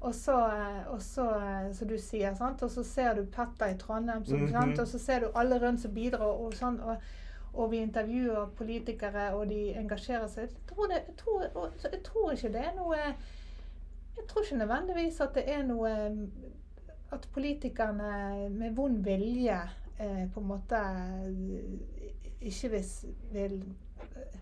Og 0.00 0.14
så, 0.14 0.34
og 0.90 1.00
så, 1.02 1.26
så 1.72 1.84
du 1.86 1.96
sier, 1.98 2.34
sant? 2.34 2.62
og 2.62 2.70
så 2.70 2.82
ser 2.84 3.14
du 3.14 3.24
Petter 3.24 3.66
i 3.74 3.76
Trondheim, 3.78 4.24
som, 4.24 4.38
Mhm. 4.40 4.50
sant? 4.50 4.78
og 4.78 4.86
så 4.88 4.98
ser 4.98 5.20
du 5.20 5.30
alle 5.34 5.58
rundt 5.60 5.80
som 5.80 5.94
bidrar. 5.94 6.26
Og, 6.40 6.52
sånn, 6.54 6.80
og, 6.80 6.96
og 7.54 7.70
vi 7.70 7.76
intervjuer 7.82 8.50
politikere, 8.56 9.32
og 9.34 9.48
de 9.48 9.74
engasjerer 9.74 10.28
seg. 10.28 10.48
Jeg 10.48 10.66
tror, 10.76 10.86
det, 10.88 11.02
jeg, 11.06 11.16
tror, 11.16 11.70
jeg 11.92 12.02
tror 12.02 12.32
ikke 12.32 12.52
det 12.52 12.64
er 12.66 12.74
noe 12.76 12.96
Jeg 14.16 14.26
tror 14.28 14.42
ikke 14.42 14.58
nødvendigvis 14.66 15.20
at 15.20 15.34
det 15.34 15.48
er 15.48 15.62
noe 15.62 15.90
At 17.12 17.28
politikerne 17.32 18.48
med 18.50 18.74
vond 18.74 19.04
vilje 19.04 19.58
eh, 19.98 20.30
på 20.34 20.40
en 20.40 20.46
måte 20.46 20.76
eh, 20.76 22.12
ikke 22.40 22.68
vis, 22.76 23.04
vil 23.32 23.58
eh, 24.16 24.38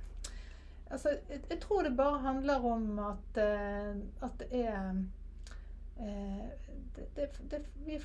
Altså, 0.90 1.08
jeg, 1.30 1.40
jeg 1.50 1.60
tror 1.62 1.82
det 1.86 1.96
bare 1.96 2.18
handler 2.18 2.64
om 2.66 2.98
at, 2.98 3.36
eh, 3.38 3.96
at 4.26 4.40
det 4.40 4.48
er 4.66 4.94
det, 6.96 7.04
det, 7.16 7.28
det, 7.50 7.60
vi, 7.86 7.98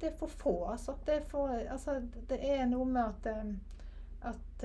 det 0.00 0.08
er 0.08 0.16
for 0.18 0.26
få, 0.26 0.52
altså. 0.70 0.92
Det 1.06 1.14
er, 1.14 1.22
for, 1.24 1.48
altså, 1.48 2.02
det 2.28 2.38
er 2.50 2.66
noe 2.66 2.84
med 2.84 3.02
at 3.02 3.30
at 4.22 4.64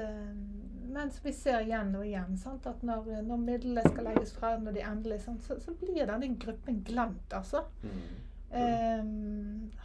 Mens 0.93 1.21
vi 1.25 1.31
ser 1.33 1.63
igjen 1.63 1.95
og 1.95 2.05
igjen 2.05 2.37
sant? 2.37 2.67
at 2.67 2.83
når, 2.83 3.21
når 3.25 3.37
midlene 3.37 3.81
skal 3.85 4.09
legges 4.09 4.33
fra, 4.33 4.57
når 4.57 4.75
de 4.75 4.83
endelig 4.85 5.21
sant? 5.21 5.43
Så, 5.43 5.59
så 5.61 5.73
blir 5.79 6.05
denne 6.05 6.33
gruppen 6.39 6.83
glemt, 6.85 7.33
altså. 7.33 7.63
Mm. 7.83 8.26
Eh, 8.53 9.03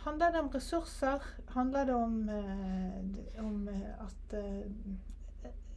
handler 0.04 0.30
det 0.32 0.40
om 0.40 0.48
ressurser? 0.54 1.22
Handler 1.48 1.84
det 1.84 1.94
om, 1.94 2.28
eh, 2.28 3.44
om 3.44 3.68
eh, 3.68 4.04
at 4.04 4.36
eh, 4.38 4.62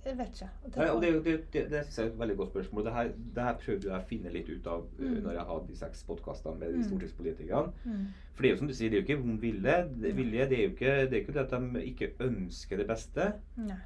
Jeg 0.06 0.18
vet 0.20 0.28
ikke. 0.36 0.50
Nei, 0.78 0.86
det, 1.02 1.26
det, 1.26 1.34
det, 1.54 1.62
det 1.72 1.80
synes 1.86 1.98
jeg 1.98 2.06
er 2.06 2.10
et 2.12 2.20
veldig 2.20 2.36
godt 2.38 2.50
spørsmål. 2.52 2.84
Det 2.86 2.92
her, 2.94 3.08
det 3.36 3.44
her 3.44 3.56
prøvde 3.58 3.88
jeg 3.90 3.96
å 3.98 4.06
finne 4.06 4.34
litt 4.36 4.50
ut 4.54 4.68
av 4.70 4.84
uh, 5.00 5.00
Mm. 5.02 5.16
når 5.24 5.32
jeg 5.32 5.46
hadde 5.48 5.68
de 5.72 5.78
seks 5.80 6.04
podkastene 6.06 6.60
med 6.60 6.68
de 6.74 6.78
Mm. 6.78 6.84
stortingspolitikerne. 6.84 7.72
Mm. 7.86 8.04
For 8.36 8.42
det 8.44 8.50
er 8.50 8.54
jo 8.54 8.58
som 8.60 8.68
du 8.68 8.74
sier, 8.78 8.90
det 8.94 8.98
er 9.00 9.02
jo 9.02 9.08
ikke 9.08 9.24
vond 9.24 9.40
vilje. 9.42 9.78
Det, 10.04 10.12
vilje, 10.16 10.46
det 10.50 10.60
er 10.60 10.64
jo 10.64 10.70
ikke 10.76 10.94
det, 11.10 11.14
er 11.14 11.22
ikke 11.24 11.34
det 11.34 11.44
at 11.48 11.74
de 11.74 11.84
ikke 11.90 12.12
ønsker 12.20 12.78
det 12.78 12.88
beste. 12.88 13.32
Nei. 13.58 13.80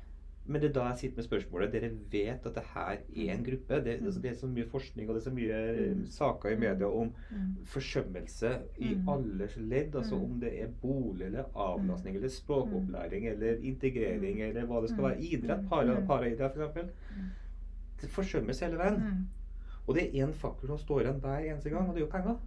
Men 0.50 0.62
det 0.62 0.70
er 0.70 0.74
da 0.80 0.84
jeg 0.90 0.98
sitter 0.98 1.18
med 1.20 1.26
spørsmålet. 1.28 1.72
Dere 1.76 1.90
vet 2.12 2.46
at 2.50 2.56
det 2.56 2.64
her 2.74 2.96
er 2.98 3.34
en 3.36 3.44
gruppe. 3.46 3.78
Det, 3.86 4.00
Mm. 4.00 4.06
altså, 4.08 4.22
det 4.22 4.32
er 4.32 4.36
så 4.36 4.48
mye 4.50 4.66
forskning 4.72 5.10
og 5.10 5.16
det 5.16 5.22
er 5.22 5.30
så 5.30 5.34
mye 5.36 5.54
eh, 5.54 5.92
Mm. 5.96 6.06
saker 6.06 6.50
i 6.50 6.56
media 6.60 6.86
om 6.88 7.12
Mm. 7.32 7.56
forsømmelse 7.66 8.52
i 8.80 8.94
Mm. 8.96 9.10
alle 9.10 9.48
ledd. 9.58 9.96
Altså 9.96 10.16
Mm. 10.16 10.24
om 10.24 10.40
det 10.40 10.62
er 10.64 10.68
bolig 10.82 11.26
eller 11.26 11.44
avlastning 11.56 12.16
eller 12.16 12.30
språkopplæring 12.30 13.28
eller 13.28 13.58
integrering 13.64 14.42
eller 14.42 14.66
hva 14.66 14.82
det 14.82 14.90
skal 14.90 15.04
Mm. 15.04 15.10
være. 15.10 15.22
Idrett, 15.22 15.62
Mm. 15.62 15.70
para, 15.70 16.00
Mm. 16.00 16.08
paraidrett 16.08 16.58
f.eks. 16.58 16.90
Mm. 17.18 17.30
Det 18.02 18.10
forsømmes 18.10 18.60
hele 18.60 18.78
veien. 18.78 18.96
Mm. 19.00 19.26
Og 19.88 19.96
det 19.96 20.04
er 20.16 20.26
én 20.28 20.34
faktor 20.34 20.68
som 20.68 20.78
står 20.78 21.02
igjen 21.02 21.20
hver 21.22 21.40
eneste 21.52 21.70
gang, 21.70 21.88
og 21.90 21.96
det 21.96 22.02
er 22.02 22.06
jo 22.06 22.12
penger. 22.12 22.38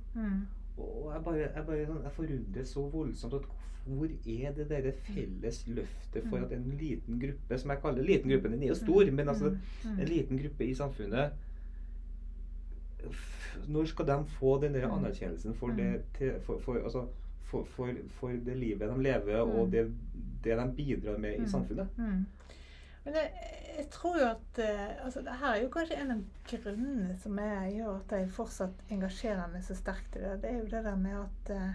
Mm. 0.77 0.83
Og 0.83 1.13
jeg 1.15 1.25
bare, 1.25 1.37
jeg 1.57 1.67
bare 1.67 1.87
sånn, 1.87 2.03
jeg 2.03 2.13
forundres 2.13 2.69
så 2.69 2.91
voldsomt 2.91 3.35
at 3.35 3.43
hvor 3.87 4.07
er 4.27 4.53
det 4.55 4.69
derre 4.71 4.93
felles 4.93 5.65
løftet 5.67 6.29
for 6.29 6.37
Mm. 6.39 6.45
at 6.45 6.53
en 6.53 6.77
liten 6.81 7.21
gruppe, 7.21 7.59
som 7.59 7.71
jeg 7.71 7.81
kaller 7.83 8.03
liten 8.03 8.31
gruppe, 8.31 8.49
den 8.51 8.63
er 8.63 8.67
jo 8.69 8.75
stor, 8.75 9.11
men 9.11 9.29
altså 9.29 9.51
Mm. 9.51 9.59
Mm. 9.85 10.01
en 10.01 10.07
liten 10.09 10.39
gruppe 10.39 10.65
i 10.65 10.75
samfunnet 10.75 11.31
Når 13.69 13.85
skal 13.87 14.07
de 14.07 14.25
få 14.39 14.61
den 14.63 14.75
der 14.75 14.87
Mm. 14.89 14.95
anerkjennelsen 14.99 15.55
for 15.55 15.67
Mm. 15.67 15.77
det, 15.77 16.03
for, 16.43 16.59
for, 16.59 16.75
altså, 16.75 17.07
for, 17.43 17.65
for, 17.65 18.29
det 18.29 18.57
livet 18.57 18.81
de 18.97 19.03
lever, 19.03 19.37
og 19.41 19.65
Mm. 19.67 19.71
det, 19.71 19.93
det 20.45 20.57
de 20.59 20.73
bidrar 20.77 21.19
med 21.19 21.35
i 21.37 21.41
Mm. 21.41 21.47
samfunnet? 21.49 21.89
Men 23.05 23.15
jeg, 23.19 23.31
jeg 23.77 23.87
tror 23.91 24.19
jo 24.21 24.27
at 24.31 24.59
eh, 24.63 25.05
altså, 25.05 25.23
det 25.27 25.33
her 25.41 25.55
er 25.57 25.63
jo 25.65 25.71
kanskje 25.75 25.97
en 26.03 26.11
av 26.15 26.21
grunnene 26.51 27.17
som 27.23 27.39
jeg 27.43 27.73
gjør 27.81 27.97
at 27.97 28.13
jeg 28.15 28.29
fortsatt 28.37 28.85
engasjerer 28.95 29.49
meg 29.51 29.65
så 29.67 29.75
sterkt 29.75 30.17
i 30.17 30.23
det. 30.23 30.37
Det 30.45 30.51
er 30.53 30.59
jo 30.61 30.69
det 30.71 30.85
der 30.87 31.01
med 31.01 31.17
at 31.19 31.51
eh, 31.57 31.73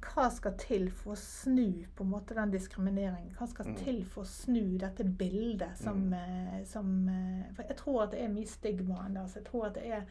hva 0.00 0.26
skal 0.32 0.54
til 0.60 0.86
for 0.96 1.12
å 1.12 1.20
snu 1.20 1.84
på 1.96 2.04
en 2.04 2.10
måte 2.12 2.36
den 2.36 2.52
diskrimineringen? 2.54 3.34
Hva 3.36 3.48
skal 3.50 3.66
Mm. 3.70 3.76
til 3.84 3.98
for 4.04 4.22
å 4.24 4.30
snu 4.30 4.78
dette 4.80 5.04
bildet 5.04 5.76
som, 5.78 5.98
Mm. 6.08 6.14
eh, 6.14 6.64
som 6.64 7.08
eh, 7.08 7.50
For 7.56 7.62
jeg 7.68 7.76
tror 7.76 8.02
at 8.02 8.10
det 8.12 8.22
er 8.24 8.28
mye 8.32 8.48
stigma 8.48 9.02
ennå. 9.06 9.22
Altså, 9.26 9.40
jeg 9.40 9.46
tror 9.50 9.66
at 9.66 9.74
det 9.74 9.86
er 9.92 10.02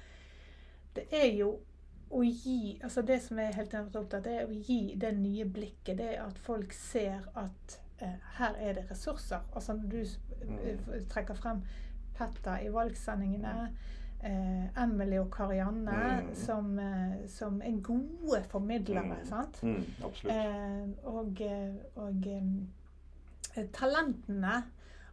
Det 0.95 1.05
er 1.13 1.27
jo 1.37 1.59
å 2.11 2.23
gi 2.25 2.79
altså 2.83 3.01
Det 3.05 3.19
som 3.21 3.37
er 3.39 3.53
helt 3.53 3.73
opptatt 3.73 4.23
det 4.25 4.33
er 4.41 4.47
å 4.47 4.63
gi 4.65 4.95
det 4.95 5.11
nye 5.17 5.45
blikket. 5.45 5.97
Det 5.97 6.15
er 6.15 6.23
at 6.25 6.37
folk 6.37 6.73
ser 6.73 7.21
at 7.35 7.79
her 8.37 8.53
er 8.59 8.73
det 8.73 8.87
ressurser. 8.91 9.39
Altså 9.55 9.73
når 9.73 9.89
du 9.89 9.97
eh, 9.99 11.01
trekker 11.09 11.33
frem 11.33 11.61
Petter 12.17 12.57
i 12.65 12.69
valgsendingene, 12.73 13.69
eh, 14.23 14.83
Emily 14.83 15.17
og 15.17 15.31
Karianne, 15.31 15.91
Mm. 16.27 16.35
som, 16.35 16.79
eh, 16.79 17.27
som 17.27 17.61
er 17.61 17.81
gode 17.81 18.43
formidlere. 18.49 19.03
Mm. 19.19 19.25
sant? 19.25 19.63
Mm, 19.63 19.85
absolutt. 20.03 20.35
Eh, 20.35 20.89
og 21.03 21.41
eh, 21.41 21.75
og 21.95 22.27
eh, 22.27 23.65
talentene 23.73 24.63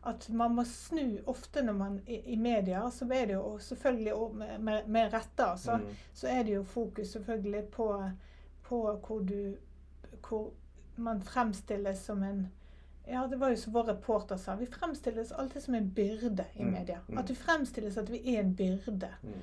At 0.07 0.29
man 0.31 0.53
må 0.55 0.63
snu 0.65 1.19
ofte 1.27 1.63
når 1.67 1.73
man 1.75 1.95
i, 2.07 2.21
i 2.33 2.37
media, 2.37 2.85
så 2.91 3.05
er 3.11 3.25
det 3.27 3.35
jo 3.35 3.57
selvfølgelig 3.59 4.13
med, 4.39 4.59
med, 4.59 4.87
med 4.87 5.13
rette, 5.13 5.43
altså, 5.45 5.77
Mm. 5.79 5.97
så 6.15 6.29
er 6.29 6.43
det 6.43 6.55
jo 6.55 6.63
fokus 6.63 7.09
selvfølgelig 7.09 7.65
på, 7.65 8.11
på 8.63 9.01
hvor 9.07 9.19
du 9.21 9.55
Hvor 10.29 10.53
man 10.97 11.21
fremstilles 11.23 11.99
som 11.99 12.23
en 12.23 12.49
ja, 13.07 13.27
det 13.31 13.37
var 13.41 13.51
jo 13.53 13.57
som 13.57 13.73
vår 13.73 13.85
reporter 13.93 14.37
sa. 14.37 14.55
Vi 14.57 14.67
fremstilles 14.67 15.33
alltid 15.33 15.63
som 15.63 15.75
en 15.75 15.91
byrde 15.95 16.45
i 16.55 16.63
Mm, 16.63 16.73
media. 16.73 17.01
mm. 17.09 17.19
At 17.19 17.31
vi 17.31 17.35
fremstilles 17.35 17.99
at 17.99 18.09
vi 18.11 18.23
er 18.37 18.41
en 18.41 18.55
byrde. 18.59 19.11
Mm. 19.23 19.43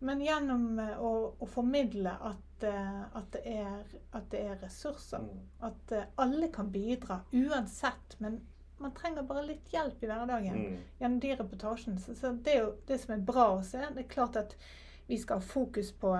Men 0.00 0.20
gjennom 0.20 0.78
eh, 0.78 0.98
å, 1.00 1.12
å 1.40 1.46
formidle 1.46 2.10
at, 2.20 2.64
eh, 2.66 3.02
at, 3.16 3.28
det 3.32 3.42
er, 3.46 3.84
at 4.12 4.26
det 4.30 4.40
er 4.40 4.58
ressurser. 4.62 5.22
At 5.62 5.92
eh, 5.92 6.02
alle 6.16 6.48
kan 6.52 6.70
bidra 6.74 7.20
uansett. 7.32 8.16
Men 8.18 8.40
man 8.78 8.92
trenger 8.92 9.22
bare 9.22 9.46
litt 9.46 9.70
hjelp 9.72 10.02
i 10.02 10.06
hverdagen 10.10 10.58
gjennom 11.00 11.20
de 11.22 11.36
reportasjene. 11.38 12.00
Så, 12.02 12.14
så 12.18 12.32
det 12.44 12.52
er 12.56 12.60
jo 12.66 12.72
det 12.86 12.98
som 13.00 13.14
er 13.14 13.22
bra 13.24 13.46
å 13.54 13.62
se. 13.64 13.78
Det 13.94 14.04
er 14.04 14.10
klart 14.10 14.36
at 14.36 14.56
vi 15.06 15.16
skal 15.22 15.38
ha 15.40 15.46
fokus 15.46 15.92
på, 15.92 16.10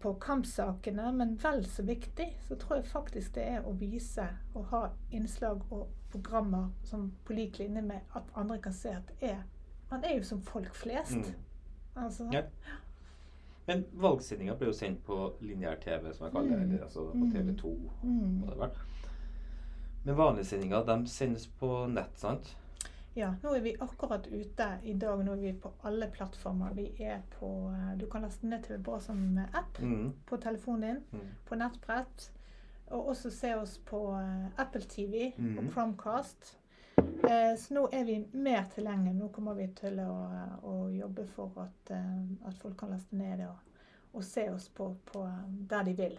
på 0.00 0.14
kampsakene, 0.20 1.12
men 1.12 1.36
vel 1.42 1.64
så 1.68 1.82
viktig 1.82 2.26
så 2.48 2.56
tror 2.56 2.76
jeg 2.80 2.86
faktisk 2.88 3.34
det 3.34 3.42
er 3.42 3.66
å 3.68 3.72
vise 3.76 4.24
og 4.54 4.64
ha 4.72 4.82
innslag 5.10 5.60
og 5.70 5.88
programmer 6.10 6.70
som 6.84 7.10
på 7.24 7.32
lik 7.36 7.58
linje 7.58 7.82
med 7.82 8.00
at 8.16 8.22
andre 8.34 8.58
kan 8.58 8.72
se 8.72 8.88
at 8.96 9.12
det 9.20 9.30
er 9.34 9.42
Man 9.90 10.04
er 10.04 10.16
jo 10.16 10.22
som 10.22 10.42
folk 10.42 10.74
flest. 10.74 11.16
Mm. 11.16 11.34
Altså, 11.96 12.28
Ja. 12.32 12.42
Men 13.66 13.84
valgsendinga 13.92 14.54
ble 14.54 14.66
jo 14.66 14.72
sendt 14.72 15.02
på 15.04 15.16
lineær-TV, 15.40 16.12
som 16.14 16.24
jeg 16.26 16.32
kaller 16.32 16.48
det. 16.50 16.58
Mm. 16.58 16.70
Eller, 16.72 16.82
altså 16.84 17.04
på 17.10 17.24
Mm. 17.24 17.32
TV 17.32 17.56
2. 17.56 17.68
Mm. 18.02 18.42
være. 18.58 18.70
Men 20.04 20.16
vanlige 20.16 20.44
sendinger 20.44 20.84
de 20.84 21.06
sendes 21.06 21.46
på 21.46 21.86
nett, 21.86 22.18
sant? 22.18 22.56
Ja, 23.14 23.34
nå 23.42 23.54
er 23.56 23.60
vi 23.60 23.72
akkurat 23.82 24.26
ute 24.30 24.66
i 24.86 24.92
dag. 24.94 25.24
Nå 25.26 25.32
er 25.32 25.40
vi 25.42 25.52
på 25.58 25.72
alle 25.82 26.06
plattformer. 26.14 26.74
Vi 26.76 26.84
er 27.02 27.22
på 27.38 27.48
eh, 27.74 27.96
Du 27.98 28.06
kan 28.10 28.22
laste 28.22 28.46
ned 28.46 28.62
TV 28.64 28.78
Bra 28.78 29.00
som 29.00 29.38
app 29.52 29.80
Mm. 29.82 30.12
på 30.26 30.36
telefonen 30.36 30.80
din, 30.80 31.02
Mm. 31.20 31.26
på 31.48 31.54
nettbrett. 31.58 32.30
Og 32.90 33.08
også 33.08 33.30
se 33.30 33.54
oss 33.54 33.78
på 33.78 34.00
eh, 34.20 34.46
Apple 34.58 34.80
TV 34.82 35.32
mm. 35.38 35.58
og 35.58 35.72
Chromecast. 35.72 36.56
Eh, 36.98 37.56
så 37.58 37.74
nå 37.74 37.88
er 37.92 38.04
vi 38.04 38.16
mer 38.32 38.64
tilgjengelig. 38.74 39.14
Nå 39.14 39.28
kommer 39.28 39.54
vi 39.54 39.66
til 39.74 39.98
å, 40.00 40.14
å 40.62 40.88
jobbe 40.94 41.26
for 41.26 41.50
at, 41.64 41.90
eh, 41.90 42.46
at 42.48 42.58
folk 42.58 42.76
kan 42.78 42.90
laste 42.90 43.16
ned 43.16 43.38
det 43.38 43.48
og, 43.48 43.58
og 44.12 44.24
se 44.24 44.48
oss 44.50 44.68
på, 44.68 44.94
på 45.12 45.26
der 45.70 45.82
de 45.84 45.92
vil. 45.94 46.18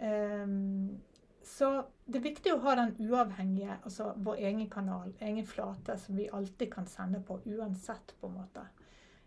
Ehm, 0.00 0.98
så 1.42 1.84
det 2.06 2.18
er 2.18 2.22
viktig 2.30 2.52
å 2.54 2.60
ha 2.60 2.74
den 2.74 2.94
uavhengige, 3.10 3.78
altså 3.84 4.12
vår 4.16 4.36
egen 4.36 4.68
kanal, 4.70 5.12
egen 5.20 5.46
flate, 5.46 5.96
som 5.98 6.16
vi 6.16 6.28
alltid 6.32 6.72
kan 6.74 6.86
sende 6.86 7.20
på, 7.26 7.40
uansett, 7.46 8.14
på 8.20 8.26
en 8.28 8.34
måte. 8.34 8.66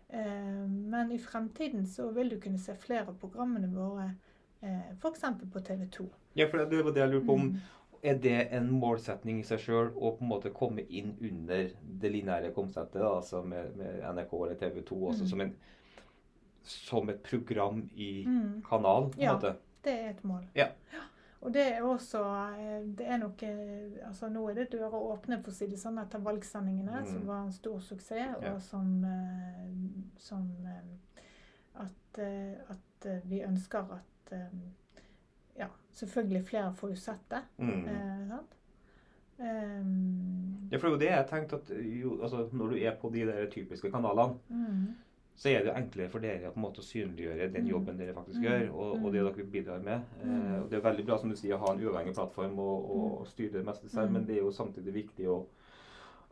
Ehm, 0.08 0.90
men 0.90 1.12
i 1.12 1.18
fremtiden 1.18 1.86
så 1.86 2.10
vil 2.14 2.28
du 2.30 2.40
kunne 2.40 2.58
se 2.58 2.74
flere 2.74 3.08
av 3.08 3.16
programmene 3.18 3.66
våre, 3.74 4.10
eh, 4.62 4.90
f.eks. 5.00 5.20
på 5.52 5.60
TV 5.64 5.86
2. 5.90 6.06
Ja, 6.34 6.46
for 6.50 6.58
det 6.64 6.84
var 6.84 6.92
det 6.92 7.00
jeg 7.00 7.10
lurte 7.10 7.26
på 7.26 7.32
om. 7.34 7.48
Mm. 7.50 7.60
Er 8.04 8.18
det 8.20 8.52
en 8.52 8.70
målsetning 8.70 9.38
i 9.40 9.46
seg 9.48 9.58
sjøl 9.64 9.86
å 9.96 10.10
på 10.18 10.20
en 10.22 10.28
måte 10.28 10.50
komme 10.52 10.82
inn 10.92 11.14
under 11.20 11.70
det 12.00 12.10
lineære 12.12 12.52
konseptet, 12.54 13.00
altså 13.02 13.42
med, 13.42 13.74
med 13.76 14.02
NRK 14.14 14.32
eller 14.44 14.54
TV 14.60 14.82
2, 14.82 14.98
også 15.08 15.22
Mm. 15.24 15.28
som, 15.30 15.40
en, 15.40 15.54
som 16.62 17.08
et 17.08 17.22
program 17.22 17.90
i 17.96 18.24
Mm. 18.26 18.62
kanalen? 18.68 19.10
på 19.10 19.16
en 19.18 19.22
Ja. 19.22 19.34
måte? 19.34 19.56
Det 19.82 19.92
er 19.92 20.10
et 20.10 20.22
mål. 20.24 20.44
Ja. 20.54 20.68
Ja. 20.92 21.00
Og 21.44 21.52
det 21.52 21.62
er 21.74 21.82
også 21.84 22.20
eh, 22.58 22.84
Det 22.98 23.04
er 23.06 23.18
nok 23.20 23.42
eh, 23.42 23.98
Altså 24.08 24.28
nå 24.32 24.46
er 24.48 24.54
det 24.54 24.70
dører 24.72 24.94
åpne, 24.96 25.42
for 25.44 25.52
å 25.52 25.54
si 25.54 25.66
det 25.68 25.78
sånn, 25.80 25.98
etter 26.00 26.18
valgsendingene, 26.24 27.02
Mm. 27.02 27.06
som 27.12 27.26
var 27.28 27.42
en 27.44 27.52
stor 27.52 27.78
suksess, 27.80 28.36
Ja. 28.42 28.54
og 28.54 28.62
som, 28.62 29.04
eh, 29.04 29.68
som 30.16 30.48
at, 31.74 32.18
at 32.18 33.08
vi 33.28 33.42
ønsker 33.44 33.92
at 33.98 34.34
Ja, 35.58 35.68
selvfølgelig 35.92 36.46
flere 36.48 36.72
får 36.74 36.88
jo 36.90 36.96
sett 36.96 37.28
det. 37.30 37.42
Mm. 37.58 37.88
Eh, 37.88 38.28
sant? 38.28 38.54
Um, 39.38 40.68
Ja, 40.70 40.78
for 40.78 40.88
det 40.88 40.88
er 40.88 40.94
jo 40.94 40.98
det 40.98 41.10
jeg 41.10 41.26
tenkte 41.28 41.56
at 41.56 41.70
jo, 42.02 42.22
altså, 42.22 42.48
Når 42.52 42.68
du 42.70 42.76
er 42.76 42.96
på 43.00 43.10
de 43.12 43.24
der 43.26 43.50
typiske 43.50 43.90
kanalene, 43.90 44.38
mm, 44.48 44.94
så 45.36 45.48
er 45.50 45.64
det 45.64 45.72
jo 45.72 45.76
enklere 45.76 46.10
for 46.12 46.22
dere 46.22 46.50
på 46.52 46.60
en 46.60 46.62
måte 46.62 46.82
å 46.82 46.86
synliggjøre 46.86 47.52
den 47.52 47.64
Mm. 47.64 47.70
jobben 47.70 47.98
dere 47.98 48.14
faktisk 48.14 48.40
Mm. 48.40 48.44
gjør, 48.46 48.68
og, 48.74 49.04
og 49.04 49.12
det 49.12 49.22
Mm. 49.22 49.34
dere 49.34 49.50
bidrar 49.52 49.82
med. 49.82 50.02
Eh, 50.22 50.62
og 50.62 50.70
Det 50.70 50.76
er 50.78 50.90
veldig 50.90 51.06
bra 51.06 51.18
som 51.18 51.30
du 51.30 51.36
sier, 51.36 51.54
å 51.54 51.58
ha 51.58 51.72
en 51.72 51.80
uavhengig 51.80 52.14
plattform 52.14 52.58
og, 52.58 52.90
og, 53.20 53.26
styre 53.26 53.52
det 53.52 53.64
meste 53.66 53.88
selv, 53.88 54.10
men 54.12 54.26
det 54.26 54.36
er 54.36 54.42
jo 54.42 54.50
samtidig 54.50 54.92
viktig 54.94 55.26
å, 55.26 55.44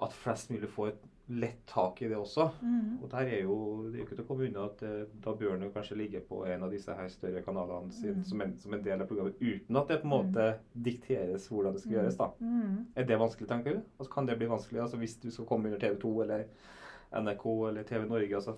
at 0.02 0.12
flest 0.12 0.50
mulig 0.50 0.68
får 0.68 0.88
et 0.88 1.02
lett 1.28 1.66
tak 1.66 2.02
i 2.02 2.08
det 2.08 2.16
også. 2.16 2.50
Og 3.02 3.08
der 3.10 3.26
er 3.26 3.42
jo, 3.42 3.82
Det 3.90 3.94
er 3.94 3.98
jo 3.98 4.04
ikke 4.04 4.16
til 4.16 4.24
å 4.24 4.28
komme 4.28 4.46
unna 4.48 4.64
at 4.64 4.82
eh, 4.82 5.04
da 5.24 5.32
bør 5.32 5.58
den 5.58 5.70
kanskje 5.70 5.96
ligge 5.96 6.20
på 6.20 6.44
en 6.46 6.62
av 6.62 6.70
disse 6.70 6.94
her 6.94 7.08
større 7.08 7.42
kanalene 7.42 7.92
sin, 7.92 8.24
som, 8.24 8.40
en, 8.40 8.56
som 8.58 8.74
en 8.74 8.82
del 8.82 9.00
av 9.00 9.06
programmet, 9.06 9.34
uten 9.40 9.76
at 9.76 9.88
det 9.88 10.00
på 10.02 10.04
en 10.04 10.14
måte 10.14 10.58
dikteres 10.74 11.48
hvordan 11.48 11.72
det 11.72 11.80
skal 11.80 11.92
gjøres. 11.92 12.16
da. 12.16 12.28
mm. 12.40 12.86
Er 12.96 13.04
det 13.04 13.18
vanskelig, 13.18 13.48
tenker 13.48 13.74
du? 13.74 13.82
Altså, 13.98 14.12
kan 14.12 14.26
det 14.26 14.38
bli 14.38 14.46
vanskelig 14.46 14.80
altså, 14.80 14.96
hvis 14.96 15.16
du 15.20 15.30
skal 15.30 15.44
komme 15.46 15.66
under 15.66 15.78
TV 15.78 15.96
2 15.98 16.22
eller 16.22 16.44
NRK 17.12 17.68
eller 17.68 17.82
TV 17.82 18.06
Norge? 18.06 18.34
altså, 18.34 18.56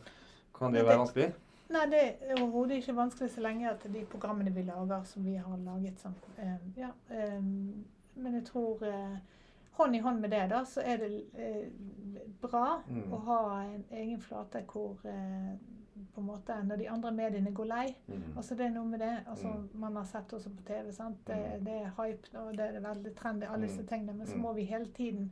Kan 0.58 0.72
det 0.72 0.80
det 0.80 0.86
være 0.88 0.98
vanskelig? 0.98 1.32
Nei, 1.74 1.86
det 1.90 2.00
er 2.20 2.42
overhodet 2.42 2.76
ikke 2.76 2.94
vanskelig 2.96 3.30
så 3.30 3.40
lenge 3.40 3.70
at 3.70 3.82
de 3.92 4.04
programmene 4.10 4.52
vi 4.54 4.62
lager, 4.62 5.04
som 5.04 5.24
vi 5.24 5.34
har 5.36 5.56
laget 5.56 5.98
sånn 6.02 6.14
eh, 6.38 6.58
Ja. 6.76 6.90
eh, 7.10 7.40
men 8.16 8.34
jeg 8.34 8.44
tror 8.44 8.82
eh, 8.86 9.16
hånd 9.72 9.96
i 9.96 9.98
hånd 9.98 10.20
med 10.20 10.30
det, 10.30 10.48
da, 10.50 10.60
så 10.64 10.80
er 10.84 10.96
det 10.96 11.24
eh, 11.34 11.70
bra 12.42 12.82
Mm. 12.88 13.12
å 13.12 13.16
ha 13.24 13.62
en 13.64 13.84
egen 13.90 14.20
flate 14.20 14.62
hvor 14.66 14.96
eh, 15.04 15.56
på 16.14 16.20
en 16.20 16.26
måte 16.26 16.54
Når 16.64 16.76
de 16.76 16.88
andre 16.88 17.10
mediene 17.12 17.50
går 17.54 17.64
lei. 17.66 17.96
Mm. 18.08 18.22
Altså 18.36 18.54
Det 18.56 18.66
er 18.66 18.70
noe 18.70 18.84
med 18.86 18.98
det. 19.00 19.24
altså 19.26 19.46
Mm. 19.48 19.68
Man 19.74 19.96
har 19.96 20.04
sett 20.04 20.32
også 20.32 20.50
på 20.50 20.62
TV. 20.66 20.92
sant? 20.92 21.16
Det, 21.26 21.34
Mm. 21.36 21.64
det 21.64 21.72
er 21.72 21.90
hype 22.02 22.38
og 22.38 22.56
det 22.56 22.60
er 22.74 22.80
veldig 22.80 23.14
trendy, 23.16 23.46
alle 23.46 23.66
disse 23.66 23.80
Mm. 23.82 23.86
tingene. 23.88 24.12
Men 24.12 24.26
så 24.26 24.34
Mm. 24.36 24.40
må 24.42 24.52
vi 24.54 24.62
hele 24.64 24.86
tiden 24.86 25.30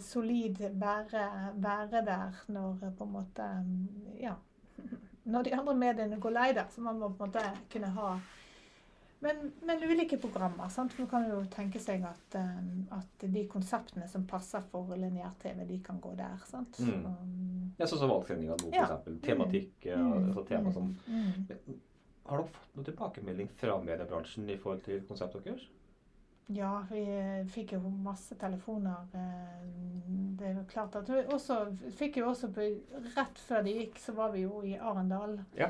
solid 0.00 0.58
være, 0.80 1.52
være 1.56 2.02
der 2.06 2.42
når 2.48 2.82
eh, 2.84 2.92
på 2.98 3.04
en 3.04 3.12
måte 3.12 3.46
mm, 3.64 4.18
Ja. 4.20 4.34
Når 5.24 5.42
de 5.44 5.52
andre 5.54 5.74
mediene 5.76 6.16
går 6.20 6.30
lei, 6.32 6.52
der, 6.56 6.64
Så 6.70 6.80
man 6.80 6.98
må 6.98 7.08
på 7.08 7.24
en 7.24 7.30
måte 7.30 7.42
kunne 7.72 7.90
ha 7.96 8.18
men, 9.20 9.52
men 9.62 9.82
ulike 9.84 10.16
programmer. 10.16 10.68
sant? 10.68 10.94
Man 10.98 11.08
kan 11.08 11.26
jo 11.28 11.42
tenke 11.52 11.78
seg 11.78 12.04
at, 12.08 12.36
eh, 12.40 12.70
at 12.96 13.26
de 13.34 13.42
konseptene 13.52 14.08
som 14.08 14.24
passer 14.26 14.62
for 14.72 14.94
lineær-TV, 14.96 15.66
de 15.68 15.76
kan 15.84 16.00
gå 16.00 16.14
der. 16.16 16.38
sant? 16.48 16.80
Mm. 16.80 16.86
Så, 17.04 17.12
Ja, 17.78 17.86
sånn 17.86 17.98
som 18.00 18.08
valgsendinga 18.10 18.56
nå, 18.62 18.70
Ja. 18.72 18.86
f.eks. 18.96 19.20
Tematikk. 19.22 19.72
ja, 19.84 19.96
mm, 19.96 20.30
altså 20.30 20.46
tema 20.48 20.72
som 20.72 20.96
mm. 21.06 21.76
Har 22.30 22.38
dere 22.38 22.46
fått 22.48 22.76
noen 22.76 22.84
tilbakemelding 22.84 23.48
fra 23.60 23.76
mediebransjen 23.82 24.48
i 24.48 24.56
forhold 24.56 24.82
til 24.84 25.00
konseptet 25.08 25.44
deres? 25.44 25.68
Ja, 26.54 26.84
vi 26.90 27.02
eh, 27.18 27.46
fikk 27.46 27.76
jo 27.76 27.90
masse 28.02 28.34
telefoner. 28.34 29.06
eh, 29.14 29.66
Det 30.38 30.48
er 30.48 30.54
jo 30.56 30.64
klart 30.68 30.96
at 30.96 31.08
vi 31.08 31.20
også 31.34 31.58
fikk 31.98 32.16
jo 32.16 32.30
også 32.30 32.48
på, 32.54 32.64
Rett 33.16 33.38
før 33.38 33.62
det 33.62 33.74
gikk, 33.76 33.98
så 34.02 34.14
var 34.16 34.32
vi 34.34 34.42
jo 34.46 34.62
i 34.66 34.74
Arendal 34.74 35.38
Ja. 35.56 35.68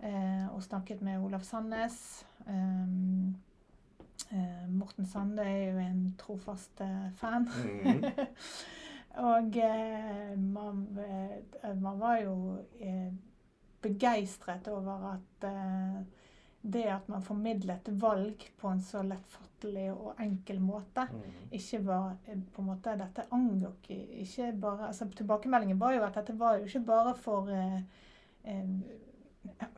eh, 0.00 0.46
og 0.54 0.62
snakket 0.62 1.00
med 1.02 1.20
Olav 1.24 1.40
Sandnes. 1.40 2.26
Um, 2.46 3.36
eh, 4.32 4.68
Morten 4.68 5.06
Sande 5.06 5.42
er 5.42 5.72
jo 5.72 5.78
en 5.78 6.14
trofast 6.18 6.82
fan. 7.14 7.14
fan. 7.14 7.48
-hmm. 7.48 8.26
og 9.30 9.56
eh, 9.56 10.38
man, 10.38 10.98
man 11.80 12.00
var 12.00 12.16
jo 12.16 12.58
begeistret 13.82 14.68
over 14.68 15.16
at 15.16 15.48
det 16.62 16.84
at 16.92 17.08
man 17.08 17.22
formidlet 17.22 17.88
valg 18.00 18.42
på 18.60 18.68
en 18.68 18.80
så 18.84 19.00
lettfattelig 19.02 19.90
og 19.92 20.14
enkel 20.20 20.58
måte, 20.60 21.06
Mm. 21.12 21.22
ikke 21.52 21.84
var 21.86 22.16
eh, 22.28 22.36
på 22.52 22.62
en 22.62 22.66
måte 22.68 22.96
Dette 22.98 23.24
angikk 23.32 23.90
ikke 23.90 24.52
bare 24.60 24.86
altså 24.88 25.08
Tilbakemeldingen 25.10 25.78
var 25.80 25.92
jo 25.94 26.02
at 26.04 26.14
dette 26.14 26.38
var 26.38 26.58
jo 26.58 26.64
ikke 26.64 26.84
bare 26.86 27.14
for 27.16 27.48
eh, 27.50 27.80
eh, 28.44 28.64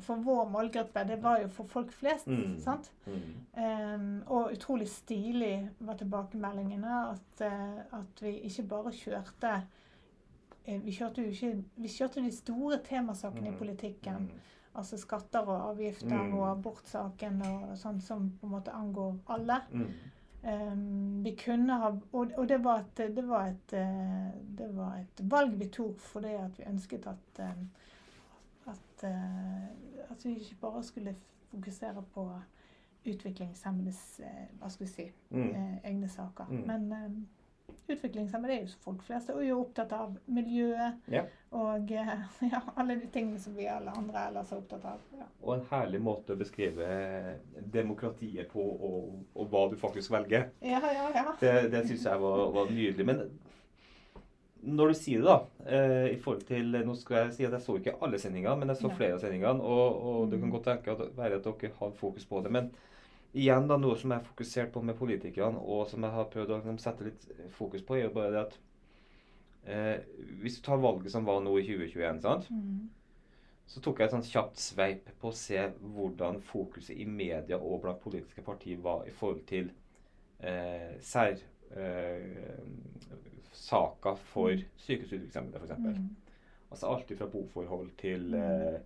for 0.01 0.17
vår 0.17 0.49
målgruppe, 0.51 1.05
det 1.07 1.21
var 1.23 1.39
jo 1.41 1.49
for 1.49 1.65
folk 1.71 1.93
flest. 1.93 2.27
Mm. 2.27 2.59
sant? 2.59 2.91
Mm. 3.07 3.21
Um, 3.55 4.23
og 4.27 4.51
utrolig 4.53 4.89
stilig 4.89 5.69
var 5.81 5.95
tilbakemeldingene. 5.95 6.97
At, 7.13 7.45
uh, 7.47 8.01
at 8.01 8.23
vi 8.23 8.33
ikke 8.49 8.63
bare 8.69 8.91
kjørte 8.93 9.53
uh, 10.69 10.85
vi 10.85 10.91
kjørte 10.91 11.23
jo 11.23 11.31
ikke 11.31 11.65
Vi 11.77 11.89
kjørte 11.89 12.25
de 12.25 12.33
store 12.35 12.79
temasakene 12.83 13.51
Mm. 13.51 13.55
i 13.55 13.59
politikken. 13.59 14.31
Altså 14.75 14.97
skatter 14.97 15.41
og 15.41 15.71
avgifter 15.71 16.23
Mm. 16.23 16.35
og 16.39 16.47
abortsaken 16.51 17.43
og 17.47 17.77
sånn 17.77 18.01
som 18.01 18.31
på 18.41 18.47
en 18.47 18.53
måte 18.53 18.73
angår 18.73 19.19
alle. 19.29 19.59
Mm. 19.73 19.89
Um, 20.45 21.25
vi 21.25 21.37
kunne 21.37 21.73
ha 21.79 21.91
Og, 22.13 22.33
og 22.37 22.49
det, 22.49 22.65
var 22.65 22.79
et, 22.81 22.97
det, 23.17 23.29
var 23.29 23.47
et, 23.47 23.73
eh, 23.79 24.33
det 24.59 24.71
var 24.77 24.97
et 24.99 25.21
valg 25.31 25.53
vi 25.59 25.69
tok 25.69 26.01
fordi 26.01 26.33
at 26.35 26.59
vi 26.59 26.65
ønsket 26.67 27.07
at 27.07 27.39
um, 27.45 27.69
at, 28.67 29.05
eh, 29.05 30.11
at 30.11 30.25
vi 30.25 30.35
ikke 30.35 30.57
bare 30.61 30.83
skulle 30.83 31.15
fokusere 31.51 32.03
på 32.15 32.27
utviklingshemmedes 33.07 34.21
eh, 34.21 34.49
hva 34.61 34.69
skal 34.71 34.87
vi 34.87 34.93
si, 34.93 35.07
Mm. 35.31 35.51
eh, 35.51 35.79
egne 35.91 36.09
saker. 36.09 36.45
Mm. 36.51 36.67
Men 36.67 36.93
um, 36.93 37.29
utviklingshemmede 37.93 38.55
er 38.55 38.61
jo 38.63 38.77
folk 38.85 39.03
flest 39.05 39.31
og 39.35 39.41
er 39.43 39.49
jo 39.51 39.61
opptatt 39.65 39.93
av 39.93 40.15
miljøet 40.33 41.11
Ja. 41.13 41.25
og 41.53 41.91
eh, 41.93 42.13
ja, 42.53 42.61
alle 42.79 42.97
de 43.03 43.09
tingene 43.13 43.41
som 43.43 43.57
vi 43.59 43.67
alle 43.69 43.91
andre 43.99 44.23
ellers 44.31 44.53
er 44.53 44.61
opptatt 44.63 44.85
av. 44.95 45.01
Ja. 45.19 45.27
Og 45.43 45.55
en 45.59 45.65
herlig 45.71 46.01
måte 46.01 46.33
å 46.37 46.41
beskrive 46.41 46.87
demokratiet 47.75 48.49
på, 48.53 48.63
og, 48.63 49.25
og 49.35 49.49
hva 49.53 49.65
du 49.73 49.77
faktisk 49.81 50.15
velger. 50.15 50.49
Ja, 50.65 50.81
ja, 50.81 51.09
ja. 51.15 51.27
Det, 51.41 51.55
det 51.75 51.85
syns 51.91 52.07
jeg 52.09 52.23
var, 52.23 52.47
var 52.55 52.71
nydelig. 52.71 53.07
Men 53.11 53.25
når 54.63 54.93
du 54.93 54.95
sier 54.95 55.19
det, 55.25 55.27
da 55.27 55.75
eh, 55.75 56.13
i 56.15 56.19
forhold 56.23 56.45
til, 56.47 56.69
Nå 56.87 56.95
skal 56.95 57.25
jeg 57.25 57.33
si 57.35 57.47
at 57.49 57.57
jeg 57.59 57.65
så 57.67 57.77
ikke 57.81 57.97
alle 58.07 58.19
sendingene, 58.23 58.55
men 58.61 58.71
jeg 58.71 58.79
så 58.79 58.93
flere 58.95 59.17
av 59.19 59.25
sendingene. 59.25 59.59
Og, 59.59 60.03
og 60.13 60.31
det 60.31 60.39
kan 60.39 60.49
Mm. 60.49 60.55
godt 60.55 60.69
tenke 60.71 60.95
at, 60.95 61.03
være 61.19 61.41
at 61.41 61.49
dere 61.51 61.73
har 61.81 61.91
fokus 61.99 62.25
på 62.31 62.41
det. 62.47 62.53
Men 62.55 62.71
igjen 63.35 63.69
da, 63.69 63.77
noe 63.81 63.97
som 63.97 64.11
jeg 64.13 64.19
har 64.21 64.27
fokusert 64.29 64.73
på 64.73 64.83
med 64.85 64.97
politikerne, 64.99 65.59
og 65.59 65.87
som 65.91 66.03
jeg 66.05 66.13
har 66.17 66.29
prøvd 66.33 66.51
å 66.51 66.57
liksom, 66.61 66.79
sette 66.79 67.05
litt 67.09 67.27
fokus 67.57 67.83
på, 67.83 67.97
er 67.97 68.07
jo 68.07 68.15
bare 68.17 68.31
det 68.35 68.41
at 68.47 68.59
eh, 69.65 69.99
Hvis 70.43 70.59
du 70.59 70.63
tar 70.67 70.83
valget 70.83 71.13
som 71.13 71.25
var 71.29 71.41
nå 71.45 71.55
i 71.59 71.65
2021, 71.67 72.21
sant? 72.25 72.51
Mm. 72.51 72.91
så 73.73 73.81
tok 73.81 74.01
jeg 74.01 74.07
et 74.11 74.13
sånt 74.13 74.27
kjapt 74.29 74.59
sveip 74.61 75.07
på 75.21 75.31
å 75.31 75.37
se 75.37 75.61
hvordan 75.81 76.41
fokuset 76.45 76.99
i 77.01 77.07
media 77.09 77.57
og 77.57 77.81
blant 77.85 78.01
politiske 78.03 78.43
partier 78.45 78.77
var 78.85 79.07
i 79.09 79.15
forhold 79.17 79.45
til 79.49 79.71
eh, 80.41 80.99
sær... 81.01 81.39
Eh, 81.73 82.59
saker 83.53 84.17
for 84.33 84.51
Mm. 84.51 84.63
sykehusutviklingshemmede, 84.81 85.61
f.eks. 85.61 85.79
Mm. 85.79 86.09
Altså 86.73 86.87
alt 86.89 87.13
fra 87.19 87.27
boforhold 87.27 87.91
til 88.01 88.35
Mm. 88.35 88.35
eh, 88.35 88.81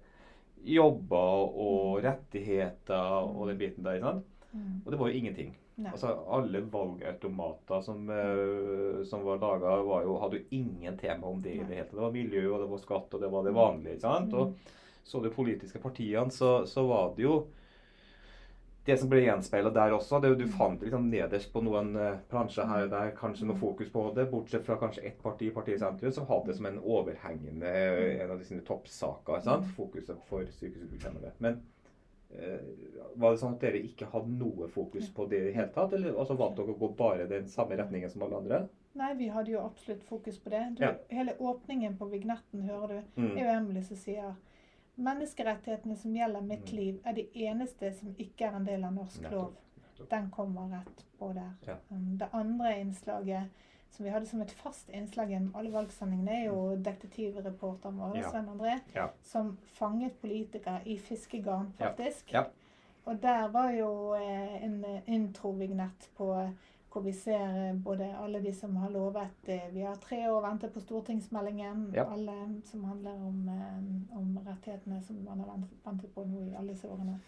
jobber 0.67 1.57
og 1.57 2.03
Mm. 2.03 2.05
rettigheter 2.05 3.27
og 3.37 3.49
den 3.49 3.59
biten 3.59 3.85
der. 3.85 4.01
Sant? 4.01 4.25
Mm. 4.57 4.81
Og 4.85 4.93
det 4.93 4.99
var 5.01 5.09
jo 5.13 5.19
ingenting. 5.21 5.51
Nei. 5.77 5.91
Altså 5.93 6.15
Alle 6.33 6.63
valgautomater 6.73 7.83
som, 7.85 8.07
uh, 8.09 9.03
som 9.05 9.25
var 9.27 9.39
laga, 9.43 9.75
hadde 10.23 10.39
jo 10.41 10.45
ingen 10.57 10.97
tema 10.99 11.27
om 11.29 11.43
det 11.45 11.53
i 11.55 11.59
det 11.63 11.75
hele 11.77 11.85
tatt. 11.85 11.99
Det 11.99 12.07
var 12.07 12.15
miljø, 12.17 12.47
og 12.55 12.63
det 12.65 12.71
var 12.71 12.79
skatt, 12.87 13.15
og 13.15 13.21
det 13.21 13.31
var 13.35 13.45
det 13.45 13.55
vanlige. 13.55 14.01
sant? 14.01 14.33
Mm. 14.33 14.41
Og 14.41 14.55
så 15.05 15.21
de 15.23 15.31
politiske 15.31 15.79
partiene, 15.79 16.31
så, 16.33 16.65
så 16.67 16.87
var 16.89 17.13
det 17.17 17.23
jo 17.29 17.37
det 18.87 18.95
som 19.01 19.11
ble 19.11 19.21
gjenspeila 19.25 19.71
der 19.75 19.93
også. 19.97 20.21
det, 20.23 20.39
Du 20.39 20.45
Mm. 20.47 20.53
fant 20.53 20.81
liksom 20.81 21.11
nederst 21.11 21.53
på 21.53 21.61
noen 21.63 21.97
eh, 21.97 22.19
plansjer 22.31 22.67
her 22.67 22.85
og 22.85 22.91
der 22.91 23.11
kanskje 23.19 23.45
noe 23.47 23.57
Mm. 23.57 23.61
fokus 23.61 23.89
på 23.91 24.15
det, 24.15 24.31
bortsett 24.31 24.65
fra 24.65 24.77
kanskje 24.77 25.05
ett 25.05 25.23
parti, 25.23 25.51
Partiet 25.53 25.81
Sentrum, 25.81 26.13
som 26.13 26.27
hadde 26.27 26.47
det 26.47 26.57
som 26.57 26.67
en 26.67 26.79
overhengende 26.79 27.67
en 28.23 28.31
av 28.31 28.39
de 28.39 28.45
sine 28.45 28.61
toppsaker. 28.63 29.41
sant? 29.43 29.65
Mm. 29.65 29.73
Fokuset 29.77 30.17
for 30.29 30.45
sykehusutviklingshemmede. 30.45 31.33
Men 31.41 31.53
eh, 31.55 31.59
var 33.17 33.31
det 33.33 33.39
sånn 33.41 33.55
at 33.55 33.61
dere 33.61 33.79
ikke 33.87 34.09
hadde 34.13 34.33
noe 34.39 34.67
fokus 34.69 35.09
på 35.15 35.29
det 35.31 35.39
i 35.39 35.45
det 35.47 35.55
hele 35.55 35.69
tatt? 35.73 35.93
Eller 35.97 36.17
altså, 36.19 36.37
valgte 36.37 36.63
dere 36.65 36.75
å 36.75 36.79
gå 36.81 36.89
bare 36.97 37.27
den 37.31 37.47
samme 37.49 37.77
retningen 37.79 38.11
som 38.11 38.23
alle 38.27 38.37
andre? 38.43 38.69
Nei, 38.97 39.13
vi 39.15 39.29
hadde 39.29 39.53
jo 39.53 39.61
absolutt 39.61 40.03
fokus 40.09 40.39
på 40.39 40.51
det. 40.51 40.77
Du, 40.79 40.85
Ja. 40.85 40.95
Hele 41.11 41.35
åpningen 41.39 41.97
på 41.99 42.09
vignetten, 42.11 42.63
hører 42.69 42.89
du, 43.17 43.21
Mm. 43.23 43.37
er 43.39 43.43
jo 43.45 43.59
Emily 43.61 43.83
som 43.83 43.97
sier 43.97 44.35
Menneskerettighetene 44.99 45.95
som 45.97 46.15
gjelder 46.15 46.41
mitt 46.41 46.65
Mm. 46.73 46.77
liv, 46.77 47.01
er 47.05 47.13
de 47.13 47.29
eneste 47.35 47.93
som 47.95 48.15
ikke 48.19 48.47
er 48.49 48.57
en 48.57 48.65
del 48.65 48.83
av 48.85 48.93
norsk 48.95 49.21
Nettopp, 49.21 49.33
lov. 49.33 49.53
nettopp. 49.77 50.09
Den 50.09 50.31
kommer 50.31 50.71
rett 50.71 51.05
på 51.19 51.35
der. 51.35 51.53
Ja. 51.67 51.77
Um, 51.91 52.17
Det 52.17 52.29
andre 52.33 52.81
innslaget 52.81 53.49
som 53.91 54.05
vi 54.05 54.11
hadde 54.11 54.27
som 54.27 54.41
et 54.43 54.51
fast 54.53 54.89
innslag 54.91 55.31
gjennom 55.31 55.55
alle 55.57 55.71
valgsendingene, 55.73 56.31
er 56.43 56.47
jo 56.51 56.77
detektivreporteren 56.77 57.97
vår, 57.99 58.13
Mm. 58.15 58.21
Ja. 58.23 58.31
Svein 58.31 58.49
André, 58.49 58.81
Ja. 58.95 59.09
som 59.23 59.57
fanget 59.79 60.21
politikere 60.21 60.81
i 60.87 60.99
fiskegarn, 60.99 61.73
faktisk. 61.79 62.33
Ja. 62.33 62.45
Og 63.07 63.23
der 63.23 63.49
var 63.49 63.71
jo 63.71 64.15
eh, 64.15 64.65
en 64.65 64.85
introvignett 65.07 66.11
på 66.17 66.53
hvor 66.93 67.03
vi 67.05 67.13
ser 67.13 67.69
eh, 67.71 67.75
både 67.85 68.07
alle 68.19 68.41
de 68.43 68.53
som 68.55 68.77
har 68.77 68.89
lovet 68.91 69.49
eh, 69.49 69.69
Vi 69.73 69.81
har 69.81 69.95
tre 69.97 70.29
år 70.31 70.41
ventet 70.43 70.73
på 70.73 70.81
stortingsmeldingen. 70.81 71.91
Alle 72.13 72.61
som 72.65 72.85
handler 72.85 73.13
om, 73.15 73.49
eh, 73.49 74.17
om 74.19 74.39
rettighetene 74.47 75.03
som 75.05 75.17
man 75.25 75.41
har 75.41 75.59
ventet 75.85 76.15
på 76.15 76.25
nå 76.25 76.41
i 76.51 76.55
alle 76.57 76.73
disse 76.73 76.89
årene. 76.89 77.19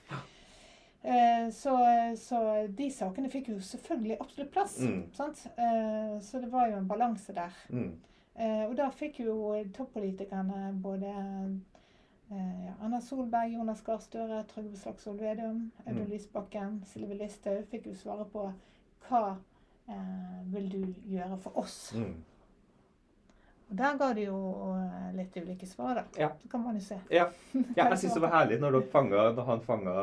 Eh, 1.03 1.51
så, 1.51 1.79
så 2.17 2.67
de 2.69 2.91
sakene 2.91 3.31
fikk 3.31 3.53
jo 3.53 3.61
selvfølgelig 3.63 4.19
absolutt 4.21 4.53
plass. 4.53 4.79
Mm. 4.83 5.03
Sant? 5.15 5.45
Eh, 5.57 6.21
så 6.21 6.41
det 6.43 6.51
var 6.53 6.69
jo 6.69 6.79
en 6.81 6.89
balanse 6.89 7.35
der. 7.35 7.55
Mm. 7.71 7.93
Eh, 8.35 8.65
og 8.67 8.77
da 8.79 8.89
fikk 8.95 9.21
jo 9.23 9.37
toppolitikerne 9.75 10.73
både 10.83 11.13
ja, 12.29 12.75
Anna 12.85 13.01
Solberg, 13.01 13.55
Jonas 13.55 13.81
Gahr 13.87 14.03
Støre, 14.05 14.43
Trygve 14.51 14.77
Slagsvold 14.77 15.23
Vedum, 15.23 15.71
Audun 15.87 16.03
Mm. 16.03 16.11
Lysbakken, 16.11 16.75
Sylvi 16.87 17.17
Listhaug 17.17 17.65
fikk 17.71 17.87
jo 17.89 17.95
svare 17.97 18.27
på 18.29 18.51
hva 19.09 19.23
eh, 19.89 20.43
vil 20.53 20.69
du 20.69 20.83
gjøre 21.09 21.39
for 21.41 21.57
oss? 21.63 21.95
Mm. 21.97 22.19
Og 23.71 23.79
der 23.79 23.97
ga 24.01 24.13
de 24.17 24.27
jo 24.27 24.37
litt 25.17 25.35
ulike 25.37 25.67
svar, 25.67 26.03
da. 26.03 26.05
Ja. 26.21 26.29
Så 26.43 26.49
kan 26.53 26.63
man 26.65 26.77
jo 26.77 26.85
se. 26.85 27.01
Ja. 27.11 27.31
ja, 27.55 27.89
jeg 27.89 27.99
syns 28.03 28.15
det 28.15 28.23
var 28.25 28.37
herlig 28.43 28.61
når, 28.61 28.81
fanget, 28.93 29.35
når 29.37 29.49
han 29.49 29.65
fanga 29.65 29.97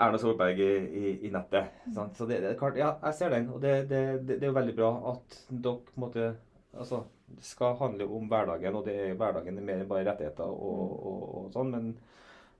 Erna 0.00 0.18
Solberg 0.18 0.60
i, 0.64 0.68
i, 1.00 1.10
i 1.28 1.30
nettet. 1.34 1.74
Sant? 1.94 2.16
Så 2.16 2.26
det, 2.26 2.38
det 2.42 2.54
er 2.54 2.58
klart, 2.60 2.78
ja, 2.80 2.94
jeg 3.04 3.14
ser 3.18 3.34
den. 3.34 3.48
Og 3.52 3.60
det, 3.62 3.74
det, 3.90 4.00
det, 4.28 4.38
er 4.42 4.48
jo 4.52 4.56
veldig 4.56 4.76
bra 4.78 4.90
at 5.14 5.40
dere 5.50 6.00
måtte, 6.00 6.30
Altså, 6.70 7.00
det 7.26 7.42
skal 7.42 7.74
handle 7.80 8.06
om 8.06 8.28
hverdagen, 8.30 8.76
og 8.78 8.84
det 8.86 8.92
er 8.94 9.16
hverdagen 9.18 9.56
er 9.58 9.64
mer 9.66 9.80
enn 9.82 9.88
bare 9.90 10.04
rettigheter 10.06 10.46
og, 10.46 10.92
og, 11.10 11.24
og 11.40 11.48
sånn. 11.54 11.72
Men 11.74 11.88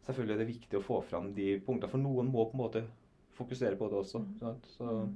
selvfølgelig 0.06 0.34
er 0.34 0.40
det 0.42 0.48
viktig 0.48 0.78
å 0.80 0.82
få 0.82 0.98
fram 1.06 1.28
de 1.36 1.52
punktene, 1.62 1.90
for 1.92 2.02
noen 2.02 2.32
må 2.32 2.48
på 2.50 2.58
en 2.58 2.62
måte 2.64 2.82
fokusere 3.38 3.78
på 3.78 3.86
det 3.92 4.00
også. 4.00 4.24
Mm. 4.24 4.32
Sant? 4.42 4.66
Så, 4.74 4.88
Mm. 4.90 5.12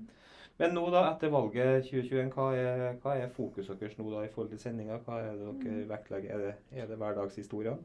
men 0.60 0.74
nå, 0.78 0.84
da, 0.94 1.02
etter 1.10 1.32
valget 1.34 1.88
2021, 1.90 2.30
hva 2.36 2.46
er, 2.54 2.84
hva 3.02 3.16
er 3.18 3.34
fokuset 3.34 3.80
deres 3.82 3.98
nå 3.98 4.06
da 4.14 4.22
i 4.22 4.30
forhold 4.30 4.54
til 4.54 4.62
sendinga? 4.62 5.00
Hva 5.02 5.18
er 5.24 5.32
det 5.34 5.50
dere 5.64 5.74
Mm. 5.80 5.88
vektlegger? 5.90 6.30
Er 6.30 6.38
det, 6.46 6.54
er 6.70 6.86
det 6.86 7.00
hverdagshistorier? 7.02 7.76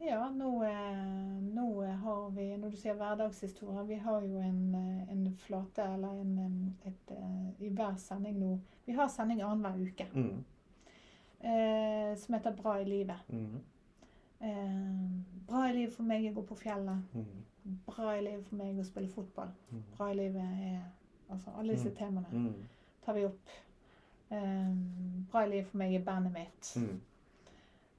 Ja, 0.00 0.30
nå, 0.30 0.64
eh, 0.64 1.42
nå 1.54 1.82
har 1.84 2.30
vi, 2.30 2.46
når 2.56 2.70
du 2.72 2.76
sier 2.80 2.94
hverdagshistorie, 2.96 3.82
vi 3.86 3.94
har 4.00 4.22
jo 4.24 4.38
en, 4.40 4.74
eh, 4.74 5.12
en 5.12 5.26
flate, 5.36 5.82
eller 5.94 6.20
en, 6.22 6.76
et, 6.88 7.10
eh, 7.16 7.64
i 7.66 7.68
hver 7.68 7.96
sending 8.00 8.38
nå. 8.40 8.54
Vi 8.86 8.92
har 8.96 9.08
sending 9.08 9.42
annenhver 9.42 9.90
uke, 9.90 10.06
Mm. 10.14 10.44
eh, 11.40 12.14
som 12.16 12.34
heter 12.34 12.56
Bra 12.56 12.78
i 12.80 12.84
livet. 12.84 13.16
Mm. 13.28 13.60
Eh, 14.40 15.10
bra 15.46 15.66
i 15.68 15.72
livet 15.72 15.92
for 15.94 16.02
meg 16.02 16.24
er 16.24 16.30
å 16.32 16.34
gå 16.34 16.46
på 16.46 16.56
fjellet. 16.58 17.02
Mm. 17.14 17.44
Bra 17.86 18.14
i 18.16 18.20
livet 18.22 18.46
for 18.46 18.56
meg 18.56 18.68
er 18.78 18.82
å 18.82 18.86
spille 18.86 19.08
fotball. 19.08 19.50
Mm. 19.72 19.82
Bra 19.96 20.06
i 20.10 20.14
livet 20.14 20.42
er 20.42 20.80
Altså 21.30 21.50
alle 21.58 21.72
disse 21.72 21.90
Mm. 21.90 21.94
temaene 21.96 22.26
Mm. 22.32 22.54
tar 23.06 23.12
vi 23.14 23.24
opp. 23.24 23.48
Eh, 24.32 24.74
bra 25.30 25.40
i 25.44 25.48
livet 25.48 25.66
for 25.66 25.78
meg 25.78 25.94
er 25.94 26.04
bandet 26.04 26.32
mitt. 26.32 26.76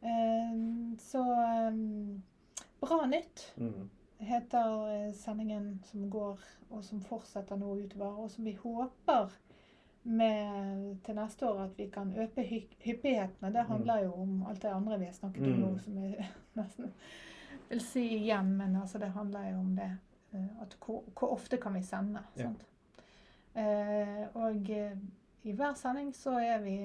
Mm. 0.02 0.08
Eh, 0.10 0.98
så 1.00 1.24
Bra 2.82 3.06
nytt. 3.06 3.54
Mm. 3.58 3.90
heter 4.18 4.90
eh, 5.08 5.14
sendingen 5.14 5.84
som 5.86 6.10
går, 6.10 6.40
og 6.70 6.84
som 6.84 7.02
fortsetter 7.02 7.56
nå 7.58 7.76
utover, 7.84 8.20
og 8.24 8.30
som 8.32 8.46
vi 8.46 8.54
håper 8.64 9.32
med, 10.04 10.96
til 11.06 11.16
neste 11.18 11.46
år 11.50 11.60
at 11.68 11.78
vi 11.78 11.88
kan 11.94 12.14
øke 12.18 12.42
hy 12.46 12.60
hyppighetene. 12.86 13.52
Det 13.54 13.66
handler 13.70 14.04
jo 14.04 14.14
om 14.24 14.44
alt 14.50 14.62
det 14.62 14.72
andre 14.74 14.98
vi 15.00 15.06
har 15.06 15.14
snakket 15.14 15.44
om 15.44 15.54
Mm. 15.54 15.60
nå, 15.62 15.78
som 15.80 15.98
jeg 16.04 16.30
nesten 16.56 16.92
vil 17.70 17.82
si 17.82 18.08
igjen, 18.18 18.58
men 18.58 18.76
altså 18.76 18.98
det 19.00 19.12
handler 19.14 19.50
jo 19.52 19.60
om 19.60 19.76
det. 19.76 19.92
eh, 20.34 20.62
At 20.62 20.78
hvor, 20.86 21.04
hvor 21.20 21.34
ofte 21.34 21.58
kan 21.58 21.74
vi 21.74 21.82
sende? 21.84 22.20
Ja. 22.38 22.50
Eh, 23.56 24.28
og 24.34 24.70
i 25.44 25.52
hver 25.52 25.74
sending 25.76 26.14
så 26.16 26.38
er 26.40 26.60
vi 26.64 26.76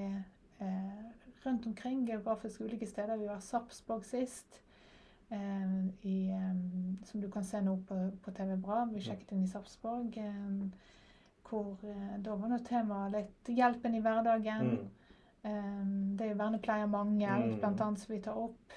eh, 0.59 1.05
rundt 1.47 1.65
omkring 1.65 2.05
geografisk 2.07 2.61
ulike 2.61 2.87
steder. 2.87 3.17
Vi 3.17 3.27
var 3.27 3.39
Sarpsborg 3.39 4.05
sist. 4.05 4.61
eh, 5.29 5.87
i, 6.01 6.29
eh, 6.31 7.05
som 7.05 7.21
du 7.21 7.31
kan 7.31 7.43
se 7.43 7.59
nå 7.61 7.77
på, 7.87 8.11
på 8.23 8.31
TV 8.31 8.55
Bra. 8.57 8.85
Vi 8.85 9.01
sjekket 9.01 9.31
inn 9.35 9.43
i 9.43 9.47
Sarpsborg. 9.47 10.17
eh, 10.17 10.69
hvor 11.49 11.75
da 12.23 12.35
var 12.35 12.49
nå 12.51 12.57
temaet 12.67 13.11
litt 13.13 13.51
hjelpen 13.57 13.95
i 13.95 14.01
hverdagen. 14.03 14.71
Mm. 15.43 16.15
Det 16.17 16.25
er 16.25 16.29
jo 16.33 16.39
vernepleiermangel, 16.41 17.43
Mm. 17.53 17.63
annet, 17.63 17.99
som 17.99 18.15
vi 18.15 18.19
tar 18.21 18.35
opp. 18.35 18.73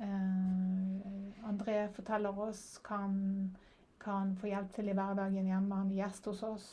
Eh, 0.00 1.48
André 1.48 1.88
forteller 1.94 2.38
oss 2.38 2.80
hva 2.84 2.98
han 3.04 3.56
kan 4.00 4.34
få 4.36 4.48
hjelp 4.50 4.72
til 4.74 4.88
i 4.88 4.92
hverdagen 4.96 5.46
hjemme. 5.46 5.74
Han 5.74 5.90
er 5.92 6.02
gjest 6.02 6.24
hos 6.26 6.42
oss. 6.42 6.68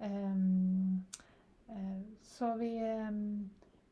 Um, 0.00 1.04
uh, 1.70 2.02
så 2.22 2.56
vi, 2.58 2.76
eh, 2.76 3.10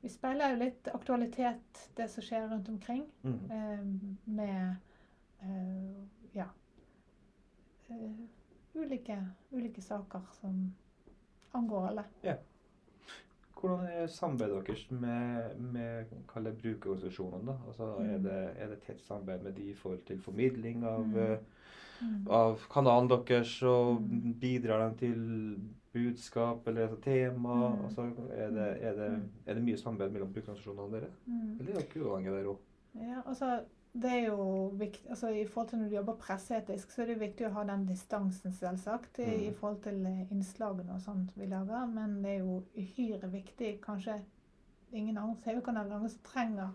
vi 0.04 0.10
speiler 0.12 0.52
jo 0.52 0.56
litt 0.60 0.88
aktualitet, 0.92 1.78
det 1.96 2.04
som 2.12 2.24
skjer 2.24 2.42
rundt 2.50 2.66
omkring, 2.68 3.06
mm. 3.24 3.36
eh, 3.56 3.84
med 4.36 4.74
eh, 5.40 6.02
ja 6.36 6.44
eh, 7.88 8.18
ulike, 8.74 9.16
ulike, 9.50 9.80
saker 9.80 10.26
som 10.36 10.58
angår 11.56 11.86
alle. 11.86 12.04
Ja. 12.26 12.34
Hvordan 13.56 13.86
er 13.86 14.12
samarbeidet 14.12 14.66
deres 14.66 14.90
med, 14.90 15.56
med 15.72 16.12
brukerorganisasjonene? 16.60 17.54
Altså, 17.66 17.88
mm. 17.96 18.10
er, 18.10 18.18
det, 18.26 18.36
er, 18.60 18.74
tett 18.84 19.00
samarbeid 19.06 19.46
med 19.46 19.56
de 19.56 19.70
i 19.70 19.78
forhold 19.78 20.02
til 20.04 20.20
formidling 20.20 20.84
av, 20.84 21.06
mm. 21.06 21.16
Eh, 21.22 21.38
mm. 22.02 22.26
av 22.28 22.68
kanalen 22.76 23.08
deres? 23.08 23.56
Og 23.62 24.02
mm. 24.02 24.36
bidrar 24.40 24.84
de 24.84 25.00
til 25.06 25.24
budskap 25.94 26.66
eller 26.68 26.82
altså, 26.88 26.98
tema? 27.04 27.54
Mm. 27.70 27.84
Altså, 27.84 28.02
er, 28.34 28.50
det, 28.50 28.66
er, 28.82 28.92
det, 28.98 29.10
Mm. 29.12 29.22
er 29.46 29.54
det 29.54 29.62
mye 29.64 29.76
samarbeid 29.80 30.10
mellom 30.16 30.32
brukerorganisasjonene 30.34 30.82
og 30.88 30.92
dere? 30.92 31.10
Mm. 31.26 31.56
Eller 31.60 31.70
er 31.72 31.80
dere 31.80 32.04
uavhengige 32.04 32.36
der 32.36 32.50
òg? 32.52 32.58
Ja, 33.00 33.20
altså, 33.26 33.50
det 33.94 34.10
er 34.12 34.24
jo 34.26 34.68
viktig, 34.78 35.08
altså 35.10 35.28
I 35.28 35.44
forhold 35.46 35.68
til 35.70 35.78
når 35.78 35.88
du 35.88 35.94
jobber 35.94 36.16
presseetisk, 36.18 36.90
så 36.90 37.02
er 37.02 37.06
det 37.12 37.20
viktig 37.20 37.46
å 37.46 37.52
ha 37.54 37.64
den 37.64 37.86
distansen, 37.86 38.52
selvsagt, 38.52 39.18
i, 39.18 39.26
Mm. 39.30 39.42
i 39.48 39.52
forhold 39.54 39.82
til 39.82 40.06
eh, 40.06 40.32
innslagene 40.32 40.94
og 40.94 41.00
sånt 41.00 41.30
vi 41.36 41.46
lager. 41.46 41.86
Men 41.86 42.22
det 42.24 42.30
er 42.34 42.38
jo 42.38 42.62
uhyre 42.76 43.30
viktig. 43.32 43.80
Kanskje 43.80 44.20
ingen 44.92 45.18
andre 45.18 45.36
TV-kanaler 45.44 46.08
som 46.08 46.20
trenger 46.24 46.68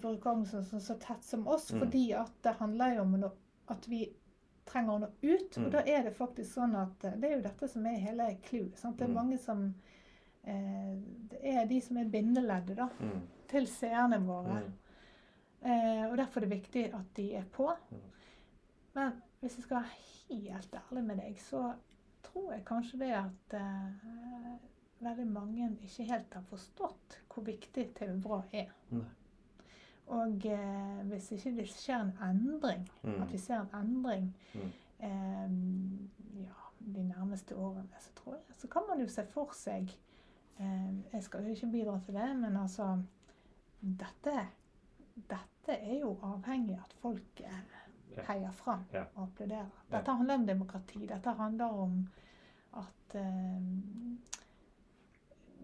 brukerorganisasjoner 0.00 0.80
så, 0.80 0.94
så 0.94 0.94
tett 1.00 1.24
som 1.24 1.46
oss, 1.48 1.70
Mm. 1.72 1.78
fordi 1.80 2.12
at 2.12 2.32
det 2.44 2.52
handler 2.58 2.94
jo 2.96 3.02
om 3.02 3.24
at 3.68 3.88
vi 3.88 4.08
trenger 4.66 4.92
å 4.94 4.98
nå 5.02 5.08
ut. 5.22 5.56
Mm. 5.56 5.64
Og 5.66 5.72
da 5.72 5.82
er 5.86 6.02
det 6.02 6.14
faktisk 6.16 6.54
sånn 6.54 6.74
at 6.76 7.04
eh, 7.04 7.16
det 7.20 7.30
er 7.30 7.36
jo 7.36 7.42
dette 7.48 7.68
som 7.68 7.86
er 7.86 7.98
hele 8.00 8.28
clouet. 8.42 8.80
Det 8.82 9.04
er 9.04 9.08
Mm. 9.08 9.14
mange 9.14 9.38
som 9.38 9.74
eh, 10.46 10.94
Det 11.30 11.40
er 11.44 11.66
de 11.66 11.80
som 11.80 11.96
er 11.96 12.04
bindeleddet 12.10 12.76
da, 12.76 12.88
Mm. 13.00 13.20
til 13.48 13.66
seerne 13.66 14.18
våre. 14.26 14.60
Mm. 14.62 14.72
Eh, 15.64 16.10
og 16.10 16.16
Derfor 16.16 16.40
er 16.42 16.46
det 16.46 16.60
viktig 16.62 16.94
at 16.94 17.14
de 17.16 17.34
er 17.36 17.44
på. 17.52 17.70
Mm. 17.90 18.00
Men 18.94 19.12
hvis 19.40 19.56
jeg 19.56 19.62
skal 19.64 19.76
være 19.82 19.96
helt 20.30 20.74
ærlig 20.74 21.04
med 21.04 21.16
deg, 21.18 21.36
så 21.38 21.74
tror 22.22 22.52
jeg 22.52 22.64
kanskje 22.64 22.98
det 22.98 23.10
at 23.12 23.54
eh, 23.54 24.58
veldig 25.00 25.26
mange 25.32 25.70
ikke 25.82 26.04
helt 26.08 26.34
har 26.34 26.42
forstått 26.42 27.18
hvor 27.28 27.44
viktig 27.44 27.94
TV 27.94 28.20
Bra 28.22 28.42
er. 28.52 28.70
Nei. 28.90 29.04
Og 30.06 30.46
eh, 30.46 31.02
hvis 31.08 31.30
ikke 31.32 31.56
det 31.56 31.68
skjer 31.68 32.00
en 32.00 32.18
endring, 32.22 32.88
Mm. 33.02 33.22
at 33.22 33.32
vi 33.32 33.38
ser 33.38 33.60
en 33.60 33.74
endring 33.80 34.34
Mm. 34.54 34.72
eh, 35.00 36.42
ja, 36.44 36.60
de 36.94 37.02
nærmeste 37.08 37.56
årene, 37.56 37.88
så 38.00 38.10
tror 38.14 38.34
jeg, 38.34 38.42
så 38.58 38.68
kan 38.68 38.82
man 38.88 39.00
jo 39.00 39.08
se 39.08 39.24
for 39.26 39.50
seg 39.52 39.88
eh, 40.60 40.92
Jeg 41.12 41.22
skal 41.22 41.42
jo 41.44 41.50
ikke 41.54 41.70
bidra 41.72 41.98
til 42.04 42.14
det, 42.14 42.36
men 42.36 42.56
altså 42.56 43.02
Dette, 43.82 44.46
dette 45.16 45.72
er 45.72 45.98
jo 46.00 46.18
avhengig 46.22 46.76
av 46.76 46.84
at 46.84 46.92
folk 47.02 47.40
eh, 47.40 48.20
heier 48.28 48.50
fram 48.52 48.84
Ja. 48.92 49.04
og 49.16 49.22
applauderer. 49.28 49.66
Dette 49.90 50.10
handler 50.16 50.34
om 50.34 50.46
demokrati. 50.46 51.06
Dette 51.06 51.30
handler 51.36 51.64
om 51.64 52.08
at 52.76 53.14
eh, 53.14 53.60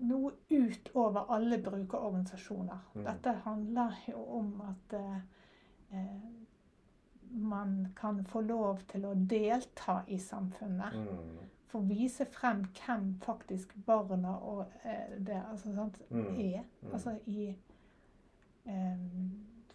Noe 0.01 0.33
utover 0.51 1.27
alle 1.35 1.59
brukerorganisasjoner. 1.63 2.79
Mm. 2.95 3.05
Dette 3.05 3.33
handler 3.45 3.97
jo 4.09 4.23
om 4.39 4.53
at 4.69 4.95
eh, 4.97 5.17
eh, 5.93 6.31
man 7.31 7.89
kan 7.97 8.25
få 8.25 8.41
lov 8.41 8.81
til 8.91 9.05
å 9.07 9.15
delta 9.15 10.01
i 10.09 10.19
samfunnet. 10.19 10.97
Mm. 10.97 11.39
Få 11.71 11.81
vise 11.87 12.25
frem 12.27 12.65
hvem 12.81 13.13
faktisk 13.23 13.75
barna 13.87 14.33
og 14.43 14.65
eh, 14.83 15.19
det 15.19 15.43
altså, 15.51 15.75
sant, 15.75 16.01
Mm. 16.11 16.41
er. 16.41 16.65
Mm. 16.83 16.93
Altså 16.93 17.19
i 17.27 17.55
eh, 18.67 18.97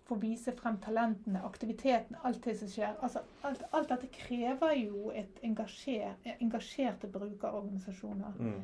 Få 0.05 0.15
vise 0.21 0.51
frem 0.53 0.75
talentene, 0.77 1.39
aktiviteten, 1.47 2.15
alt 2.23 2.43
det 2.45 2.53
som 2.59 2.67
skjer. 2.69 2.91
Altså, 3.01 3.23
alt, 3.43 3.63
alt 3.73 3.89
dette 3.89 4.07
krever 4.13 4.75
jo 4.77 5.07
et 5.17 5.39
engasjer, 5.43 6.11
engasjerte 6.39 7.07
brukerorganisasjoner. 7.09 8.35
Mm. 8.37 8.59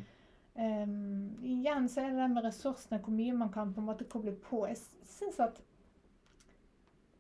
Um, 0.56 1.38
igjen 1.43 1.88
så 1.89 2.02
er 2.02 2.10
det 2.12 2.18
det 2.20 2.30
med 2.34 2.43
ressursene, 2.43 2.99
hvor 2.99 3.14
mye 3.16 3.34
man 3.34 3.52
kan 3.52 3.74
på 3.74 3.80
en 3.82 3.88
måte 3.88 4.04
koble 4.04 4.34
på. 4.36 4.66
Jeg 4.68 4.78
syns 5.08 5.39
at 5.39 5.62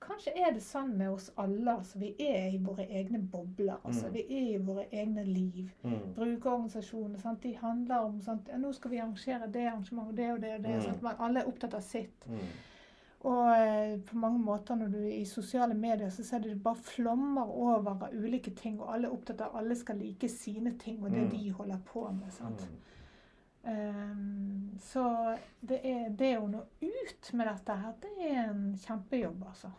kanskje 0.01 0.33
er 0.35 0.51
det 0.55 0.63
sånn 0.65 0.95
med 0.97 1.11
oss 1.13 1.29
alle. 1.39 1.77
altså 1.77 1.99
Vi 2.01 2.09
er 2.19 2.49
i 2.55 2.57
våre 2.57 2.87
egne 2.89 3.19
bobler. 3.31 3.77
altså 3.85 4.07
Mm. 4.07 4.13
Vi 4.13 4.21
er 4.29 4.55
i 4.55 4.57
våre 4.57 4.85
egne 4.91 5.23
liv. 5.23 5.71
Mm. 5.83 6.13
Brukerorganisasjoner 6.15 7.19
sant? 7.19 7.41
de 7.43 7.53
handler 7.55 7.99
om 7.99 8.21
sånt, 8.21 8.47
Ja, 8.49 8.57
nå 8.57 8.73
skal 8.73 8.91
vi 8.91 8.97
arrangere 8.99 9.47
det 9.51 9.67
arrangementet, 9.67 10.17
det 10.17 10.31
og 10.33 10.41
det 10.41 10.53
og 10.55 10.63
det. 10.63 10.75
Mm. 10.87 11.01
Men 11.01 11.15
alle 11.19 11.39
er 11.39 11.47
opptatt 11.47 11.73
av 11.73 11.81
sitt. 11.81 12.27
Mm. 12.27 12.39
Og 13.23 13.49
eh, 13.57 13.99
på 13.99 14.15
mange 14.17 14.39
måter 14.39 14.75
når 14.75 14.87
du 14.91 14.97
er 14.97 15.19
i 15.21 15.25
sosiale 15.25 15.73
medier, 15.75 16.09
så 16.09 16.23
ser 16.23 16.39
du 16.39 16.49
det 16.49 16.63
bare 16.63 16.75
flommer 16.75 17.45
over 17.51 17.91
av 17.91 18.09
ulike 18.13 18.51
ting. 18.55 18.79
Og 18.81 18.93
alle 18.93 19.07
er 19.07 19.13
opptatt 19.13 19.41
av 19.41 19.55
at 19.55 19.61
alle 19.61 19.75
skal 19.75 19.95
like 19.97 20.27
sine 20.29 20.71
ting 20.79 21.03
og 21.03 21.11
det 21.11 21.21
Mm. 21.21 21.29
de 21.29 21.51
holder 21.51 21.77
på 21.85 22.11
med. 22.11 22.31
sant? 22.33 22.67
Mm. 23.63 23.71
Ehm, 23.71 24.79
så 24.81 25.03
det, 25.61 25.79
er, 25.85 26.09
det 26.17 26.37
å 26.39 26.47
nå 26.49 26.63
ut 26.81 27.31
med 27.33 27.47
dette 27.47 27.75
her, 27.83 27.93
det 28.01 28.13
er 28.29 28.39
en 28.49 28.63
kjempejobb, 28.81 29.43
altså. 29.47 29.69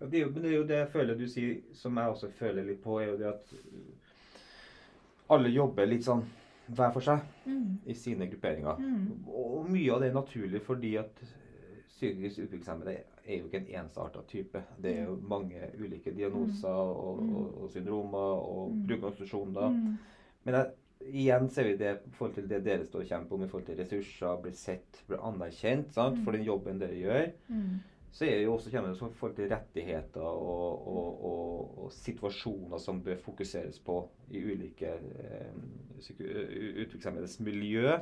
Ja, 0.00 0.06
det 0.06 0.18
er 0.18 0.24
jo, 0.26 0.30
det 0.34 0.44
er 0.50 0.56
jo 0.56 0.66
det 0.66 0.76
jeg 0.78 0.90
føler 0.92 1.14
du 1.18 1.26
sier, 1.28 1.56
som 1.74 1.96
jeg 1.98 2.08
også 2.12 2.30
føler 2.30 2.64
litt 2.66 2.82
på, 2.84 3.00
er 3.02 3.08
jo 3.12 3.16
det 3.18 3.28
at 3.32 3.52
uh, 3.52 5.34
alle 5.34 5.50
jobber 5.52 5.86
litt 5.90 6.04
sånn 6.06 6.24
hver 6.68 6.92
for 6.92 7.00
seg 7.04 7.20
Mm. 7.48 7.78
i 7.86 7.94
sine 7.94 8.26
grupperinger. 8.28 8.76
Mm. 8.78 9.24
Og 9.26 9.68
mye 9.70 9.92
av 9.94 10.00
det 10.02 10.10
er 10.10 10.14
naturlig 10.18 10.60
fordi 10.62 10.96
at 11.00 11.22
uh, 11.22 11.78
psykisk 11.88 12.38
utviklingshemmede 12.44 12.96
er 13.24 13.38
jo 13.40 13.46
ikke 13.48 13.62
en 13.62 13.84
ensarta 13.84 14.22
type. 14.28 14.60
Det 14.80 14.92
er 14.98 15.04
jo 15.08 15.16
mange 15.28 15.70
ulike 15.80 16.12
diagnoser 16.14 16.68
og, 16.68 17.22
Mm. 17.22 17.34
og, 17.36 17.62
og 17.62 17.70
syndromer 17.70 18.42
og 18.42 18.70
Mm. 18.74 18.86
brukerorganisasjoner. 18.86 19.68
Mm. 19.68 19.98
Men 20.44 20.54
jeg, 20.54 20.70
igjen 21.08 21.48
ser 21.52 21.68
vi 21.68 21.76
det 21.80 21.92
i 22.06 22.16
forhold 22.16 22.34
til 22.36 22.48
det 22.50 22.62
dere 22.66 22.86
står 22.86 23.04
og 23.04 23.12
kjemper 23.12 23.36
om 23.36 23.44
i 23.44 23.48
forhold 23.50 23.68
til 23.68 23.78
ressurser, 23.80 24.40
blir 24.42 24.56
sett, 24.56 25.00
blir 25.08 25.22
anerkjent 25.28 25.94
sant? 25.94 26.18
Mm. 26.18 26.24
for 26.24 26.36
den 26.36 26.44
jobben 26.46 26.82
dere 26.82 26.98
gjør. 26.98 27.30
Mm. 27.48 27.78
Så 28.12 28.24
er 28.24 28.38
det 28.38 28.44
jo 28.46 28.54
også 28.54 28.70
det 28.72 28.80
i 28.80 28.98
forhold 28.98 29.34
til 29.36 29.50
rettigheter 29.52 30.20
og, 30.20 30.86
og, 30.88 31.24
og, 31.24 31.78
og 31.84 31.92
situasjoner 31.92 32.80
som 32.80 33.02
bør 33.04 33.18
fokuseres 33.22 33.78
på 33.84 33.98
i 34.30 34.40
ulike 34.42 34.94
eh, 34.96 35.58
utviklingshemmedes 35.98 37.38
miljø. 37.40 37.98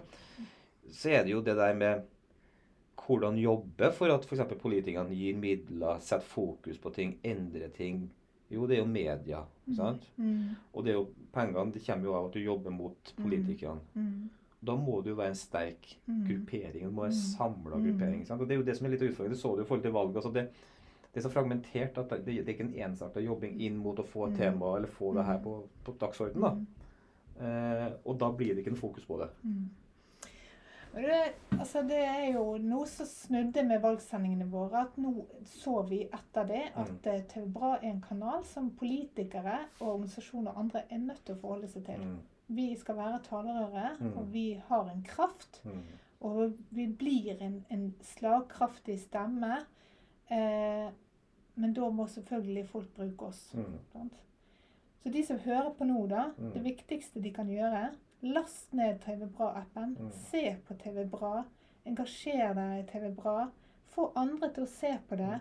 Så 0.93 1.11
er 1.11 1.25
det 1.25 1.35
jo 1.35 1.43
det 1.43 1.57
der 1.57 1.75
med 1.75 2.07
hvordan 3.07 3.39
jobbe 3.39 3.91
for 3.93 4.11
at 4.11 4.25
f.eks. 4.25 4.41
politikerne 4.61 5.15
gir 5.15 5.37
midler, 5.39 6.01
setter 6.01 6.27
fokus 6.27 6.79
på 6.79 6.91
ting, 6.91 7.19
endrer 7.25 7.69
ting. 7.75 8.07
Jo, 8.51 8.67
det 8.67 8.77
er 8.79 8.83
jo 8.85 8.87
media. 8.89 9.45
sant? 9.75 10.03
Mm. 10.19 10.55
Og 10.75 10.85
det 10.85 10.91
er 10.93 10.95
jo 11.01 11.09
pengene 11.33 11.73
det 11.73 11.83
kommer 11.87 12.05
jo 12.05 12.15
av 12.15 12.27
at 12.27 12.33
du 12.33 12.39
jobber 12.41 12.71
mot 12.71 13.15
politikerne. 13.21 13.81
Mm. 13.97 14.29
Da 14.67 14.77
må 14.77 15.03
det 15.03 15.11
jo 15.11 15.17
være 15.17 15.29
en 15.29 15.35
sterk 15.35 15.97
Mm. 16.09 16.25
gruppering. 16.29 16.85
Det 16.85 16.93
må 16.93 17.03
være 17.03 17.13
en 17.13 17.19
Mm. 17.19 17.37
samla 17.37 17.77
Mm. 17.77 17.85
gruppering. 17.87 18.27
Sant? 18.27 18.41
Og 18.41 18.49
Det 18.49 18.55
er 18.55 18.59
jo 18.59 18.65
det 18.65 18.77
som 18.77 18.87
er 18.87 18.91
litt 18.91 19.01
utfordrende. 19.03 19.35
Det 19.35 19.39
så 19.43 19.57
du 19.57 19.63
i 19.63 19.65
forhold 19.65 19.83
til 19.83 19.93
valget. 19.93 20.17
Altså 20.17 20.33
det, 20.33 20.49
det 21.15 21.25
er 21.25 21.29
så 21.29 21.33
fragmentert 21.33 21.99
at 21.99 22.09
det, 22.11 22.25
det 22.25 22.49
er 22.49 22.53
ikke 22.55 22.61
en 22.65 22.91
ensarta 22.91 23.21
jobbing 23.21 23.61
inn 23.61 23.77
mot 23.77 23.97
å 23.99 24.05
få 24.05 24.27
et 24.27 24.33
Mm. 24.33 24.37
tema 24.39 24.77
eller 24.77 24.89
få 24.89 25.15
det 25.15 25.25
her 25.25 25.39
Mm. 25.39 25.43
på, 25.45 25.63
på 25.85 25.93
dagsordenen. 25.99 26.41
da. 26.41 26.57
Eh, 27.39 27.93
og 28.07 28.19
da 28.19 28.31
blir 28.33 28.55
det 28.55 28.59
ikke 28.65 28.71
noe 28.71 28.81
fokus 28.81 29.05
på 29.05 29.19
det. 29.19 29.29
Og 30.97 31.03
Det, 31.03 31.17
altså 31.61 31.83
det 31.85 31.99
er 32.09 32.33
jo 32.33 32.43
noe 32.59 32.87
som 32.89 33.07
snudde 33.07 33.63
med 33.69 33.83
valgsendingene 33.83 34.47
våre. 34.51 34.87
At 34.87 34.97
nå 34.97 35.11
så 35.45 35.83
vi 35.89 35.99
etter 36.07 36.47
det 36.49 36.63
at 36.75 36.89
Mm. 36.89 36.99
eh, 37.13 37.23
TV 37.29 37.47
Bra 37.53 37.75
er 37.77 37.91
en 37.91 38.01
kanal 38.01 38.45
som 38.45 38.71
politikere 38.71 39.59
og 39.81 39.89
organisasjoner 39.99 40.51
og 40.55 40.59
andre 40.65 40.83
er 40.91 40.99
nødt 40.99 41.25
til 41.27 41.35
å 41.35 41.41
forholde 41.41 41.69
seg 41.69 41.85
til. 41.85 42.01
Mm. 42.01 42.17
Vi 42.49 42.77
skal 42.77 42.97
være 42.97 43.21
talerøret, 43.29 44.01
Mm. 44.01 44.17
og 44.19 44.33
vi 44.33 44.53
har 44.69 44.89
en 44.89 45.03
kraft. 45.03 45.63
Og 46.21 46.53
vi 46.71 46.87
blir 46.87 47.43
en, 47.43 47.65
en 47.71 47.95
slagkraftig 48.03 48.99
stemme. 49.01 49.59
Eh, 50.31 50.89
men 51.57 51.73
da 51.75 51.91
må 51.91 52.07
selvfølgelig 52.07 52.69
folk 52.69 52.95
bruke 52.95 53.23
oss. 53.27 53.55
Sant? 53.93 54.15
Så 55.03 55.13
de 55.13 55.23
som 55.27 55.39
hører 55.39 55.71
på 55.79 55.85
nå, 55.85 56.07
da. 56.09 56.25
Det 56.55 56.63
viktigste 56.65 57.21
de 57.23 57.31
kan 57.33 57.47
gjøre, 57.49 57.91
last 58.33 58.73
ned 58.77 59.01
TV 59.05 59.27
Bra-appen. 59.27 59.97
Mm. 60.01 60.11
Se 60.31 60.57
på 60.67 60.75
TV 60.81 61.05
Bra. 61.11 61.45
Engasjer 61.87 62.55
deg 62.57 62.81
i 62.81 62.87
TV 62.91 63.11
Bra. 63.15 63.47
Få 63.95 64.11
andre 64.19 64.51
til 64.55 64.67
å 64.67 64.71
se 64.71 64.93
på 65.09 65.19
det. 65.21 65.39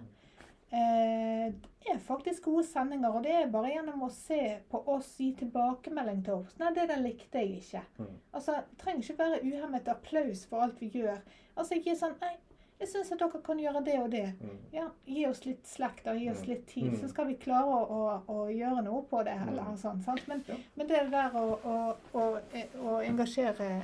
Eh, 0.76 1.54
det 1.86 1.92
er 1.94 2.00
faktisk 2.02 2.48
gode 2.50 2.64
sendinger, 2.68 3.14
og 3.14 3.24
det 3.24 3.34
er 3.38 3.52
bare 3.54 3.72
gjennom 3.72 4.08
å 4.08 4.12
se 4.12 4.40
på 4.72 4.82
oss, 4.92 5.12
gi 5.22 5.30
tilbakemelding 5.40 6.24
til 6.26 6.42
oss. 6.42 6.56
Nei, 6.60 6.72
det 6.76 6.88
der 6.90 7.04
likte 7.04 7.44
jeg 7.44 7.62
ikke. 7.62 7.84
Mm. 8.00 8.16
Altså, 8.34 8.58
Det 8.72 8.80
trenger 8.82 9.04
ikke 9.04 9.24
være 9.24 9.44
uhemmet 9.44 9.92
applaus 9.94 10.46
for 10.50 10.66
alt 10.66 10.82
vi 10.82 10.90
gjør. 10.90 11.22
Altså, 11.56 11.78
ikke 11.78 11.96
sånn 12.00 12.18
Nei, 12.22 12.34
jeg 12.80 12.88
syns 12.88 13.12
at 13.12 13.20
dere 13.20 13.42
kan 13.44 13.58
gjøre 13.60 13.82
det 13.86 14.00
og 14.00 14.10
det. 14.12 14.34
Mm. 14.42 14.58
Ja, 14.74 14.88
Gi 15.08 15.26
oss 15.28 15.46
litt 15.46 15.64
slekt 15.68 16.08
og 16.08 16.18
gi 16.20 16.30
oss 16.30 16.42
Mm. 16.42 16.48
litt 16.50 16.66
tid, 16.68 16.92
Mm. 16.92 16.98
så 17.02 17.10
skal 17.10 17.28
vi 17.28 17.36
klare 17.36 17.66
å, 17.66 17.86
å, 17.90 18.22
å 18.28 18.48
gjøre 18.52 18.84
noe 18.84 19.04
på 19.10 19.24
det. 19.24 19.38
eller 19.48 19.64
Mm. 19.64 19.78
sånn, 19.78 20.02
sant? 20.04 20.28
Men, 20.28 20.44
Ja. 20.48 20.56
men 20.76 20.88
det 20.88 21.12
der 21.12 21.32
å, 21.32 21.60
å, 21.64 22.40
å, 22.84 23.02
engasjere, 23.02 23.82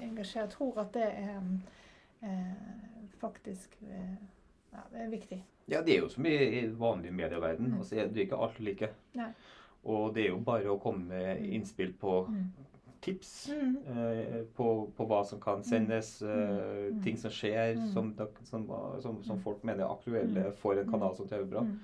engasjere 0.00 0.48
tror 0.50 0.78
at 0.78 0.92
det 0.92 1.02
er 1.02 1.40
eh, 2.22 3.08
faktisk 3.20 3.70
eh, 3.82 4.16
ja, 4.72 4.78
det 4.92 5.00
er 5.00 5.08
viktig. 5.10 5.42
Ja, 5.68 5.80
det 5.82 5.94
er 5.96 6.00
jo 6.00 6.08
som 6.08 6.26
i 6.26 6.34
i 6.60 6.66
vanlig 6.68 7.12
medieverden. 7.12 7.66
Mm. 7.72 7.78
Altså, 7.78 7.94
det 7.96 8.16
er 8.16 8.26
ikke 8.26 8.42
alt 8.42 8.58
like. 8.60 8.88
Nei. 9.14 9.30
Og 9.84 10.14
det 10.14 10.24
er 10.24 10.28
jo 10.28 10.38
bare 10.40 10.64
å 10.72 10.78
komme 10.80 11.04
med 11.08 11.42
innspill 11.44 11.92
på. 12.00 12.26
Tips. 13.04 13.32
Mm. 13.52 13.76
eh, 13.86 14.42
på, 14.56 14.68
på 14.96 15.06
hva 15.10 15.22
som 15.28 15.40
kan 15.40 15.62
sendes, 15.64 16.22
eh, 16.22 16.90
Mm. 16.90 17.02
ting 17.04 17.16
som 17.20 17.30
skjer, 17.30 17.74
Mm. 17.76 17.92
som, 17.92 18.14
som, 18.44 18.66
som, 19.02 19.22
som 19.24 19.36
Mm. 19.36 19.42
folk 19.44 19.64
mener 19.64 19.84
er 19.84 19.92
aktuelle 19.94 20.44
Mm. 20.50 20.56
for 20.56 20.74
en 20.80 20.90
kanal 20.90 21.16
som 21.16 21.28
TV 21.28 21.44
Bra. 21.44 21.60
Mm. 21.60 21.78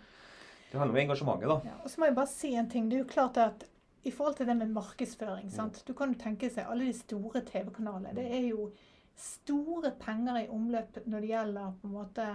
Det 0.72 0.78
handler 0.78 0.94
om 0.94 1.08
engasjementet, 1.08 1.48
da. 1.48 1.60
Ja, 1.64 1.74
og 1.84 1.90
så 1.90 1.98
må 2.00 2.06
jeg 2.06 2.14
bare 2.14 2.26
si 2.26 2.54
en 2.54 2.68
ting. 2.70 2.88
Det 2.88 2.96
er 2.98 3.04
jo 3.04 3.08
klart 3.10 3.36
at 3.36 3.64
i 4.04 4.10
forhold 4.10 4.36
til 4.36 4.46
det 4.46 4.56
med 4.56 4.68
Mm. 4.68 4.74
markedsføring 4.74 5.50
sant? 5.52 5.82
Du 5.86 5.92
kan 5.92 6.12
jo 6.14 6.18
tenke 6.18 6.50
seg 6.50 6.64
alle 6.70 6.84
de 6.86 6.92
store 6.92 7.40
TV-kanalene. 7.44 8.14
Det 8.14 8.24
er 8.32 8.48
jo 8.50 8.70
store 9.16 9.90
penger 10.00 10.36
i 10.44 10.48
omløp 10.48 11.06
når 11.06 11.20
det 11.20 11.28
gjelder 11.28 11.72
på 11.82 11.84
en 11.88 11.92
måte 11.92 12.26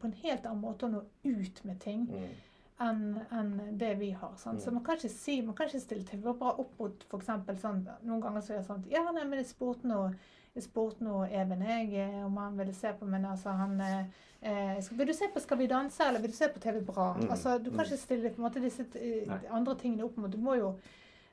på 0.00 0.04
en 0.08 0.12
helt 0.24 0.46
annen 0.46 0.62
måte 0.62 0.82
å 0.88 0.90
nå 0.90 1.02
ut 1.24 1.64
med 1.64 1.78
ting 1.80 2.06
Mm. 2.10 2.28
Enn 2.84 3.02
en 3.32 3.50
det 3.80 3.94
vi 3.98 4.10
har. 4.12 4.32
Sant? 4.36 4.60
Så 4.62 4.70
Mm. 4.70 4.74
man 4.78 4.84
kan 4.84 4.96
ikke 5.00 5.10
si, 5.10 5.40
man 5.42 5.54
kan 5.54 5.66
ikke 5.68 5.80
stille 5.80 6.04
TV 6.04 6.32
bra 6.32 6.54
opp 6.58 6.78
mot 6.80 7.04
f.eks. 7.10 7.26
sånn 7.62 7.84
Noen 8.04 8.20
ganger 8.20 8.40
så 8.40 8.54
er 8.54 8.58
det 8.62 8.66
sånn 8.68 8.84
Ja, 8.90 9.04
nei, 9.12 9.24
men 9.24 9.38
jeg 9.40 9.46
spurte 9.50 9.84
nå 9.88 10.14
jeg 10.54 10.62
spurte 10.68 11.02
nå 11.02 11.24
Even 11.34 11.62
jeg 11.66 11.94
eh, 11.98 12.20
om 12.26 12.36
han 12.38 12.56
ville 12.58 12.72
se 12.74 12.92
på, 12.94 13.06
men 13.10 13.24
altså 13.26 13.50
han 13.58 13.80
eh, 13.80 14.04
eh, 14.42 14.80
skal, 14.80 14.96
Vil 14.98 15.06
du 15.06 15.12
se 15.12 15.26
på 15.34 15.40
Skal 15.42 15.58
vi 15.58 15.66
danse, 15.66 16.04
eller 16.06 16.20
vil 16.22 16.30
du 16.30 16.36
se 16.36 16.48
på 16.48 16.60
TV 16.62 16.80
Bra? 16.86 17.14
Mm, 17.18 17.30
Altså, 17.30 17.58
Du 17.58 17.70
kan 17.70 17.80
mm. 17.80 17.86
ikke 17.88 17.96
stille 18.04 18.30
på 18.30 18.42
en 18.42 18.46
måte 18.48 18.62
disse 18.62 18.86
eh, 18.94 19.32
andre 19.50 19.74
tingene 19.80 20.04
opp 20.04 20.16
mot 20.16 20.30
Du 20.30 20.38
må 20.38 20.54
jo 20.60 20.74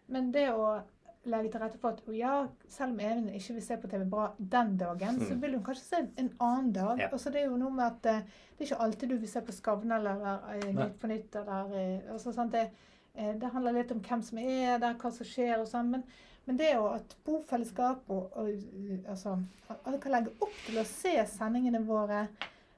Men 0.08 0.32
det 0.34 0.48
å 0.54 0.82
legge 1.26 1.52
til 1.54 1.62
rette 1.62 1.78
for 1.78 1.90
at 1.94 2.02
ja, 2.18 2.48
selv 2.70 2.94
om 2.96 3.00
Even 3.00 3.28
ikke 3.30 3.54
vil 3.54 3.64
se 3.64 3.76
på 3.78 3.88
TV 3.92 4.06
Bra 4.10 4.32
den 4.40 4.78
dagen, 4.78 5.20
så 5.22 5.34
Mm. 5.36 5.42
vil 5.42 5.54
hun 5.54 5.64
kanskje 5.64 5.84
se 5.84 6.00
en 6.18 6.32
annen 6.40 6.72
dag. 6.74 7.00
Ja. 7.00 7.10
Altså, 7.12 7.30
det 7.30 7.42
er 7.42 7.46
jo 7.52 7.58
noe 7.62 7.70
med 7.72 7.86
at 7.86 8.06
eh, 8.10 8.22
det 8.58 8.62
er 8.66 8.72
ikke 8.72 8.82
alltid 8.84 9.10
du 9.10 9.18
vil 9.18 9.30
se 9.30 9.42
på 9.42 9.52
Skavlan 9.52 9.92
eller 10.00 10.40
eh, 10.56 10.74
Nytt 10.74 11.00
på 11.00 11.08
nytt 11.08 11.36
eller 11.36 11.76
eh, 11.78 12.12
altså, 12.14 12.34
sant? 12.34 12.52
Det, 12.52 12.70
det 13.42 13.50
handler 13.54 13.74
litt 13.74 13.92
om 13.92 14.00
hvem 14.02 14.22
som 14.24 14.38
er 14.38 14.78
der, 14.80 14.94
hva 14.98 15.12
som 15.12 15.26
skjer 15.28 15.60
og 15.60 15.68
sånn. 15.68 15.92
Men, 15.92 16.04
men 16.48 16.58
det 16.58 16.72
er 16.72 16.76
jo 16.80 16.88
at 16.90 17.16
bofellesskap 17.26 18.10
og, 18.10 18.32
og 18.36 18.50
altså, 19.08 19.38
at 19.70 20.00
kan 20.02 20.12
legge 20.12 20.34
opp 20.42 20.58
til 20.66 20.80
å 20.82 20.86
se 20.90 21.14
sendingene 21.28 21.84
våre 21.86 22.24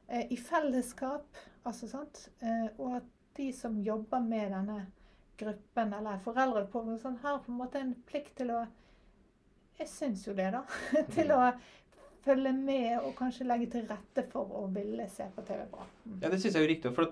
eh, 0.10 0.28
i 0.30 0.36
fellesskap, 0.38 1.26
altså, 1.64 1.88
sant? 1.88 2.26
Eh, 2.42 2.68
og 2.78 2.98
at 3.00 3.08
de 3.38 3.52
som 3.56 3.80
jobber 3.82 4.20
med 4.20 4.52
denne 4.52 4.82
gruppen, 5.38 5.94
eller 5.94 6.18
foreldre 6.24 6.66
på 6.72 6.84
sånn, 7.02 7.18
har 7.24 7.40
på 7.44 7.52
en 7.52 7.58
måte 7.58 7.80
en 7.82 7.96
plikt 8.10 8.36
til 8.38 8.52
å 8.52 8.68
Jeg 9.80 9.88
syns 9.90 10.28
jo 10.28 10.34
det, 10.38 10.52
da. 10.54 10.60
til 11.16 11.32
å 11.34 11.52
følge 12.24 12.52
med 12.54 13.00
og 13.02 13.16
kanskje 13.18 13.48
legge 13.50 13.72
til 13.74 13.88
rette 13.90 14.24
for 14.30 14.46
å 14.46 14.68
ville 14.72 15.08
se 15.10 15.26
på 15.36 15.42
TV 15.48 15.64
bra. 15.72 15.88
Mm. 16.06 16.20
Ja, 16.22 16.30
det 16.30 16.38
syns 16.40 16.54
jeg 16.56 16.64
er 16.64 16.70
riktig. 16.76 16.92
For 16.96 17.10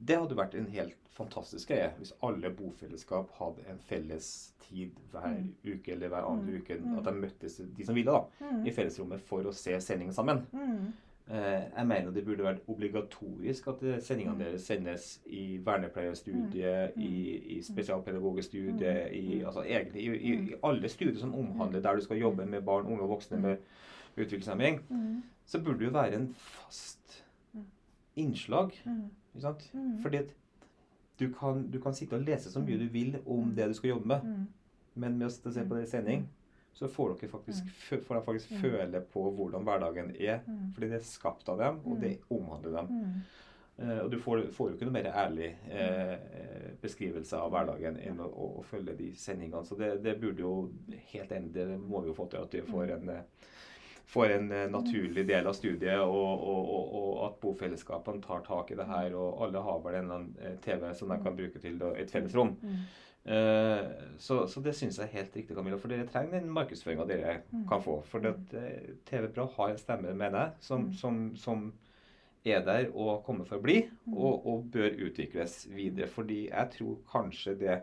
det 0.00 0.16
hadde 0.20 0.36
vært 0.38 0.54
en 0.54 0.68
helt 0.70 0.94
fantastisk 1.12 1.68
greie 1.68 1.90
hvis 1.98 2.12
alle 2.24 2.48
bofellesskap 2.56 3.34
hadde 3.40 3.66
en 3.68 3.82
felles 3.90 4.30
tid 4.68 4.94
hver 5.12 5.34
Mm. 5.34 5.50
uke 5.66 5.92
eller 5.92 6.08
hver 6.08 6.24
andre 6.30 6.52
Mm. 6.54 6.62
uke. 6.62 6.78
Mm. 6.80 6.98
At 6.98 7.04
de 7.04 7.12
møttes, 7.26 7.58
de 7.76 7.84
som 7.84 7.94
ville, 7.98 8.12
da, 8.12 8.24
Mm. 8.46 8.66
i 8.66 8.70
fellesrommet 8.70 9.20
for 9.20 9.42
å 9.42 9.52
se 9.52 9.74
sendingen 9.80 10.14
sammen. 10.14 10.46
Mm. 11.28 11.34
Eh, 11.34 11.62
jeg 11.76 11.86
mener 11.86 12.10
det 12.10 12.24
burde 12.24 12.42
vært 12.44 12.60
obligatorisk 12.68 13.66
at 13.68 13.82
eh, 13.82 14.00
sendingene 14.02 14.34
Mm. 14.34 14.38
deres 14.44 14.62
sendes 14.62 15.20
i 15.26 15.58
vernepleierstudiet, 15.64 16.92
Mm. 16.96 17.02
i, 17.02 17.36
i 17.56 17.62
spesialpedagogstudiet, 17.62 19.08
Mm. 19.10 19.14
i, 19.14 19.38
Mm. 19.38 19.46
altså 19.46 19.62
egentlig 19.62 20.02
i, 20.04 20.32
i, 20.34 20.54
alle 20.64 20.88
studier 20.88 21.18
som 21.18 21.34
omhandler 21.34 21.80
der 21.80 21.94
du 21.94 22.00
skal 22.00 22.16
jobbe 22.18 22.46
med 22.46 22.62
barn, 22.62 22.86
unge 22.86 23.00
og 23.02 23.08
voksne 23.08 23.36
Mm. 23.36 23.42
med 23.42 23.56
utviklingshemming, 24.16 24.80
Mm. 24.90 25.22
så 25.46 25.62
burde 25.62 25.78
det 25.78 25.84
jo 25.86 25.90
være 25.90 26.14
en 26.14 26.34
fast 26.34 27.24
Mm. 27.54 27.64
innslag. 28.16 28.70
Mm. 28.86 29.10
Ikke 29.34 29.40
sant? 29.40 29.70
Mm. 29.74 30.02
Fordi 30.02 30.18
du 31.20 31.28
kan, 31.40 31.70
du 31.70 31.80
kan 31.80 31.94
sitte 31.94 32.14
og 32.14 32.20
lese 32.22 32.50
så 32.52 32.60
mye 32.60 32.76
Mm. 32.76 32.78
du 32.80 32.88
vil 32.92 33.18
om 33.26 33.38
Mm. 33.48 33.54
det 33.56 33.68
du 33.68 33.72
skal 33.74 33.88
jobbe 33.90 34.06
med, 34.06 34.20
Mm. 34.22 34.46
men 34.94 35.18
med 35.18 35.26
å 35.26 35.30
se 35.52 35.64
på 35.64 35.74
det 35.76 35.82
i 35.82 35.90
sending, 35.90 36.28
så 36.80 36.88
får 36.88 37.12
dere 37.20 37.28
faktisk, 37.30 37.64
Mm. 37.90 38.00
får 38.06 38.14
de 38.18 38.22
faktisk 38.24 38.50
Mm. 38.56 38.60
føle 38.62 39.00
på 39.12 39.26
hvordan 39.36 39.64
hverdagen 39.68 40.10
er. 40.16 40.40
Mm. 40.48 40.72
Fordi 40.74 40.88
det 40.88 40.98
er 41.00 41.04
skapt 41.04 41.48
av 41.52 41.58
dem, 41.58 41.80
og 41.84 41.96
Mm. 41.96 42.00
det 42.00 42.18
omhandler 42.30 42.76
dem. 42.80 42.88
Mm. 42.88 43.20
Eh, 43.80 43.98
og 44.04 44.10
du 44.10 44.18
får, 44.18 44.42
får 44.52 44.70
jo 44.70 44.76
ikke 44.76 44.84
noe 44.90 44.92
mer 45.02 45.12
ærlig 45.12 45.54
eh, 45.70 46.74
beskrivelse 46.82 47.36
av 47.36 47.50
hverdagen 47.52 47.96
enn 48.00 48.18
å, 48.20 48.26
å, 48.28 48.48
å 48.60 48.64
følge 48.64 48.96
de 48.96 49.12
sendingene. 49.16 49.64
Så 49.66 49.76
det, 49.78 50.02
det 50.02 50.18
burde 50.20 50.40
jo 50.44 50.70
helt 51.12 51.32
enig, 51.32 51.52
det 51.54 51.66
må 51.80 52.02
vi 52.02 52.08
jo 52.08 52.14
få 52.14 52.28
til 52.30 52.42
at 52.42 52.52
vi 52.52 52.60
får 52.60 52.86
Mm. 52.90 52.92
en, 53.02 53.08
eh, 53.16 53.22
får 54.10 54.30
en 54.34 54.52
eh, 54.52 54.66
naturlig 54.68 55.26
del 55.26 55.46
av 55.46 55.54
studiet, 55.54 55.98
og, 56.00 56.40
og, 56.42 56.68
og, 56.74 56.94
og 56.94 57.26
at 57.28 57.40
bofellesskapene 57.40 58.20
tar 58.22 58.40
tak 58.42 58.70
i 58.70 58.74
det 58.74 58.86
her. 58.86 59.14
Og 59.14 59.42
alle 59.46 59.62
har 59.62 59.78
vel 59.84 59.94
en 59.94 60.04
eller 60.04 60.14
annen 60.14 60.36
eh, 60.40 60.56
TV 60.64 60.92
som 60.94 61.08
de 61.08 61.18
kan 61.22 61.36
bruke 61.36 61.60
til 61.62 61.80
et 61.96 62.10
fellesrom. 62.10 62.56
Mm. 62.62 62.76
Eh, 63.24 63.86
så, 64.18 64.46
så 64.48 64.62
det 64.64 64.72
syns 64.74 64.96
jeg 64.98 65.06
er 65.08 65.12
helt 65.18 65.34
riktig, 65.36 65.54
Camilla. 65.56 65.76
For 65.78 65.88
dere 65.92 66.06
trenger 66.08 66.40
den 66.40 66.50
markedsføringa 66.56 67.04
dere 67.06 67.42
Mm. 67.52 67.66
kan 67.68 67.82
få. 67.84 67.98
For 68.08 68.20
det, 68.20 68.34
at, 68.34 68.54
eh, 68.54 68.94
TV 69.06 69.28
Bra 69.34 69.46
har 69.46 69.70
en 69.70 69.78
stemme, 69.78 70.14
mener 70.16 70.38
jeg, 70.40 70.52
som, 70.60 70.86
Mm. 70.86 70.92
som, 70.94 71.36
som 71.36 71.72
er 72.44 72.64
der 72.64 72.86
og 72.94 73.24
kommer 73.26 73.44
for 73.44 73.58
å 73.58 73.62
bli, 73.62 73.82
Mm. 74.06 74.14
og, 74.16 74.46
og 74.46 74.70
bør 74.72 74.96
utvikles 75.10 75.66
videre. 75.68 76.06
Fordi 76.08 76.48
jeg 76.48 76.70
tror 76.70 76.96
kanskje 77.12 77.58
det 77.58 77.82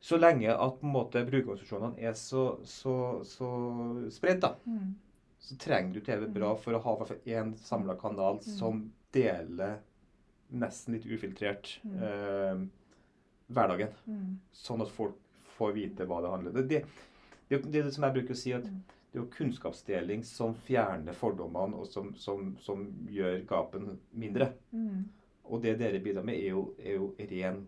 Så 0.00 0.16
lenge 0.16 0.48
at 0.54 0.76
på 0.80 0.86
en 0.86 0.92
måte 0.94 1.24
brukerorganisasjonene 1.26 1.98
er 2.06 2.12
så, 2.14 2.60
så, 2.64 3.24
så 3.26 3.48
spredt, 4.14 4.40
da, 4.44 4.54
Mm. 4.64 4.94
så 5.40 5.56
trenger 5.58 5.92
du 5.94 6.00
TV 6.00 6.26
Bra 6.32 6.54
for 6.54 6.72
å 6.72 6.80
ha 6.82 6.92
i 6.94 6.98
hvert 6.98 7.08
fall 7.08 7.32
én 7.34 7.54
samla 7.58 7.96
kanal 7.98 8.38
Mm. 8.38 8.42
som 8.58 8.92
deler 9.12 9.78
nesten 10.52 10.94
litt 10.94 11.04
ufiltrert 11.06 11.80
Mm. 11.84 12.02
eh, 12.02 12.66
hverdagen. 13.48 13.92
Mm. 14.06 14.38
Sånn 14.52 14.82
at 14.84 14.90
folk 14.94 15.16
får 15.58 15.72
vite 15.74 16.06
hva 16.06 16.20
det 16.22 16.30
handler 16.30 16.50
om. 16.50 16.56
Det, 16.56 16.68
det, 16.68 16.84
det, 17.48 17.62
det 17.72 17.84
som 17.94 18.04
jeg 18.04 18.16
bruker 18.18 18.34
å 18.36 18.40
si, 18.42 18.52
at 18.52 18.64
Mm. 18.68 18.82
det 19.12 19.18
er 19.18 19.22
jo 19.22 19.30
kunnskapsdeling 19.32 20.24
som 20.24 20.54
fjerner 20.66 21.12
fordommene, 21.16 21.74
og 21.80 21.86
som, 21.88 22.10
som, 22.14 22.56
som 22.60 22.82
gjør 23.08 23.40
gapen 23.48 23.98
mindre. 24.12 24.52
Mm. 24.72 25.06
Og 25.48 25.62
det 25.62 25.78
dere 25.80 26.00
bidrar 26.04 26.24
med, 26.28 26.36
er 26.36 26.50
jo, 26.52 26.74
er 26.78 26.98
jo 27.00 27.14
ren 27.30 27.66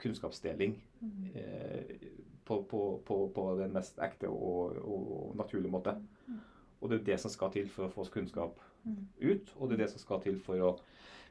kunnskapsdeling 0.00 0.78
Mm. 1.00 1.30
eh, 1.34 1.96
på, 2.44 2.62
på, 2.68 3.00
på, 3.06 3.16
på 3.34 3.42
den 3.58 3.72
mest 3.72 3.98
ekte 4.04 4.28
og, 4.28 4.74
og 4.84 5.36
naturlige 5.38 5.70
måte. 5.72 5.94
Mm. 6.26 6.40
Og 6.80 6.90
det 6.90 6.98
er 7.00 7.04
det 7.06 7.20
som 7.22 7.30
skal 7.32 7.52
til 7.54 7.68
for 7.72 7.86
å 7.88 7.92
få 7.94 8.04
kunnskap 8.12 8.58
Mm. 8.84 8.96
ut, 9.20 9.50
og 9.60 9.68
det 9.68 9.74
er 9.74 9.82
det 9.82 9.90
som 9.92 10.00
skal 10.00 10.20
til 10.24 10.38
for 10.40 10.56
å 10.64 10.68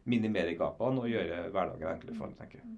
minimere 0.06 0.52
gapene 0.56 1.02
og 1.02 1.08
gjøre 1.10 1.48
hverdagen 1.50 1.88
enklere 1.96 2.16
for 2.16 2.28
alle, 2.28 2.36
tenker 2.38 2.60
jeg. 2.60 2.76